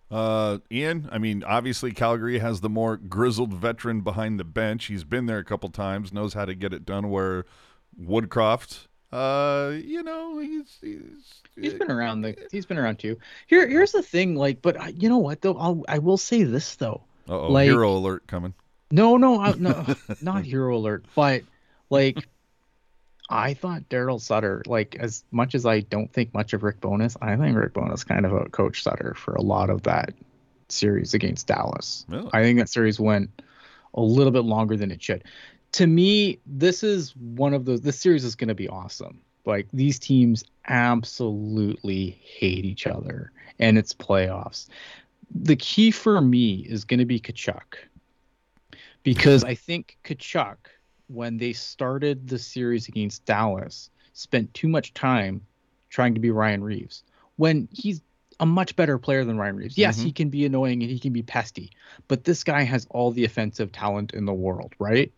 [0.10, 4.86] Uh, Ian, I mean, obviously Calgary has the more grizzled veteran behind the bench.
[4.86, 7.10] He's been there a couple times, knows how to get it done.
[7.10, 7.46] Where
[8.02, 12.36] Woodcroft, uh, you know, he's he's, He's been around the.
[12.52, 13.18] He's been around too.
[13.48, 14.36] Here, here's the thing.
[14.36, 15.58] Like, but I- you know what though?
[15.58, 17.02] I'll, I will say this though.
[17.30, 18.54] uh oh, like- hero alert coming.
[18.90, 19.86] No, no, I, no,
[20.22, 21.06] not hero alert.
[21.16, 21.44] But
[21.90, 22.26] like,
[23.30, 27.16] I thought Daryl Sutter, like as much as I don't think much of Rick Bowness,
[27.22, 30.14] I think Rick Bowness kind of a coach Sutter for a lot of that
[30.70, 32.06] series against Dallas.
[32.10, 32.30] Really?
[32.34, 33.30] I think that series went
[33.94, 35.24] a little bit longer than it should.
[35.74, 37.82] To me, this is one of those.
[37.82, 39.22] This series is going to be awesome.
[39.46, 44.68] Like these teams absolutely hate each other, and it's playoffs.
[45.34, 47.78] The key for me is going to be Tkachuk,
[49.04, 50.58] because I think Tkachuk,
[51.08, 55.42] when they started the series against Dallas, spent too much time
[55.90, 57.04] trying to be Ryan Reaves
[57.38, 58.02] when he's
[58.40, 59.78] a much better player than Ryan Reaves.
[59.78, 60.04] Yes, Mhm.
[60.04, 61.72] he can be annoying and he can be pesty,
[62.08, 65.12] but this guy has all the offensive talent in the world, right?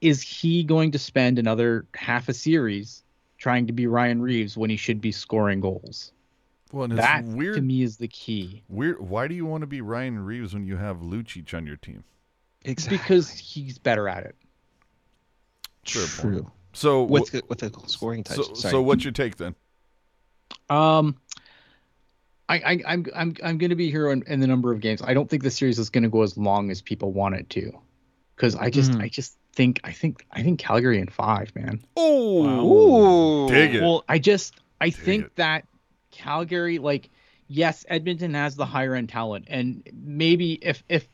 [0.00, 3.02] Is he going to spend another half a series
[3.38, 6.12] trying to be Ryan Reaves when he should be scoring goals?
[6.72, 7.56] Well, and it's That weird.
[7.56, 9.00] to me is the key Weird.
[9.00, 12.04] Why do you want to be Ryan Reeves when you have Lucic on your team?
[12.64, 12.98] Exactly.
[12.98, 14.36] because he's better at it.
[15.84, 16.36] Fair point.
[16.36, 16.50] True.
[16.72, 18.36] So With the, with the scoring touch.
[18.36, 19.54] so, so what's your take then?
[20.68, 21.16] Um,
[22.48, 25.02] I, I I'm I'm I'm going to be here in, in the number of games.
[25.02, 27.48] I don't think the series is going to go as long as people want it
[27.50, 27.72] to,
[28.40, 29.02] because I just Mhm.
[29.02, 31.80] I just think I think I think Calgary in five, man.
[31.94, 33.82] Oh, dig it.
[33.82, 35.36] Well, I just I Dig think it.
[35.36, 35.68] that
[36.10, 37.10] Calgary, like,
[37.48, 41.06] yes, Edmonton has the higher end talent, and maybe if if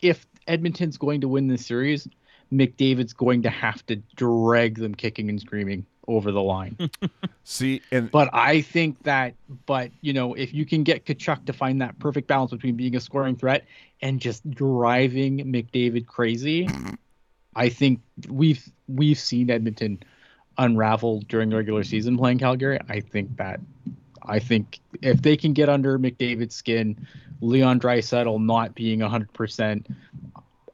[0.00, 2.06] if Edmonton's going to win this series,
[2.52, 6.76] McDavid's going to have to drag them kicking and screaming over the line.
[7.44, 9.34] See, and But I think that,
[9.66, 12.96] but you know, if you can get Tkachuk to find that perfect balance between being
[12.96, 13.64] a scoring threat
[14.02, 16.68] and just driving McDavid crazy,
[17.56, 20.02] I think we've we've seen Edmonton
[20.58, 22.78] unravel during the regular season playing Calgary.
[22.88, 23.60] I think that,
[24.22, 27.06] I think if they can get under McDavid's skin,
[27.40, 29.86] Leon Draisaitl not being hundred percent.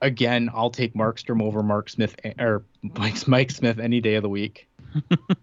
[0.00, 4.22] Again, I'll take Markstrom over Mark Smith eh, or Mike Mike Smith any day of
[4.22, 4.66] the week.
[4.98, 5.38] And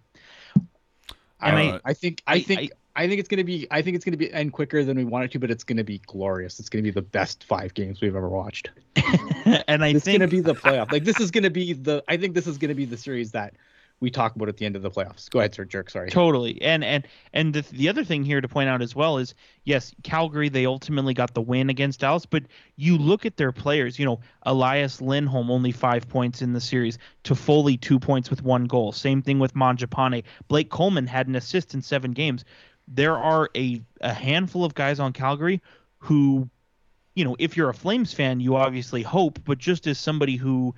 [1.41, 3.95] I, I- uh, I think I I- think I, think it's gonna be I think
[3.95, 6.59] it's gonna be end quicker than we want it to, but it's gonna be glorious.
[6.59, 8.69] It's gonna be the best five games we've ever watched.
[9.67, 10.91] and I It's think gonna be the playoff.
[10.91, 13.53] Like this is gonna be the I think this is gonna be the series that
[14.01, 15.29] we talk about at the end of the playoffs.
[15.29, 15.65] Go ahead, sir.
[15.65, 15.89] Jerk.
[15.89, 16.09] Sorry.
[16.09, 16.61] Totally.
[16.61, 19.35] And and and the, the other thing here to point out as well is
[19.65, 22.43] yes, Calgary they ultimately got the win against Dallas, but
[22.75, 26.97] you look at their players, you know, Elias Lindholm only 5 points in the series,
[27.23, 28.91] Toffoli 2 points with one goal.
[28.91, 30.23] Same thing with Mangiapane.
[30.47, 32.45] Blake Coleman had an assist in 7 games.
[32.87, 35.61] There are a a handful of guys on Calgary
[35.99, 36.49] who
[37.15, 40.73] you know, if you're a Flames fan, you obviously hope, but just as somebody who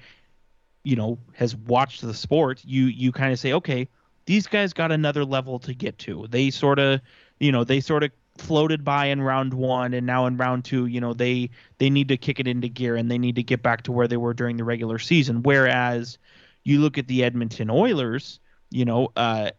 [0.84, 3.88] you know has watched the sport, you you kind of say, okay,
[4.26, 6.28] these guys got another level to get to.
[6.30, 7.02] They sort of,
[7.40, 10.86] you know, they sort of floated by in round one, and now in round two,
[10.86, 13.62] you know, they they need to kick it into gear and they need to get
[13.62, 15.44] back to where they were during the regular season.
[15.44, 16.18] Whereas
[16.64, 18.40] you look at the Edmonton Oilers,
[18.70, 19.52] you know, uh,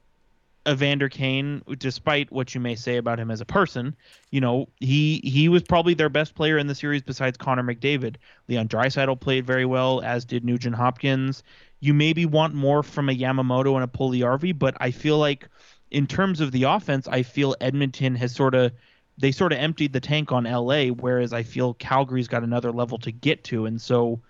[0.68, 3.97] Evander Kane, despite what you may say about him as a person,
[4.30, 8.16] you know, he he was probably their best player in the series besides Connor McDavid.
[8.48, 11.43] Leon Draisaitl played very well, as did Nugent Hopkins.
[11.80, 15.48] You maybe want more from a Yamamoto and a Puljujarvi, but I feel like
[15.90, 18.72] in terms of the offense, I feel Edmonton has sort of
[19.18, 22.98] they sort of emptied the tank on LA, whereas I feel Calgary's got another level
[22.98, 23.66] to get to.
[23.66, 24.20] And so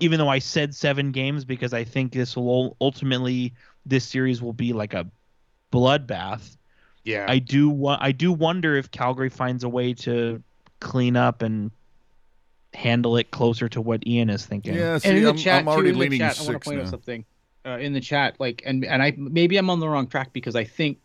[0.00, 3.54] even though I said seven games because I think this will ultimately
[3.86, 5.06] this series will be like a
[5.74, 6.56] bloodbath.
[7.04, 7.26] Yeah.
[7.28, 10.42] I do wa- I do wonder if Calgary finds a way to
[10.80, 11.70] clean up and
[12.72, 14.74] handle it closer to what Ian is thinking.
[14.74, 16.62] yeah, and in the I'm, chat I'm already too, in the leaning chat, I want
[16.62, 17.24] to point out something
[17.66, 20.56] uh, in the chat, like, and and I maybe I'm on the wrong track because
[20.56, 20.98] I think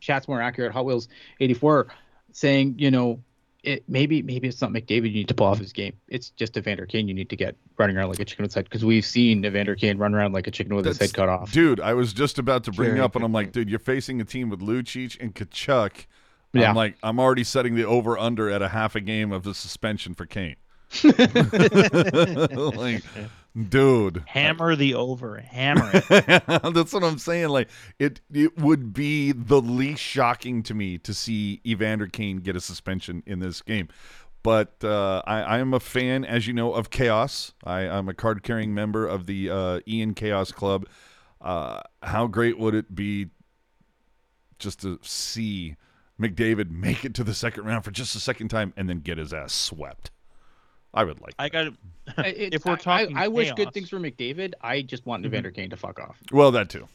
[0.00, 0.72] chat's more accurate.
[0.72, 1.08] Hot Wheels
[1.40, 1.88] 84
[2.32, 3.22] saying, you know,
[3.68, 5.92] it maybe maybe it's not McDavid you need to pull off his game.
[6.08, 8.54] It's just Evander Kane you need to get running around like a chicken with his
[8.54, 11.28] head because we've seen Evander Kane run around like a chicken with his head cut
[11.28, 11.52] off.
[11.52, 14.22] Dude, I was just about to bring Very up, and I'm like, dude, you're facing
[14.22, 16.06] a team with Lucic and Tkachuk.
[16.54, 16.70] Yeah.
[16.70, 19.52] I'm like, I'm already setting the over under at a half a game of the
[19.52, 20.56] suspension for Kane.
[21.04, 23.02] like,
[23.68, 25.38] dude, Hammer the over.
[25.38, 26.44] Hammer it.
[26.74, 27.48] That's what I'm saying.
[27.48, 27.68] Like
[27.98, 32.60] it, it would be the least shocking to me to see Evander Kane get a
[32.60, 33.88] suspension in this game.
[34.42, 37.52] But uh, I, I am a fan, as you know, of Chaos.
[37.64, 40.86] I, I'm a card carrying member of the uh, Ian Chaos Club.
[41.40, 43.28] Uh, how great would it be
[44.58, 45.76] just to see
[46.20, 49.18] McDavid make it to the second round for just a second time and then get
[49.18, 50.10] his ass swept?
[50.98, 51.34] I would like.
[51.38, 51.66] I got
[52.18, 53.70] It- if we're I- talking I, I wish good Mm-hmm.
[53.72, 54.52] things for McDavid.
[54.60, 56.18] I just want Evander Kane to fuck off.
[56.32, 56.88] Well, that too.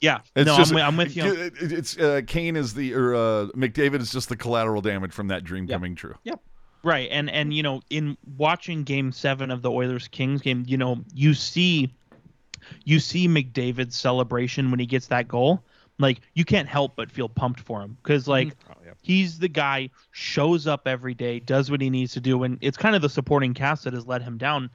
[0.00, 0.20] Yeah.
[0.34, 1.24] It's no, just, I'm, I'm with you.
[1.24, 5.12] it- it- It's uh, Kane is the or uh, McDavid is just the collateral damage
[5.12, 5.76] from that dream Yeah.
[5.76, 6.14] coming true.
[6.24, 6.40] Yep.
[6.82, 10.76] Right, and and you know, in watching Game Seven of the Oilers Kings game, you
[10.76, 11.92] know, you see
[12.84, 15.64] you see McDavid's celebration when he gets that goal,
[15.98, 18.30] like you can't help but feel pumped for him because mm-hmm.
[18.32, 18.92] like Oh, yeah.
[19.02, 22.76] he's the guy shows up every day, does what he needs to do, and it's
[22.76, 24.70] kind of the supporting cast that has let him down.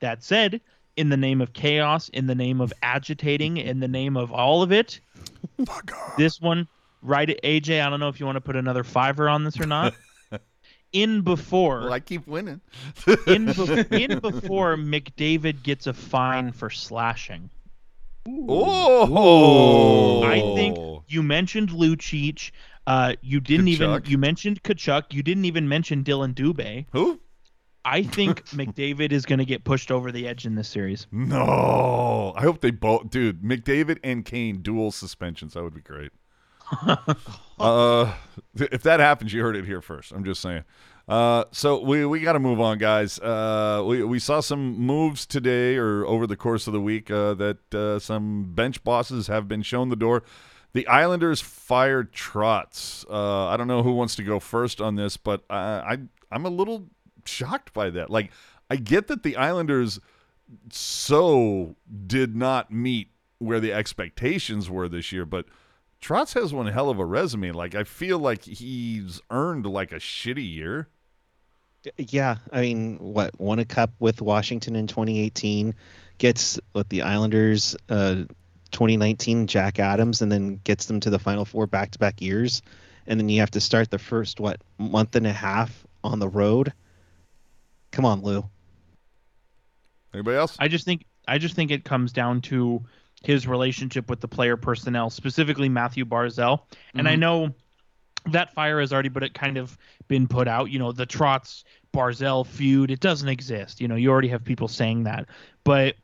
[0.00, 0.60] That said,
[0.96, 4.62] in the name of chaos, in the name of agitating, in the name of all
[4.62, 5.00] of it,
[5.66, 6.16] Fuck off.
[6.16, 6.66] this one
[7.02, 7.84] right at AJ.
[7.84, 9.94] I don't know if you want to put another fiver on this or not.
[10.92, 12.60] In before, Well, I keep winning.
[13.28, 17.48] in, be- in before McDavid gets a fine for slashing.
[18.28, 20.78] Oh, I think
[21.08, 22.50] you mentioned Lucic.
[22.86, 25.12] Uh, you didn't even you mentioned Tkachuk.
[25.12, 26.86] You didn't even mention Dillon Dubé.
[26.92, 27.20] who?
[27.84, 31.06] I think McDavid is going to get pushed over the edge in this series.
[31.10, 33.42] No, I hope they both, dude.
[33.42, 35.54] McDavid and Kane dual suspensions.
[35.54, 36.12] That would be great.
[37.58, 38.14] uh,
[38.54, 40.12] if that happens, you heard it here first.
[40.12, 40.64] I'm just saying.
[41.10, 43.18] Uh, so we we got to move on, guys.
[43.18, 47.34] Uh, we we saw some moves today or over the course of the week uh,
[47.34, 50.22] that uh, some bench bosses have been shown the door.
[50.72, 53.04] The Islanders fired Trotz.
[53.10, 55.98] Uh, I don't know who wants to go first on this, but I, I
[56.30, 56.86] I'm a little
[57.24, 58.08] shocked by that.
[58.08, 58.30] Like,
[58.70, 59.98] I get that the Islanders
[60.70, 61.74] so
[62.06, 63.08] did not meet
[63.38, 65.46] where the expectations were this year, but
[66.00, 67.50] Trotz has one hell of a resume.
[67.50, 70.86] Like, I feel like he's earned like a shitty year.
[71.96, 75.74] Yeah, I mean, what won a cup with Washington in 2018,
[76.18, 78.24] gets with the Islanders uh,
[78.70, 82.62] 2019 Jack Adams, and then gets them to the Final Four back-to-back years,
[83.06, 86.28] and then you have to start the first what month and a half on the
[86.28, 86.72] road.
[87.92, 88.44] Come on, Lou.
[90.12, 90.56] Anybody else?
[90.58, 92.84] I just think I just think it comes down to
[93.22, 96.62] his relationship with the player personnel, specifically Mathew Barzal.
[96.94, 97.54] And I know
[98.26, 99.76] that fire has already but it kind of
[100.08, 100.70] been put out.
[100.70, 103.80] You know, the Trotz Barzal feud, it doesn't exist.
[103.80, 105.26] You know, you already have people saying that.
[105.64, 105.96] But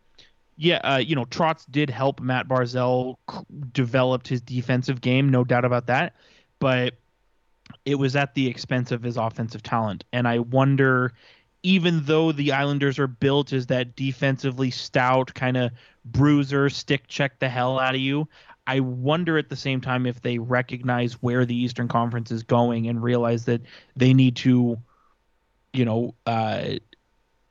[0.56, 3.38] yeah, uh, you know, Trotz did help Matt Barzal c-
[3.72, 6.14] developed his defensive game, no doubt about that.
[6.58, 6.94] But
[7.84, 10.04] it was at the expense of his offensive talent.
[10.12, 11.12] And I wonder,
[11.62, 15.72] even though the Islanders are built as that defensively stout kind of
[16.04, 18.28] bruiser, stick check the hell out of you,
[18.66, 22.88] I wonder at the same time if they recognize where the Eastern Conference is going
[22.88, 23.62] and realize that
[23.94, 24.78] they need to,
[25.72, 26.76] you know, uh,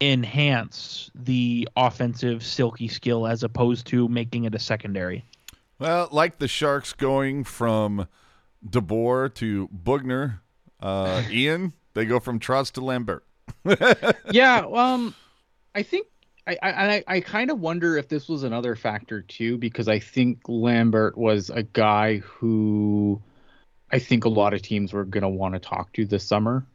[0.01, 5.23] enhance the offensive silky skill as opposed to making it a secondary.
[5.79, 8.07] Well, like the Sharks going from
[8.67, 10.41] DeBoer to Boughner,
[10.81, 13.25] uh, Ian, they go from Trotz to Lambert.
[14.31, 15.15] yeah, um,
[15.73, 16.07] I think
[16.47, 19.99] I I I, I kind of wonder if this was another factor too, because I
[19.99, 23.21] think Lambert was a guy who
[23.91, 26.65] I think a lot of teams were gonna want to talk to this summer.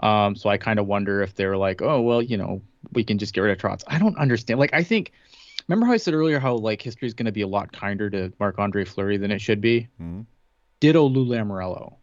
[0.00, 2.62] Um, so I kind of wonder if they're like, oh well, you know,
[2.92, 3.82] we can just get rid of Trotz.
[3.86, 4.60] I don't understand.
[4.60, 5.12] Like, I think.
[5.66, 8.08] Remember how I said earlier how like history is going to be a lot kinder
[8.08, 9.88] to Marc Andre Fleury than it should be?
[10.00, 10.24] Mhm.
[10.80, 11.96] Ditto Lou Lamoriello.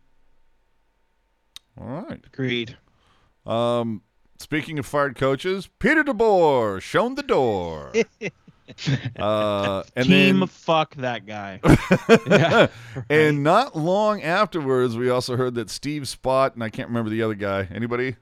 [1.80, 2.22] All right.
[2.28, 2.78] Agreed.
[3.46, 4.02] Um,
[4.38, 7.92] speaking of fired coaches, Peter DeBoer shown the door.
[9.20, 11.60] uh, and Team then, fuck that guy.
[12.28, 12.68] Yeah,
[13.10, 17.22] and not long afterwards, we also heard that Steve Spott and I can't remember the
[17.22, 17.68] other guy.
[17.72, 18.16] Anybody?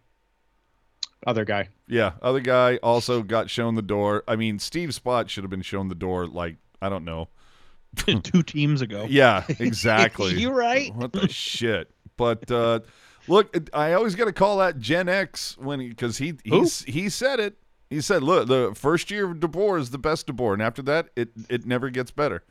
[1.25, 1.69] Other guy.
[1.87, 4.23] Yeah, other guy also got shown the door.
[4.27, 7.29] I mean, Steve Spott should have been shown the door like I don't know.
[7.95, 9.05] Two teams ago.
[9.09, 10.33] Yeah, exactly.
[10.33, 10.93] You right?
[10.95, 11.91] What the shit?
[12.17, 12.81] But uh,
[13.27, 17.09] look, I always got to call that Gen X when he because he he he
[17.09, 17.57] said it.
[17.89, 21.09] He said, "Look, the first year of DeBoer is the best DeBoer, and after that,
[21.15, 22.43] it it never gets better."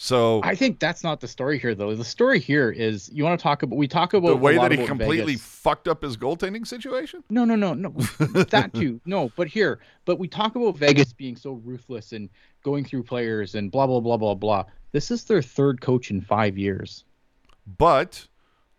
[0.00, 1.92] So I think that's not the story here, though.
[1.92, 3.76] The story here is you want to talk about.
[3.76, 5.42] We talk about the way that he completely Vegas.
[5.42, 7.24] fucked up his goaltending situation.
[7.30, 7.88] No, no, no, no.
[8.28, 9.00] that too.
[9.06, 12.28] No, but here, but we talk about Vegas being so ruthless and
[12.62, 14.64] going through players and blah blah blah blah blah.
[14.92, 17.02] This is their third coach in five years.
[17.76, 18.24] But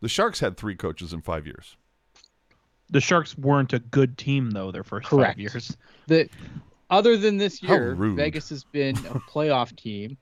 [0.01, 1.75] the Sharks had three coaches in five years.
[2.89, 5.33] The Sharks weren't a good team though their first Correct.
[5.33, 5.77] five years.
[6.07, 6.29] The
[6.89, 7.95] other than this year.
[7.95, 10.17] Vegas has been a playoff team.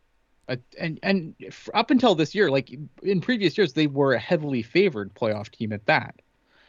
[0.49, 2.73] Uh, and and f- up until this year, like
[3.03, 6.15] in previous years, they were a heavily favored playoff team at that.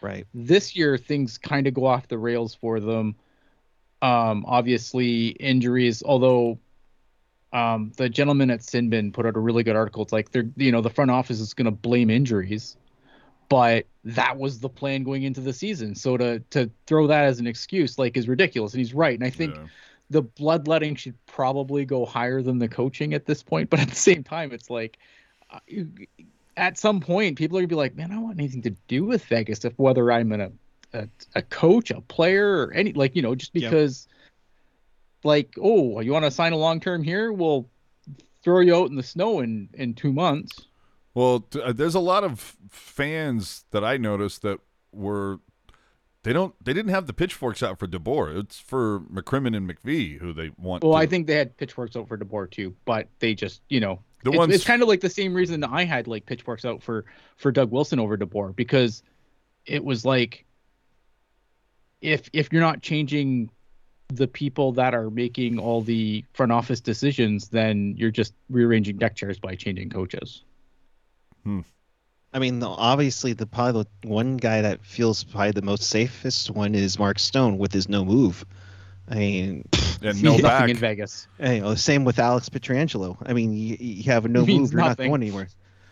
[0.01, 0.29] Right.
[0.33, 3.17] this year things kind of go off the rails for them.
[4.01, 6.61] Um, obviously injuries, although
[7.53, 10.05] um, the gentleman at Sinbin put out a really good article.
[10.05, 12.77] It's like they're you know the front office is going to blame injuries,
[13.49, 15.95] but that was the plan going into the season.
[15.95, 19.15] So to to throw that as an excuse like is ridiculous, and he's right.
[19.19, 19.67] And I think Yeah.
[20.11, 23.71] the bloodletting should probably go higher than the coaching at this point.
[23.71, 24.99] But at the same time, it's like
[25.51, 25.61] uh,
[26.57, 29.05] at some point, people are gonna be like, "Man, I don't want anything to do
[29.05, 30.53] with Vegas if whether I'm in a
[30.95, 34.09] a, a coach, a player, or any like you know, just because
[35.25, 37.33] like, oh, you want to sign a long term here?
[37.33, 37.69] We'll
[38.43, 40.68] throw you out in the snow in in two months.
[41.19, 44.61] Well, t- uh, there's a lot of fans that I noticed that
[44.93, 45.41] were
[46.23, 48.39] they don't they didn't have the pitchforks out for DeBoer.
[48.39, 50.85] It's for McCrimmon and McPhee who they want.
[50.85, 50.97] Well, to.
[50.99, 54.31] I think they had pitchforks out for DeBoer too, but they just, you know, The
[54.31, 57.05] it's, ones- it's kind of like the same reason I had like pitchforks out for
[57.37, 59.03] for Doug Wilson over DeBoer because
[59.67, 60.45] it was like
[62.01, 63.51] if if you're not changing
[64.07, 69.17] the people that are making all the front office decisions, then you're just rearranging deck
[69.17, 70.45] chairs by changing coaches.
[71.49, 71.61] Hmm.
[72.35, 76.75] I mean, obviously, the probably the one guy that feels probably the most safest one
[76.75, 78.45] is Mark Stone with his no move.
[79.09, 79.69] I mean,
[80.03, 80.69] and no He's nothing back.
[80.69, 81.27] in Vegas.
[81.41, 83.17] you know, same with Alex Pietrangelo.
[83.25, 85.49] I mean, you, you have a no move, you're not going anywhere.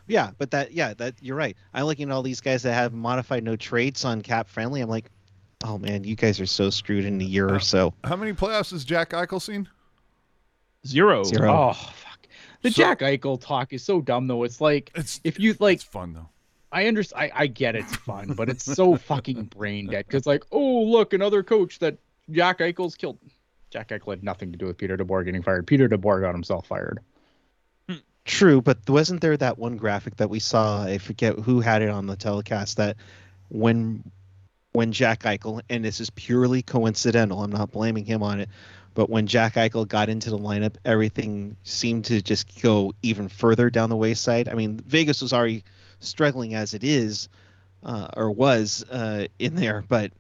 [0.08, 1.56] Yeah, but that, yeah, that you're right.
[1.72, 4.82] I'm looking at all these guys that have modified no traits on cap friendly.
[4.82, 5.10] I'm like,
[5.64, 7.94] oh man, you guys are so screwed in a year or so.
[8.04, 9.68] How many playoffs has Jack Eichel seen?
[10.86, 11.24] Zero.
[11.24, 11.50] Zero.
[11.50, 12.05] Oh fuck.
[12.66, 14.43] The So- Jack Eichel talk is so dumb though.
[14.43, 16.28] It's like It's if you like it's fun though.
[16.72, 17.30] I understand.
[17.32, 20.05] I, I get it's fun, but it's so fucking brain dead.
[20.06, 21.97] Because like, oh look, another coach that
[22.30, 23.18] Jack Eichel's killed.
[23.70, 25.66] Jack Eichel had nothing to do with Peter DeBoer getting fired.
[25.66, 26.98] Peter DeBoer got himself fired.
[27.88, 27.97] Hmm.
[28.24, 30.82] True, but wasn't there that one graphic that we saw?
[30.82, 32.97] I forget who had it on the telecast that
[33.48, 34.02] when
[34.72, 38.48] when Jack Eichel, and this is purely coincidental, I'm not blaming him on it,
[38.97, 43.68] but when Jack Eichel got into the lineup, everything seemed to just go even further
[43.68, 44.48] down the wayside.
[44.48, 45.62] I mean, Vegas was already
[46.01, 47.28] struggling as it is,
[47.85, 50.12] uh, or was uh, in there, but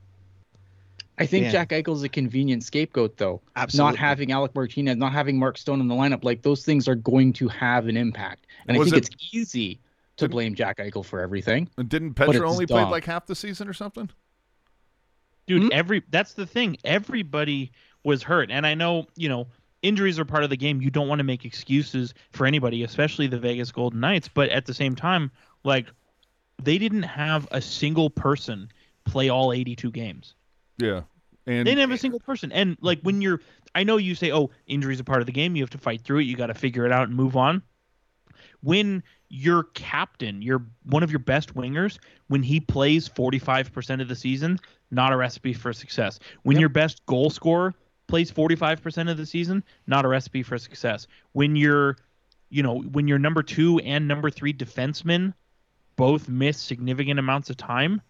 [1.18, 1.52] I think Man.
[1.52, 3.40] Jack Eichel's a convenient scapegoat though.
[3.56, 6.86] absolutely Not having Alec Martinez, not having Mark Stone in the lineup, like those things
[6.86, 8.46] are going to have an impact.
[8.68, 9.80] And Was I think it- it's easy
[10.18, 11.70] to blame Jack Eichel for everything.
[11.78, 14.10] And Didn't But Petra only play like half the season or something?
[15.46, 15.68] dude Hmm?
[15.72, 17.70] every that's the thing everybody
[18.06, 18.50] was hurt.
[18.50, 19.48] And i know you know
[19.82, 20.80] injuries are part of the game.
[20.80, 24.28] You don't want to make excuses for anybody especially the vegas golden knights.
[24.28, 25.30] But at the same time
[25.64, 25.86] like
[26.62, 28.70] they didn't have a single person
[29.04, 30.34] play all 82 games.
[30.78, 31.02] Yeah.
[31.46, 32.50] And they didn't have a single person.
[32.52, 33.40] And like when you're
[33.74, 35.56] i know you say oh injuries are part of the game.
[35.56, 36.24] You have to fight through it.
[36.24, 37.62] You got to figure it out and move on.
[38.62, 44.14] When your captain your one of your best wingers when he plays 45% of the
[44.14, 44.60] season
[44.92, 46.20] not a recipe for success.
[46.44, 46.60] When Yep.
[46.60, 47.74] your best goal scorer
[48.06, 51.06] plays 45% of the season not a recipe for success.
[51.32, 51.96] When your
[52.48, 55.34] you know when your number 2 and number 3 defensemen
[55.96, 58.00] both miss significant amounts of time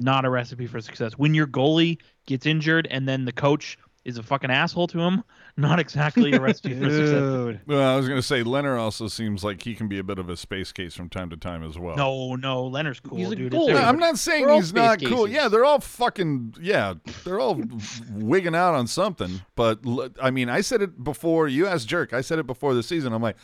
[0.00, 1.12] not a recipe for success.
[1.14, 3.78] When your goalie gets injured and then the coach
[4.08, 5.22] is a fucking asshole to him
[5.56, 7.60] not exactly a recipe for success Dude.
[7.66, 10.18] well, I was going to say Lehner also seems like he can be a bit
[10.18, 11.96] of a space case from time to time as well.
[11.96, 13.70] no no lehner's cool He's a dude goalie.
[13.70, 13.84] It's No.
[13.84, 15.26] I'm not saying They're he's not cool.
[15.26, 15.34] cases.
[15.34, 16.94] Yeah, they're all fucking yeah,
[17.24, 17.60] they're all
[18.12, 19.42] wigging out on something.
[19.56, 19.80] But
[20.22, 21.48] I mean, I said it before.
[21.48, 22.12] You asked Jerk.
[22.12, 23.12] I said it before the season.
[23.12, 23.36] I'm like,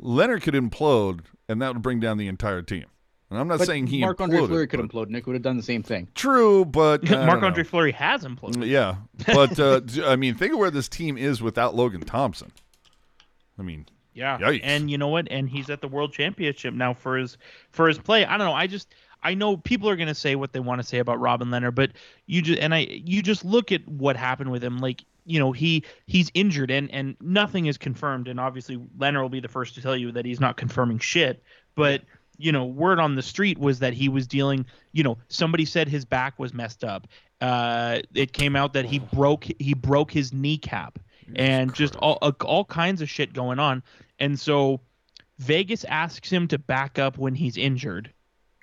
[0.00, 2.86] Lehner could implode, and that would bring down the entire team.
[3.30, 5.08] And I'm not But saying he Mark Andre imploded, Fleury could but- implode.
[5.10, 6.06] Nick would have done the same thing.
[6.14, 7.46] True, but Mark don't Marc know.
[7.48, 8.66] Andre Fleury has imploded.
[8.68, 8.96] Yeah,
[9.26, 12.52] but uh, d- I mean, think of where this team is without Logan Thompson.
[13.58, 14.38] I mean, Yeah.
[14.38, 14.60] Yikes.
[14.62, 15.26] And you know what?
[15.30, 17.36] And he's at the World Championship now for his
[17.70, 18.24] for his play.
[18.24, 18.52] I don't know.
[18.52, 21.18] I just I know people are going to say what they want to say about
[21.18, 21.92] Robin Lehner, but
[22.26, 25.50] you just and I you just look at what happened with him like you know
[25.50, 29.74] he he's injured and and nothing is confirmed and obviously Lehner will be the first
[29.74, 31.42] to tell you that he's not confirming shit
[31.74, 32.02] but
[32.38, 35.88] you know word on the street was that he was dealing you know somebody said
[35.88, 37.06] his back was messed up
[37.40, 40.98] uh it came out that he broke he broke his kneecap
[41.34, 43.82] and just all uh, all kinds of shit going on
[44.18, 44.80] and so
[45.38, 48.12] Vegas asks him to back up when he's injured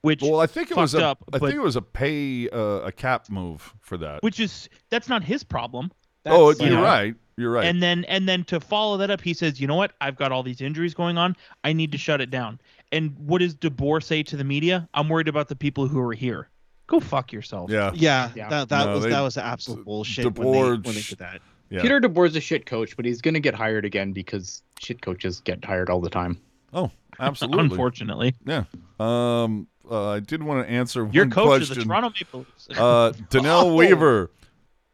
[0.01, 2.49] which well, I think it was a, up, I but- think it was a pay
[2.49, 4.21] uh, a cap move for that.
[4.21, 5.91] which is that's not his problem
[6.25, 7.15] oh, you're uh, right.
[7.35, 7.65] You're right.
[7.65, 9.93] And then and then to follow that up, he says, "You know what?
[9.99, 11.35] I've got all these injuries going on.
[11.63, 12.59] I need to shut it down."
[12.93, 14.87] And what does DeBoer say to the media?
[14.93, 16.47] I'm worried about the people who are here.
[16.87, 17.69] Go fuck yourself.
[17.71, 18.49] yeah, Yeah, Yeah.
[18.49, 21.17] that, that No, was they- that was absolute bullshit when, they, DeBoer- when they did
[21.19, 21.41] that.
[21.69, 21.81] yeah.
[21.81, 25.41] Peter DeBoer's a shit coach, but he's going to get hired again because shit coaches
[25.43, 26.37] get hired all the time.
[26.73, 27.61] Oh, absolutely.
[27.71, 28.65] Unfortunately, Yeah.
[28.99, 31.61] Um, uh, I did want to answer your one coach question.
[31.63, 32.69] is the Toronto Maple Leafs.
[32.79, 33.75] Uh, Danelle Oh.
[33.75, 34.31] Weaver.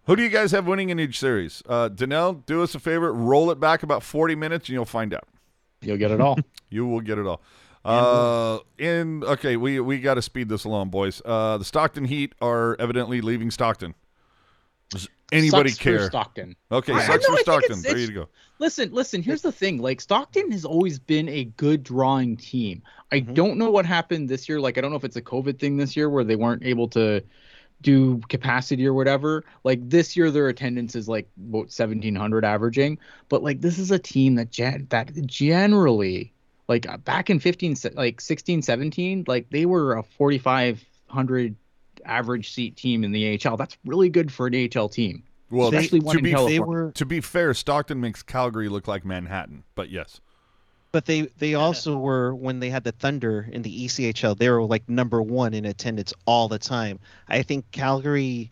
[0.05, 1.61] Who do you guys have winning in each series?
[1.67, 3.13] Uh, Danelle, do us a favor.
[3.13, 5.27] Roll it back about 40 minutes and you'll find out.
[5.81, 6.37] You'll get it all.
[6.71, 7.41] You will get it all.
[7.89, 11.21] Uh, in okay, we we got to speed this along, boys.
[11.25, 13.95] Uh, the Stockton Heat are evidently leaving Stockton.
[14.89, 16.05] Does anybody Sucks for care?
[16.07, 16.55] Stockton.
[16.71, 17.71] Okay, I- I sucks know, for Stockton.
[17.79, 18.29] it's- There it's- you go.
[18.59, 19.21] Listen, listen.
[19.23, 19.77] Here's the thing.
[19.79, 22.81] Like Stockton has always been a good drawing team.
[23.11, 23.33] I Mhm.
[23.33, 24.59] don't know what happened this year.
[24.59, 26.87] Like I don't know if it's a COVID thing this year where they weren't able
[26.89, 27.21] to
[27.81, 29.45] do capacity or whatever.
[29.63, 32.99] Like this year, their attendance is like about 1,700 averaging,
[33.29, 36.33] but like this is a team that gen- that generally
[36.69, 41.55] like uh, back in 15 like 16 17 like they were a 4500
[42.05, 45.99] average seat team in the AHL that's really good for an AHL team Well, Especially
[45.99, 46.55] to one in be California.
[46.55, 49.63] They were, to be fair, Stockton makes Calgary look like Manhattan.
[49.75, 50.21] But yes,
[50.91, 54.37] but they they also were when they had the Thunder in the E ECHL.
[54.37, 56.99] They were like number one in attendance all the time.
[57.27, 58.51] I think Calgary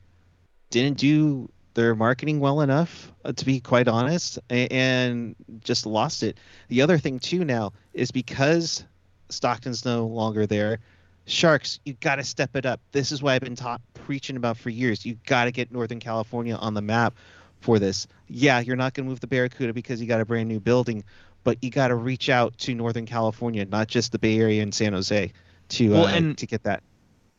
[0.70, 6.24] didn't do their marketing well enough, uh, to be quite honest, a- and just lost
[6.24, 6.40] it.
[6.70, 8.84] The other thing too now is because
[9.30, 10.80] Stockton's no longer there.
[11.28, 12.80] Sharks, you got to step it up.
[12.94, 15.06] This is what I've been ta- preaching about for years.
[15.06, 17.14] You got to get Northern California on the map
[17.62, 18.08] for this.
[18.28, 21.04] Yeah, you're not going to move the Barracuda because you got a brand new building,
[21.44, 24.74] but you got to reach out to Northern California, not just the Bay Area and
[24.74, 25.32] San Jose,
[25.70, 26.82] to Well, uh, and- to get that.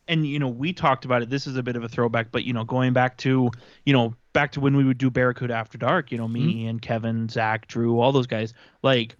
[0.07, 2.43] and you know we talked about it this is a bit of a throwback but
[2.43, 3.51] you know going back to
[3.85, 6.81] you know back to when we would do barracuda after dark you know me and
[6.81, 8.53] kevin zach drew all those guys
[8.83, 9.15] like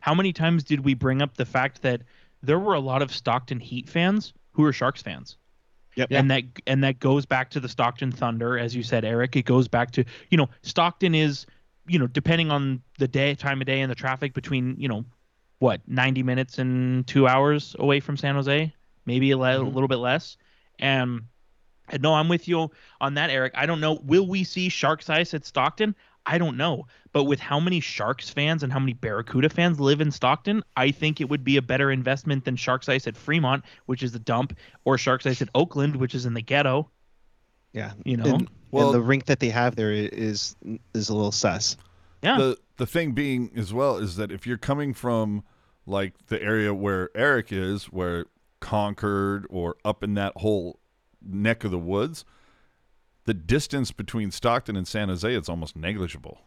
[0.00, 2.02] how many times did we bring up the fact that
[2.42, 5.36] there were a lot of stockton heat fans who were sharks fans
[5.94, 6.08] Yep.
[6.10, 9.44] and that and that goes back to the stockton thunder as you said eric it
[9.44, 11.44] goes back to you know stockton is
[11.86, 15.04] you know depending on the day time of day and the traffic between you know
[15.58, 18.72] what 90 minutes and two hours away from san jose
[19.04, 19.74] maybe a, le- Mhm.
[19.74, 20.36] little bit less.
[20.78, 21.22] And,
[21.88, 23.52] and no, I'm with you on that, Eric.
[23.56, 23.94] I don't know.
[24.04, 25.94] Will we see Sharks Ice at Stockton?
[26.24, 26.86] I don't know.
[27.12, 30.90] But with how many Sharks fans and how many Barracuda fans live in Stockton, I
[30.92, 34.18] think it would be a better investment than Sharks Ice at Fremont, which is the
[34.20, 36.88] dump, or Sharks Ice at Oakland, which is in the ghetto.
[37.72, 38.34] Yeah, You know?
[38.34, 40.54] and, Well- and the rink that they have there is
[40.94, 41.76] is a little sus.
[42.22, 42.38] Yeah.
[42.38, 45.42] the the thing being as well is that if you're coming from
[45.86, 48.26] like the area where Eric is, where
[48.60, 50.78] Concord or up in that whole
[51.26, 52.24] neck of the woods,
[53.24, 56.38] the distance between Stockton and San Jose is almost negligible.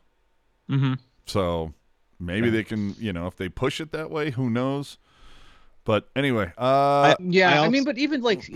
[0.67, 0.93] hmm
[1.25, 1.73] So
[2.19, 4.97] maybe they can, you know, if they push it that way, who knows?
[5.85, 8.49] But anyway, uh, Yeah, I I, mean, but even like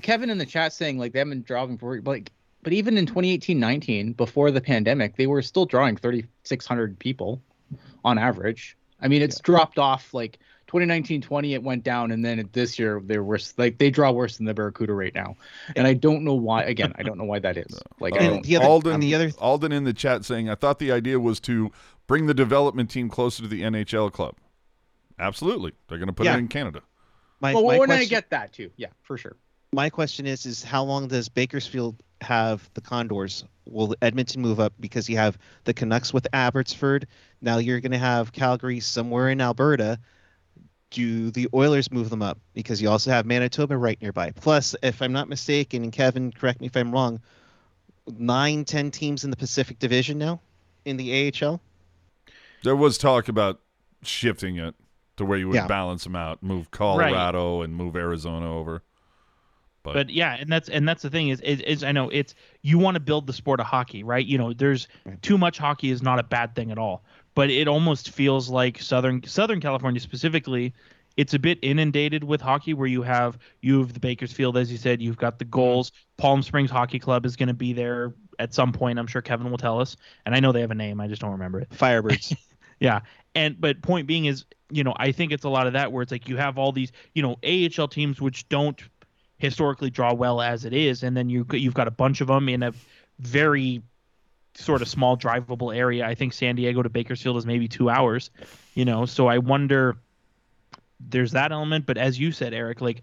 [0.00, 2.32] Kevin in the chat saying like they haven't been drawing for like,
[2.62, 7.42] but even in 2018-19 before the pandemic, they were still drawing 3,600 people
[8.04, 8.76] on average.
[9.00, 10.38] I mean, it's dropped off like
[10.72, 13.54] 2019-20 it went down, and then this year they're worse.
[13.58, 15.36] Like they draw worse than the Barracuda right now,
[15.76, 16.62] and I don't know why.
[16.64, 17.80] Again, I don't know why that is.
[18.00, 18.44] Like, I And don't.
[18.44, 21.38] the other- Alden, the other- Alden in the chat saying, I thought the idea was
[21.40, 21.70] to
[22.08, 24.34] bring the development team closer to the NHL club.
[25.18, 25.72] Absolutely.
[25.88, 26.34] They're going to put Yeah.
[26.34, 26.80] it in Canada.
[27.40, 29.36] My, well, my when I question- get that too, yeah, for sure.
[29.72, 33.44] my question is is how long does Bakersfield have the Condors?
[33.66, 37.06] Will Edmonton move up because you have the Canucks with Abbotsford?
[37.40, 39.98] Now you're going to have Calgary somewhere in Alberta.
[40.92, 44.30] Do the Oilers move them up because you also have Manitoba right nearby?
[44.30, 47.20] Plus, if I'm not mistaken, and Kevin, correct me if I'm wrong,
[48.18, 50.40] nine, ten teams in the Pacific Division now
[50.84, 51.60] in the AHL.
[52.62, 53.60] There was talk about
[54.02, 54.74] shifting it
[55.16, 55.66] to where you would Yeah.
[55.66, 58.82] balance them out, move Colorado and move Arizona over.
[59.84, 62.36] But, but yeah and that's and that's the thing is, is is i know it's
[62.60, 64.86] you want to build the sport of hockey right you know there's
[65.22, 67.02] too much hockey is not a bad thing at all
[67.34, 70.72] but it almost feels like southern southern california specifically
[71.16, 74.78] it's a bit inundated with hockey where you have you have the bakersfield as you
[74.78, 75.52] said you've got the mm-hmm.
[75.52, 79.22] Gulls palm springs hockey club is going to be there at some point i'm sure
[79.22, 81.60] kevin will tell us and i know they have a name i just don't remember
[81.60, 82.36] it Firebirds.
[82.82, 83.00] yeah.
[83.34, 86.02] And but point being is, you know, I think it's a lot of that where
[86.02, 88.78] it's like you have all these, you know, AHL teams which don't
[89.38, 92.48] historically draw well as it is, and then you you've got a bunch of them
[92.48, 92.72] in a
[93.20, 93.82] very
[94.54, 96.06] sort of small drivable area.
[96.06, 98.30] I think San Diego to Bakersfield is maybe two hours,
[98.74, 99.06] you know.
[99.06, 99.96] So I wonder.
[101.04, 103.02] There's that element, but as you said, Eric, like,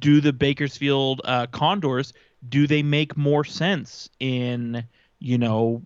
[0.00, 2.12] do the Bakersfield uh, Condors
[2.48, 4.84] do they make more sense in
[5.18, 5.82] you know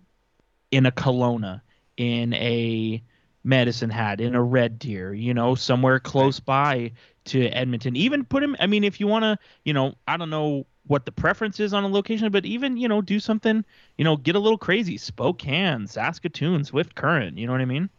[0.71, 1.61] in a Kelowna,
[1.97, 3.01] in a
[3.43, 6.91] Medicine Hat, in a Red Deer, you know, somewhere close by
[7.25, 7.95] to Edmonton.
[7.95, 8.55] Even put him.
[8.59, 11.73] I mean, if you want to, you know, I don't know what the preference is
[11.73, 13.63] on a location, but even you know, do something,
[13.97, 14.97] you know, get a little crazy.
[14.97, 17.37] Spokane, Saskatoon, Swift Current.
[17.37, 17.89] You know what I mean?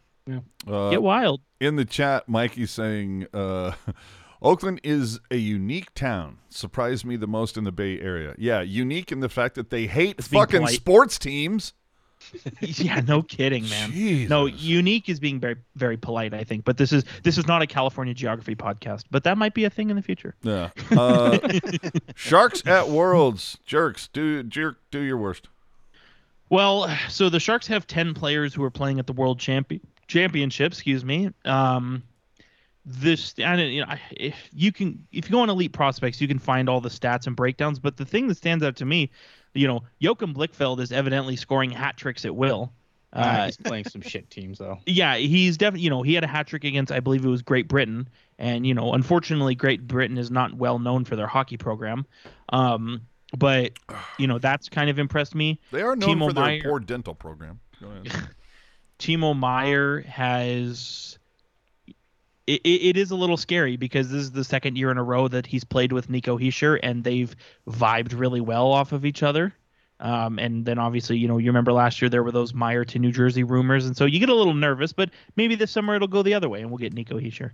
[0.66, 1.40] uh, Get wild.
[1.60, 3.72] in the chat, Mikey's saying uh,
[4.42, 6.38] Oakland is a unique town.
[6.50, 8.34] Surprised me the most in the Bay Area.
[8.38, 10.74] Yeah, unique in the fact that they hate It's fucking polite.
[10.74, 11.72] sports teams.
[12.60, 13.92] yeah, no kidding, man.
[13.92, 14.30] Jesus.
[14.30, 16.64] No, unique is being very very polite, I think.
[16.64, 19.70] But this is this is not a California geography podcast, but that might be a
[19.70, 20.34] thing in the future.
[20.42, 20.70] Yeah.
[20.96, 21.38] Uh,
[22.14, 23.58] Sharks at Worlds.
[23.66, 24.08] Jerks.
[24.08, 24.78] Do jerk.
[24.90, 25.48] Do your worst.
[26.50, 30.72] Well, so the Sharks have ten players who are playing at the World Champion Championship.
[30.72, 31.30] Excuse me.
[31.44, 32.02] Um,
[32.86, 36.28] this and you know I- if you can if you go on elite prospects you
[36.28, 39.10] can find all the stats and breakdowns but the thing that stands out to me
[39.54, 42.72] you know Joachim Blichfeld is evidently scoring hat tricks at will
[43.12, 44.78] Uh, he's playing some shit teams though.
[44.86, 47.42] yeah he's definitely you know he had a hat trick against I believe it was
[47.42, 48.08] Great Britain
[48.38, 52.06] and you know unfortunately Great Britain is not well known for their hockey program
[52.50, 53.02] um
[53.36, 53.72] but
[54.18, 57.14] you know that's kind of impressed me They are known Timo for their poor dental
[57.14, 57.60] program.
[57.80, 58.28] Go ahead.
[58.98, 61.18] Timo Meier has.
[62.46, 65.28] It, it, is a little scary because this is the second year in a row
[65.28, 67.34] that he's played with Nico Hischier and they've
[67.66, 69.54] vibed really well off of each other.
[70.00, 72.98] Um, and then obviously, you know, you remember last year there were those Meier to
[72.98, 74.92] New Jersey rumors, and so you get a little nervous.
[74.92, 77.52] But maybe this summer it'll go the other way, and we'll get Nico Hischier.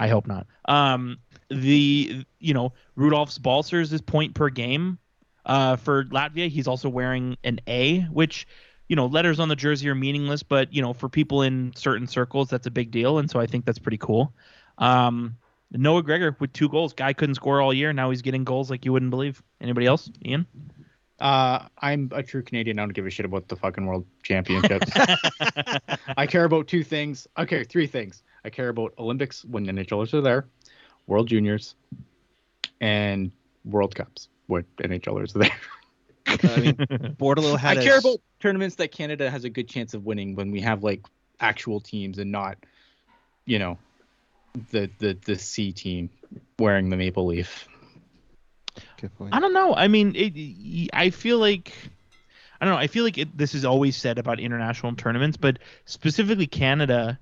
[0.00, 0.46] I hope not.
[0.64, 1.18] Um,
[1.50, 4.98] the you know Rudolfs Balcers is point per game
[5.46, 6.48] uh, for Latvia.
[6.48, 8.46] He's also wearing an A, which
[8.94, 12.06] you know letters on the jersey are meaningless, but you know for people in certain
[12.06, 14.32] circles that's a big deal, and so I think that's pretty cool.
[14.78, 15.36] Um,
[15.72, 16.92] Noah Gregor with two goals.
[16.92, 17.92] Guy couldn't score all year.
[17.92, 19.42] Now he's getting goals like you wouldn't believe.
[19.60, 20.08] Anybody else?
[20.24, 20.46] Ian?
[21.18, 22.78] Uh, I'm a true Canadian.
[22.78, 24.92] I don't give a shit about the fucking world championships.
[26.16, 27.26] I care about two things.
[27.36, 28.22] Okay, three things.
[28.44, 30.46] I care about Olympics when NHLers are there,
[31.08, 31.74] World Juniors,
[32.80, 33.32] and
[33.64, 35.50] World Cups when NHLers are there.
[36.26, 36.74] I mean,
[37.18, 37.78] Bordeleau had.
[37.78, 40.82] a care about tournaments that Canada has a good chance of winning when we have
[40.82, 41.02] like
[41.40, 42.56] actual teams and not,
[43.46, 43.78] you know,
[44.70, 46.10] the the the C team
[46.58, 47.68] wearing the maple leaf.
[49.00, 49.34] Good point.
[49.34, 49.74] I don't know.
[49.74, 51.72] I mean, it, I feel like
[52.60, 52.80] I don't know.
[52.80, 57.18] I feel like it, this is always said about international tournaments, but specifically Canada,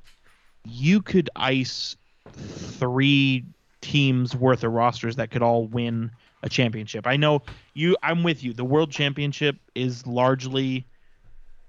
[0.64, 1.96] you could ice
[2.32, 3.44] three
[3.80, 6.12] teams worth of rosters that could all win
[6.42, 7.06] a championship.
[7.06, 7.42] I know
[7.74, 7.96] you.
[8.02, 8.52] I'm with you.
[8.52, 10.86] The World Championship is largely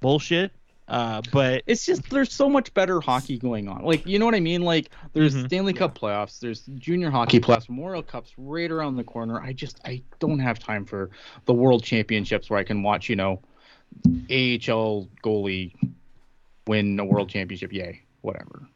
[0.01, 0.51] bullshit.
[0.85, 3.83] Uh, but It's just there's so much better hockey going on.
[3.83, 4.63] Like you know what I mean?
[4.63, 5.45] Like there's Mhm.
[5.45, 9.41] Stanley Cup playoffs, there's Junior Hockey playoffs, Memorial Cups right around the corner.
[9.41, 11.09] I just I don't have time for
[11.45, 13.39] the World Championships where I can watch you know
[14.29, 15.73] AHL goalie
[16.67, 17.71] win a World Championship.
[17.71, 18.67] Yay, whatever.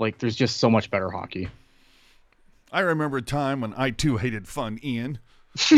[0.00, 1.48] Like there's just so much better hockey.
[2.72, 5.18] I remember a time when I too hated fun, Ian.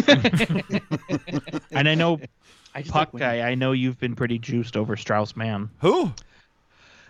[1.72, 2.20] and I know
[2.74, 3.48] I just Puck like guy.
[3.48, 5.70] I know you've been pretty juiced over Strauss Mann.
[5.80, 6.12] Who?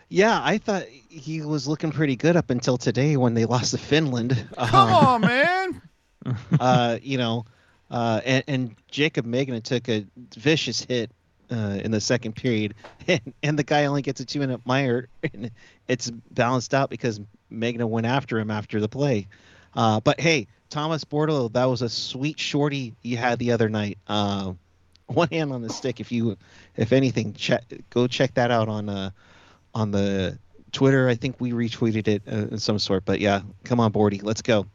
[0.08, 3.78] Yeah, I thought he was looking pretty good up until today when they lost to
[3.78, 4.46] Finland.
[4.56, 5.82] Come Um, on, man.
[6.60, 7.44] uh, you know,
[7.90, 11.10] uh, and, and Jacob Magna took a vicious hit
[11.50, 12.74] uh, in the second period,
[13.08, 15.50] and, and the guy only gets a two minute mire, and
[15.88, 17.20] it's balanced out because
[17.50, 19.26] Magna went after him after the play.
[19.74, 23.96] Uh, but hey, Thomas Bordeleau, that was a sweet shorty you had the other night.
[24.08, 24.54] Uh,
[25.06, 26.00] one hand on the stick.
[26.00, 26.36] If you,
[26.74, 29.10] if anything, check go check that out on uh,
[29.72, 30.36] on the
[30.72, 31.08] Twitter.
[31.08, 33.04] I think we retweeted it uh, of some sort.
[33.04, 34.66] But yeah, come on, Bordy, let's go.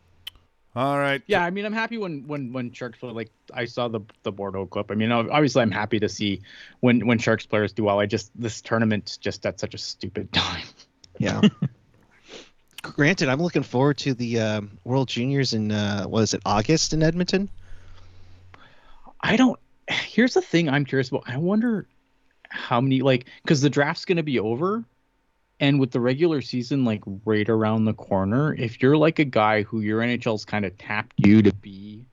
[0.73, 1.21] All right.
[1.27, 3.11] Yeah, I mean, I'm happy when when when Sharks play.
[3.11, 4.91] Like I saw the the Bordeleau clip.
[4.91, 6.41] I mean, obviously, I'm happy to see
[6.79, 7.99] when when Sharks players do well.
[7.99, 10.63] I just this tournament's just at such a stupid time.
[11.17, 11.41] Yeah.
[12.81, 17.03] Granted, I'm looking forward to the um, World Juniors in uh, was it August in
[17.03, 17.49] Edmonton?
[19.21, 19.59] I don't.
[19.89, 21.23] Here's the thing I'm curious about.
[21.27, 21.87] I wonder
[22.49, 24.83] how many like because the draft's gonna be over,
[25.59, 29.63] and with the regular season like right around the corner, if you're like a guy
[29.63, 32.05] who your NHL's kind of tapped you to be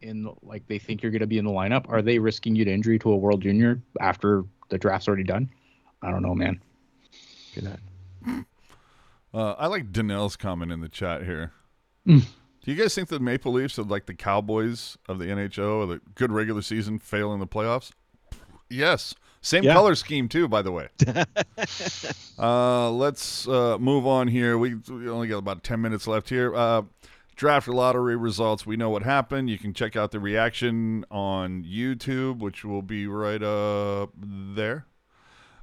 [0.00, 2.64] in the, like they think you're gonna be in the lineup, are they risking you
[2.64, 5.50] to injury to a World Junior after the draft's already done?
[6.02, 6.58] I don't know, man.
[9.32, 11.52] Uh, I like Danelle's comment in the chat here.
[12.06, 12.22] Mm.
[12.64, 15.86] Do you guys think the Maple Leafs are like the Cowboys of the NHL, or
[15.86, 17.92] the good regular season, fail in the playoffs?
[18.68, 19.14] Yes.
[19.40, 19.72] Same Yeah.
[19.74, 20.88] color scheme too, by the way.
[22.38, 24.58] uh, let's uh, move on here.
[24.58, 26.54] We, we only got about ten minutes left here.
[26.54, 26.82] Uh,
[27.36, 28.66] draft lottery results.
[28.66, 29.48] We know what happened.
[29.48, 34.84] You can check out the reaction on YouTube, which will be right up there.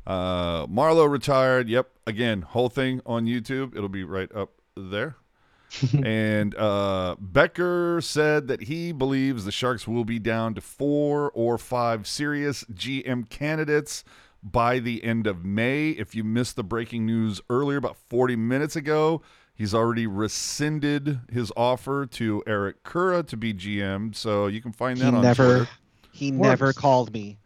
[0.08, 1.68] Uh, Marleau retired.
[1.68, 1.90] Yep.
[2.08, 3.76] Again, whole thing on YouTube.
[3.76, 5.18] It'll be right up there.
[6.06, 11.58] and uh, Becker said that he believes the Sharks will be down to four or
[11.58, 14.06] five serious GM candidates
[14.42, 15.90] by the end of May.
[15.90, 19.22] If you missed the breaking news earlier, about 40 minutes ago,
[19.54, 24.16] he's already rescinded his offer to Eric Kura to be GM.
[24.16, 25.72] So you can find He that on never Twitter.
[26.14, 27.40] he never called me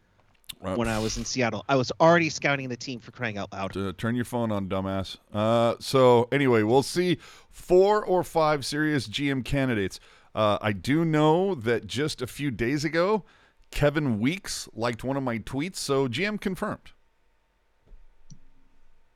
[0.64, 1.66] Uh, when I was in Seattle.
[1.68, 3.76] I was already scouting the team for crying out loud.
[3.76, 5.18] Uh, turn your phone on, dumbass.
[5.34, 7.18] Uh, so anyway, we'll see
[7.50, 10.00] four or five serious GM candidates.
[10.36, 13.24] Uh, I do know that just a few days ago,
[13.72, 16.92] Kevin Weeks liked one of my tweets, so GM confirmed.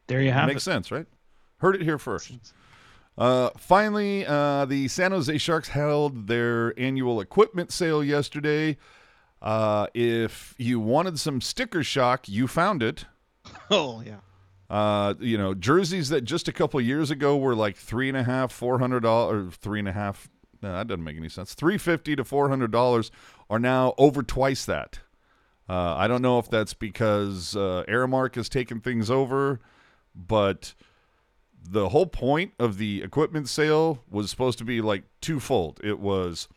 [0.07, 0.72] There you have Makes it.
[0.72, 1.05] Makes sense, right?
[1.57, 2.31] Heard it here first.
[3.17, 8.77] Uh, finally, uh, the San Jose Sharks held their annual equipment sale yesterday.
[9.41, 13.06] Uh, if you wanted some sticker shock, you found it.
[13.70, 14.20] Oh yeah.
[14.70, 18.24] Uh, you know, jerseys that just a couple years ago were like three and a
[18.24, 20.28] half, four hundred dollars, three and a half.
[20.62, 21.53] No, that doesn't make any sense.
[21.53, 23.12] Three fifty to four hundred dollars
[23.49, 24.99] are now over twice that.
[25.70, 29.60] Uh, I don't know if that's because uh, Aramark has taken things over,
[30.16, 30.74] but
[31.68, 35.80] the whole point of the equipment sale was supposed to be like twofold.
[35.84, 36.48] It was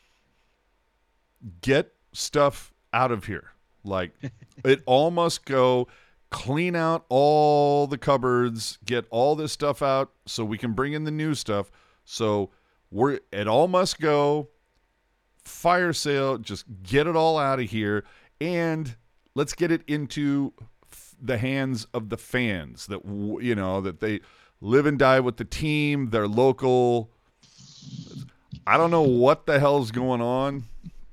[1.60, 3.52] get stuff out of here.
[3.84, 4.12] Like
[4.64, 5.88] it all must go.
[6.30, 11.04] Clean out all the cupboards, get all this stuff out so we can bring in
[11.04, 11.70] the new stuff.
[12.04, 12.50] So
[12.90, 14.48] we're it all must go.
[15.42, 18.04] Fire sale, just get it all out of here
[18.40, 18.94] and
[19.34, 20.52] let's get it into
[21.20, 24.20] the hands of the fans that you know that they
[24.60, 27.10] live and die with the team, they're local.
[28.66, 30.64] I don't know what the hell's going on,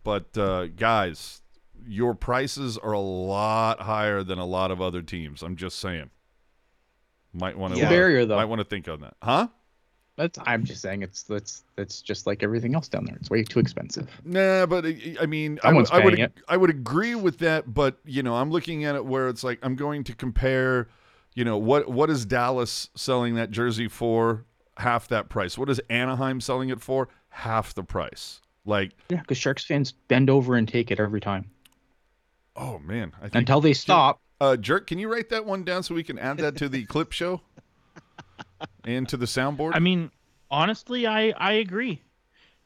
[0.05, 1.41] but uh, guys,
[1.85, 5.43] your prices are a lot higher than a lot of other teams.
[5.43, 6.09] I'm just saying.
[7.33, 7.89] Might want to Yeah.
[7.89, 8.37] Barrier, though.
[8.37, 9.47] Might want to think on that, huh?
[10.15, 13.17] That's I'm just saying it's that's that's just like everything else down there.
[13.19, 14.09] It's way too expensive.
[14.23, 16.33] Nah, but I- mean, I would, Someone's I would, it.
[16.47, 17.73] I would agree with that.
[17.73, 20.87] But you know, I'm looking at it where it's like I'm going to compare.
[21.33, 24.45] You know, what what is Dallas selling that jersey for?
[24.77, 25.57] Half that price.
[25.57, 27.09] What is Anaheim selling it for?
[27.29, 28.39] Half the price.
[28.65, 31.49] Like, Yeah, because Sharks fans bend over and take it every time
[32.55, 33.35] oh man, I think.
[33.35, 34.21] until they stop.
[34.39, 36.85] Uh, Jerk, can you write that one down so we can add that to the
[36.87, 37.41] clip show
[38.83, 39.71] and to the soundboard?
[39.73, 40.11] I mean,
[40.49, 42.01] honestly, I I agree.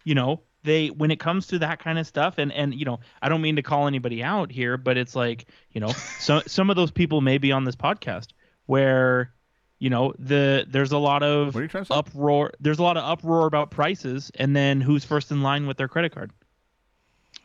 [0.04, 3.00] You know, they when it comes to that kind of stuff, and and you know,
[3.22, 6.70] I don't mean to call anybody out here, but it's like you know, some some
[6.70, 8.28] of those people may be on this podcast
[8.66, 9.34] where
[9.80, 11.98] you know the there's a lot of what are you trying to say?
[11.98, 12.52] uproar.
[12.60, 15.88] There's a lot of uproar about prices, and then who's first in line with their
[15.88, 16.32] credit card.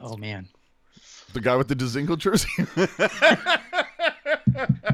[0.01, 0.49] Oh man.
[1.33, 2.49] The guy with the Dezingle jersey.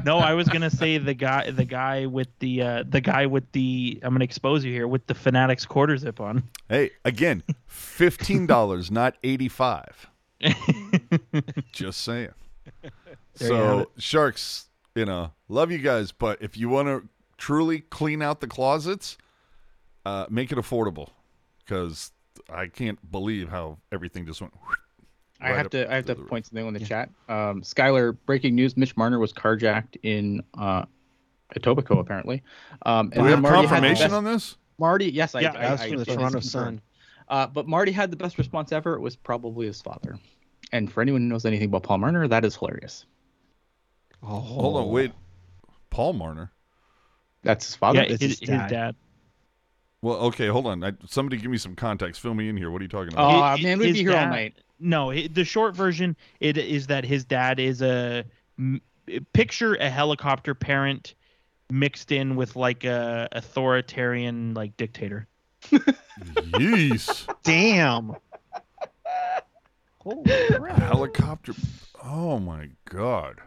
[0.03, 3.51] No, I was gonna say the guy, the guy with the uh, the guy with
[3.51, 3.99] the.
[4.01, 6.43] I'm gonna expose you here with the Fanatics quarter zip on.
[6.69, 10.09] hey, again, fifteen dollars, not eighty-five.
[11.71, 12.29] Just saying.
[12.81, 12.91] There
[13.35, 13.89] so it.
[13.97, 14.65] sharks,
[14.95, 17.07] you know, love you guys, but if you want to
[17.41, 19.17] truly clean out the closets,
[20.05, 21.09] uh, make it affordable,
[21.59, 22.11] because
[22.49, 24.53] I can't believe how everything just went.
[25.41, 27.09] I right have to I have to the point something in the chat.
[27.27, 30.85] Um, Skylar, breaking news: Mitch Marner was carjacked in uh,
[31.55, 32.43] Etobicoke apparently.
[32.85, 34.57] Um, Do we have Marty confirmation best- on this?
[34.77, 36.39] Marty, yes, I, Yeah, I, That was I- from the Toronto.
[36.41, 36.81] Sun.
[37.27, 38.93] Uh, but Marty had the best response ever.
[38.95, 40.17] It was probably his father.
[40.73, 43.05] And for anyone who knows anything about Paul Marner, that is hilarious.
[44.23, 45.11] Oh, Hold on, wait.
[45.89, 46.51] Paul Marner.
[47.43, 47.99] That's his father.
[47.99, 48.69] yeah, it's his, his his dad.
[48.69, 48.95] dad.
[50.03, 50.83] Well, okay, hold on.
[50.83, 52.21] I, somebody give me some context.
[52.21, 52.71] Fill me in here.
[52.71, 53.31] What are you talking Oh about?
[53.31, 54.55] Hi- oh, man, we'd be here all night.
[54.79, 58.25] No, hi- the short version it is that his dad is a
[58.57, 58.81] m-
[59.33, 61.13] picture a helicopter parent
[61.69, 65.27] mixed in with like a authoritarian like dictator.
[65.69, 67.27] Yeesh.
[67.43, 68.15] damn.
[69.99, 70.23] Holy
[70.55, 70.77] crap.
[70.79, 71.53] Helicopter.
[72.03, 73.39] Oh my god.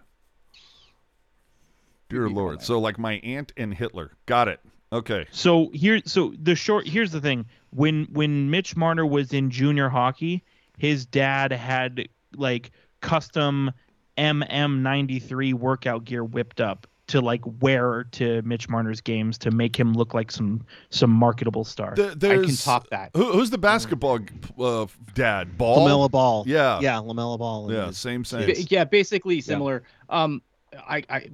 [2.15, 2.59] Dear Lord.
[2.61, 2.65] there.
[2.65, 4.13] So like my aunt and Hitler.
[4.27, 4.61] Got it.
[4.93, 5.27] Okay.
[5.33, 9.89] So here, so the short here's the thing: when when Mitch Marner was in junior
[9.89, 10.43] hockey,
[10.79, 12.71] his dad had like
[13.01, 13.71] custom
[14.19, 19.93] MM93 workout gear whipped up to like wear to Mitch Marner's games to make him
[19.93, 21.95] look like some some marketable star.
[21.95, 23.11] Th- I can top that.
[23.15, 24.21] Who, who's the basketball
[24.59, 25.59] uh, dad?
[25.59, 25.87] Ball.
[25.87, 26.45] Lamella Ball.
[26.47, 26.81] Yeah.
[26.81, 27.71] Yeah, Lamella Ball.
[27.71, 27.89] Yeah.
[27.89, 28.25] is- Same.
[28.25, 28.47] Same.
[28.47, 29.83] Ba- Yeah, basically similar.
[30.09, 30.41] Um,
[30.87, 31.31] I, I,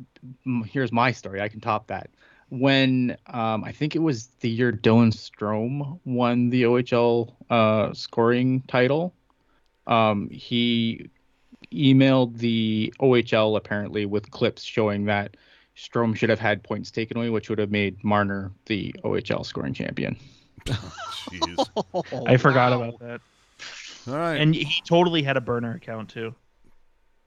[0.64, 1.40] here's my story.
[1.40, 2.10] I can top that.
[2.48, 8.62] When um, I think it was the year Dylan Strome won the OHL uh, scoring
[8.66, 9.14] title,
[9.86, 11.10] um, he
[11.72, 15.36] emailed the OHL apparently with clips showing that
[15.76, 19.72] Strome should have had points taken away, which would have made Marner the OHL scoring
[19.72, 20.16] champion.
[20.66, 21.70] Jeez.
[21.76, 22.88] Oh, I forgot wow.
[22.88, 23.20] about that.
[24.08, 24.40] All right.
[24.40, 26.34] And he totally had a burner account too.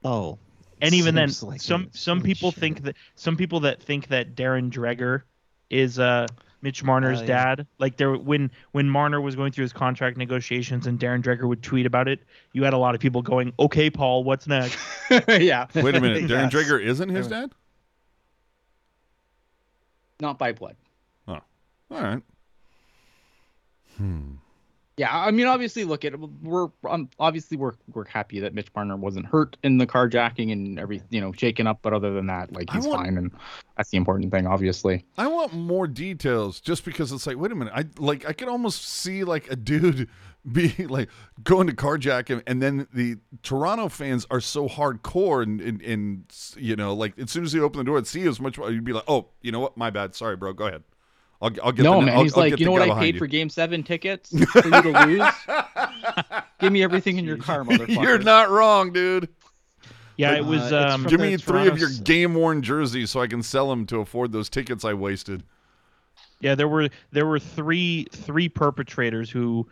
[0.04, 0.38] Oh.
[0.80, 1.96] And even then, like some it.
[1.96, 2.60] some Holy people shit.
[2.60, 5.22] think that some people that think that Darren Dreger
[5.70, 6.26] is uh
[6.62, 7.54] Mitch Marner's Oh, yeah.
[7.54, 7.66] dad.
[7.78, 11.62] Like there when when Marner was going through his contract negotiations and Darren Dreger would
[11.62, 12.20] tweet about it,
[12.52, 14.78] you had a lot of people going, "Okay, Paul, what's next?"
[15.28, 16.24] yeah, Wait a minute.
[16.24, 16.52] Darren Yes.
[16.52, 17.52] Dreger isn't his dad?
[20.20, 20.76] not by blood.
[21.28, 21.32] Oh,
[21.90, 22.22] All right.
[23.98, 24.34] Hmm.
[24.96, 28.96] Yeah, I mean, obviously, look at we're um, obviously we're we're happy that Mitch Marner
[28.96, 32.52] wasn't hurt in the carjacking and every you know shaken up, but other than that,
[32.52, 33.32] like he's want- fine, and
[33.76, 35.04] that's the important thing, obviously.
[35.18, 38.46] I want more details just because it's like, wait a minute, I like I could
[38.46, 40.08] almost see like a dude
[40.52, 41.08] be like
[41.42, 46.24] going to carjack him, and then the Toronto fans are so hardcore, and and, and
[46.56, 48.84] you know, like as soon as you open the door and see as much, you'd
[48.84, 50.84] be like, oh, you know what, my bad, sorry, bro, go ahead.
[51.44, 53.14] I'll, I'll get no, the, man, I'll, he's I'll like, you know what I paid
[53.14, 56.42] you." for Game Seven tickets for you to lose?
[56.60, 58.02] Give me everything in your car, motherfucker.
[58.02, 59.28] You're not wrong, dude.
[60.16, 60.72] Yeah, But, it was.
[60.72, 63.84] uh, Um, Give me three of your game worn jerseys so I can sell them
[63.86, 65.42] to afford those tickets I wasted.
[66.40, 69.66] Yeah, there were there were three three perpetrators who,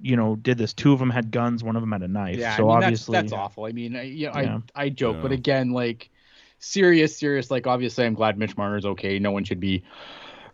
[0.00, 0.72] you know, did this.
[0.72, 1.64] Two of them had guns.
[1.64, 2.36] One of them had a knife.
[2.38, 3.64] Yeah, so I mean, obviously, that's, that's awful.
[3.64, 4.58] I mean, I, you know, Yeah.
[4.74, 6.10] I I joke, but again, like
[6.58, 7.50] serious, serious.
[7.50, 9.18] Like obviously, I'm glad Mitch Marner's okay.
[9.18, 9.82] No one should be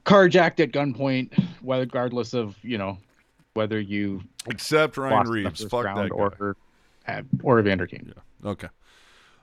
[0.04, 1.30] carjacked at gunpoint,
[1.62, 2.98] regardless of you know
[3.54, 5.60] whether you Except Ryan lost Reaves.
[5.60, 6.08] first Fuck that guy.
[6.08, 6.56] or
[7.04, 8.12] had- or Evander Kane.
[8.44, 8.50] Yeah.
[8.50, 8.68] Okay.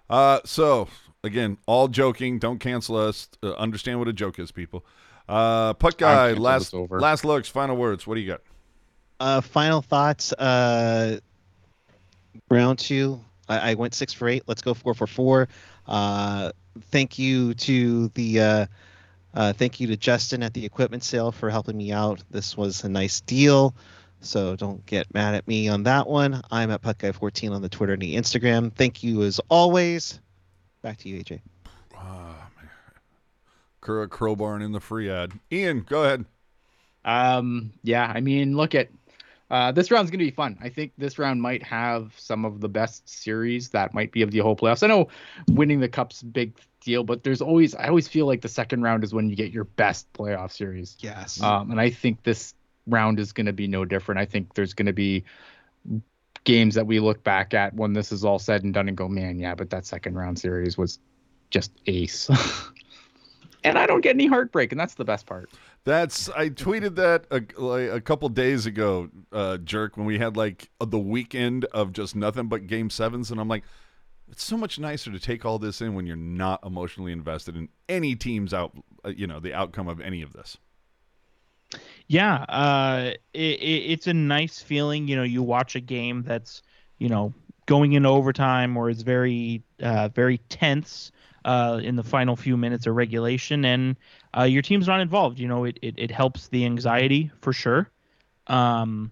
[0.10, 0.88] Uh, so
[1.24, 2.38] again, all joking.
[2.40, 3.30] Don't cancel us.
[3.42, 4.86] Uh, understand what a joke is, people.
[5.30, 6.34] Uh, puck guy.
[6.34, 7.00] Last over.
[7.00, 7.48] last looks.
[7.48, 8.06] Final words.
[8.06, 8.42] What do you got?
[9.20, 10.34] Uh, final thoughts.
[10.34, 11.20] Uh,
[12.50, 13.20] round two.
[13.48, 14.44] I, I went six for eight.
[14.48, 15.48] Let's go four for four.
[15.88, 16.52] Uh,
[16.92, 18.40] thank you to the.
[18.40, 18.66] Uh,
[19.34, 22.22] uh, thank you to Justin at the equipment sale for helping me out.
[22.30, 23.76] This was a nice deal.
[24.22, 26.42] So don't get mad at me on that one.
[26.52, 28.72] I'm at PuckGuy14 on the Twitter and the Instagram.
[28.72, 30.20] Thank you as always.
[30.82, 31.42] Back to you, AJ.
[33.82, 35.32] Crow crowbar in the free ad.
[35.52, 36.26] Ian, go ahead.
[37.04, 38.90] Um, yeah, I mean, look at
[39.52, 40.58] uh, this round's gonna be fun.
[40.62, 44.32] I think this round might have some of the best series that might be of
[44.32, 44.82] the whole playoffs.
[44.82, 45.10] I know
[45.50, 49.04] winning the cup's big deal, but there's always I always feel like the second round
[49.04, 50.98] is when you get your best playoff series.
[51.00, 51.42] Yes.
[51.42, 52.54] Um, and I think this
[52.88, 54.20] round is going to be no different.
[54.20, 55.24] I think there's going to be
[56.44, 59.08] games that we look back at when this is all said and done and go,
[59.08, 61.00] man, yeah, but that second round series was
[61.50, 62.30] just ace.
[63.64, 65.50] and I don't get any heartbreak, and that's the best part.
[65.84, 70.38] That's I tweeted that a, like a couple days ago, uh, jerk, when we had
[70.38, 73.64] like the weekend of just nothing but game sevens, and I'm like,
[74.30, 77.70] it's so much nicer to take all this in when you're not emotionally invested in
[77.90, 78.72] any team's out,
[79.04, 80.58] uh, you know, the outcome of any of this.
[82.08, 85.08] Yeah, uh, it, it, it's a nice feeling.
[85.08, 86.62] You know, you watch a game that's
[86.98, 87.34] you know
[87.66, 91.12] going into overtime or is very uh, very tense
[91.46, 93.96] uh, in the final few minutes of regulation, and
[94.38, 95.40] uh, your team's not involved.
[95.40, 97.90] You know, it, it, it helps the anxiety for sure.
[98.48, 99.12] Um,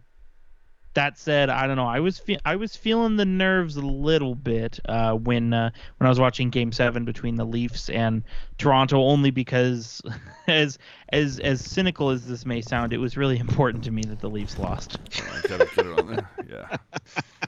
[0.96, 1.86] that said, I don't know.
[1.86, 6.06] I was fe- I was feeling the nerves a little bit uh, when uh, when
[6.08, 8.24] I was watching Game Seven between the Leafs and
[8.58, 10.02] Toronto, only because
[10.48, 10.78] as
[11.10, 14.30] as as cynical as this may sound, it was really important to me that the
[14.30, 14.98] Leafs lost.
[15.16, 16.30] I gotta get it on there.
[16.50, 16.78] Yeah.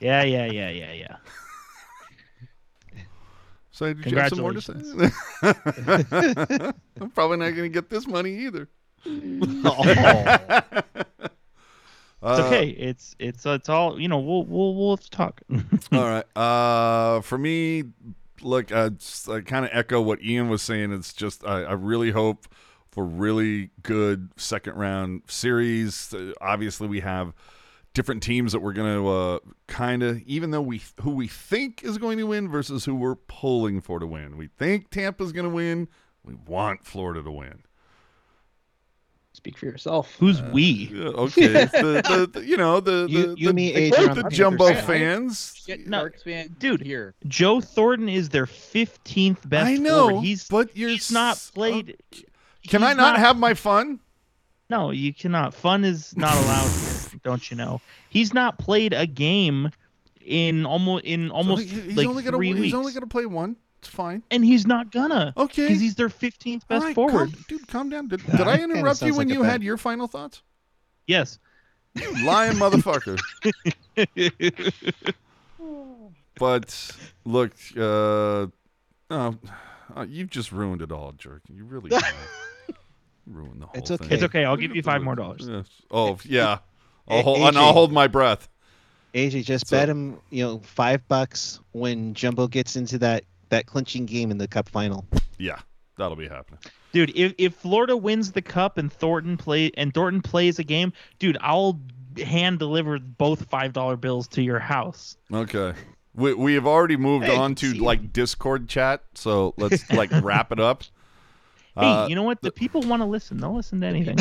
[0.01, 1.15] Yeah, yeah, yeah, yeah, yeah.
[3.81, 4.73] So did you have some more to say?
[7.01, 8.69] I'm probably not gonna get this money either.
[12.23, 12.69] It's okay.
[12.69, 14.19] It's it's it's all you know.
[14.19, 15.41] We'll we'll we'll have to talk.
[15.91, 16.37] All right.
[16.37, 17.85] Uh, for me,
[18.43, 18.91] look, I,
[19.27, 20.93] I kind of echo what Ian was saying.
[20.93, 22.47] It's just I, I really hope
[22.91, 26.13] for really good second round series.
[26.13, 27.33] Uh, obviously, we have
[27.93, 31.83] different teams that we're going to uh, kind of, even though we who we think
[31.83, 34.37] is going to win versus who we're pulling for to win.
[34.37, 35.87] We think Tampa's going to win.
[36.23, 37.63] We want Florida to win.
[39.33, 40.13] Speak for yourself.
[40.19, 40.91] Who's we?
[41.21, 44.67] Okay, the, the, the you know the You- the, you, the, me, the, the jumbo
[44.67, 44.85] Panthers.
[44.85, 45.63] fans.
[45.65, 46.81] Get No, fan, dude.
[46.81, 49.67] Here, Joe Thornton is their fifteenth best.
[49.67, 50.25] I know, forward.
[50.25, 51.97] He's but you're he's not s- played.
[52.67, 53.99] Can he's I not, have my fun?
[54.69, 55.53] No, you cannot.
[55.53, 56.89] Fun is not allowed here.
[57.23, 57.81] Don't you know?
[58.09, 59.71] He's not played a game
[60.25, 63.55] in almost in almost He- he's like only gonna, three He's only gonna play one.
[63.79, 64.21] It's fine.
[64.29, 65.63] and he's not gonna Okay.
[65.67, 67.31] because he's their fifteenth best right, forward.
[67.33, 68.07] calm- dude, calm down.
[68.09, 70.43] Did, did I interrupt you when like you had your final thoughts?
[71.07, 71.39] Yes.
[71.95, 73.19] You lying motherfucker.
[76.39, 76.91] But
[77.25, 78.49] look, uh, oh,
[79.09, 81.41] uh, you've just ruined it all, jerk.
[81.53, 81.91] You really
[83.27, 83.99] ruined the whole It's thing.
[84.01, 84.13] okay.
[84.15, 84.45] It's okay.
[84.45, 85.47] I'll give you five more dollars.
[85.47, 85.65] Yes.
[85.91, 86.59] Oh yeah.
[87.11, 88.47] I'll A- hold, and I'll hold my breath.
[89.13, 93.65] AJ, just So- bet him, you know, five bucks when Jumbo gets into that that
[93.65, 95.05] clinching game in the Cup final.
[95.37, 95.59] Yeah,
[95.97, 96.59] that'll be happening.
[96.93, 100.91] Dude, if, if Florida wins the cup and Thornton play and Thornton plays a game,
[101.19, 101.79] dude, I'll
[102.21, 105.17] hand deliver both five dollar bills to your house.
[105.33, 105.73] Okay.
[106.15, 110.11] We we have already moved Hey, on to see- like Discord chat, so let's like
[110.21, 110.83] wrap it up.
[111.73, 112.41] Hey, Uh, you know what?
[112.41, 113.37] The people want to listen.
[113.37, 114.17] They'll listen to anything.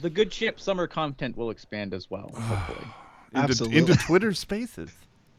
[0.00, 2.30] The good ship summer content will expand as well.
[2.34, 2.88] Hopefully,
[3.32, 3.78] into, Absolutely.
[3.78, 4.90] into Twitter Spaces.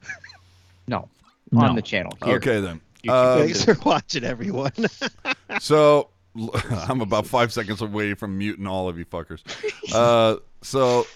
[0.87, 1.09] no,
[1.51, 1.61] No.
[1.61, 2.11] on the channel.
[2.23, 2.35] Here.
[2.35, 2.81] Okay then.
[3.03, 3.11] YouTube.
[3.11, 4.71] Um, Thanks for watching, everyone.
[5.59, 6.09] So
[6.71, 9.41] I'm about five seconds away from muting all of you fuckers.
[9.93, 11.07] Uh, so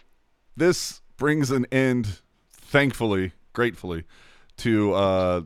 [0.57, 2.22] this brings an end,
[2.53, 4.05] thankfully, gratefully,
[4.57, 5.41] to uh,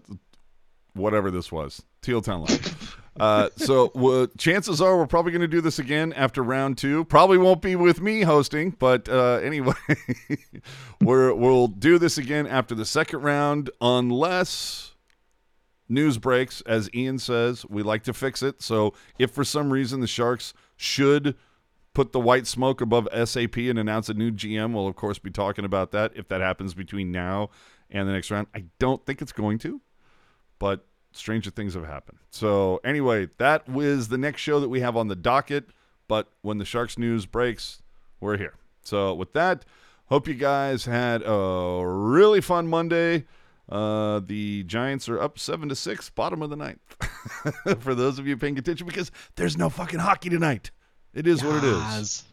[0.94, 3.02] whatever this was, Teal Town Live.
[3.18, 7.06] Uh, so chances are we're probably going to do this again after round two.
[7.06, 9.74] Probably won't be with me hosting, but uh, anyway,
[11.02, 14.94] we're, we'll do this again after the second round, unless
[15.88, 16.62] news breaks.
[16.62, 18.62] As Ian says, we like to fix it.
[18.62, 21.36] So if for some reason the Sharks should
[21.94, 25.32] put the white smoke above SAP and announce a new GM, we'll of course be
[25.32, 27.50] talking about that if that happens between now
[27.90, 28.48] and the next round.
[28.54, 29.80] I don't think it's going to,
[30.60, 30.86] but
[31.16, 32.18] stranger things have happened.
[32.32, 35.66] So anyway, that was the next show that we have on the docket.
[36.08, 37.82] But when the Sharks news breaks,
[38.20, 38.54] we're here.
[38.84, 39.66] So with that,
[40.08, 43.26] hope you guys had a really fun Monday.
[43.68, 46.80] Uh, the Giants are up seven to six, bottom of the ninth.
[47.80, 50.70] For those of you paying attention, because there's no fucking hockey tonight.
[51.16, 52.24] It is what it is.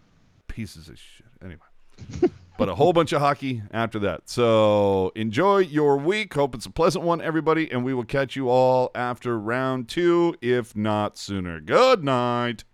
[0.49, 1.27] Pieces of shit.
[1.43, 4.29] Anyway, but a whole bunch of hockey after that.
[4.29, 6.35] So enjoy your week.
[6.35, 10.37] Hope it's a pleasant one, everybody, and we will catch you all after round two,
[10.41, 11.61] if not sooner.
[11.61, 12.65] Good night.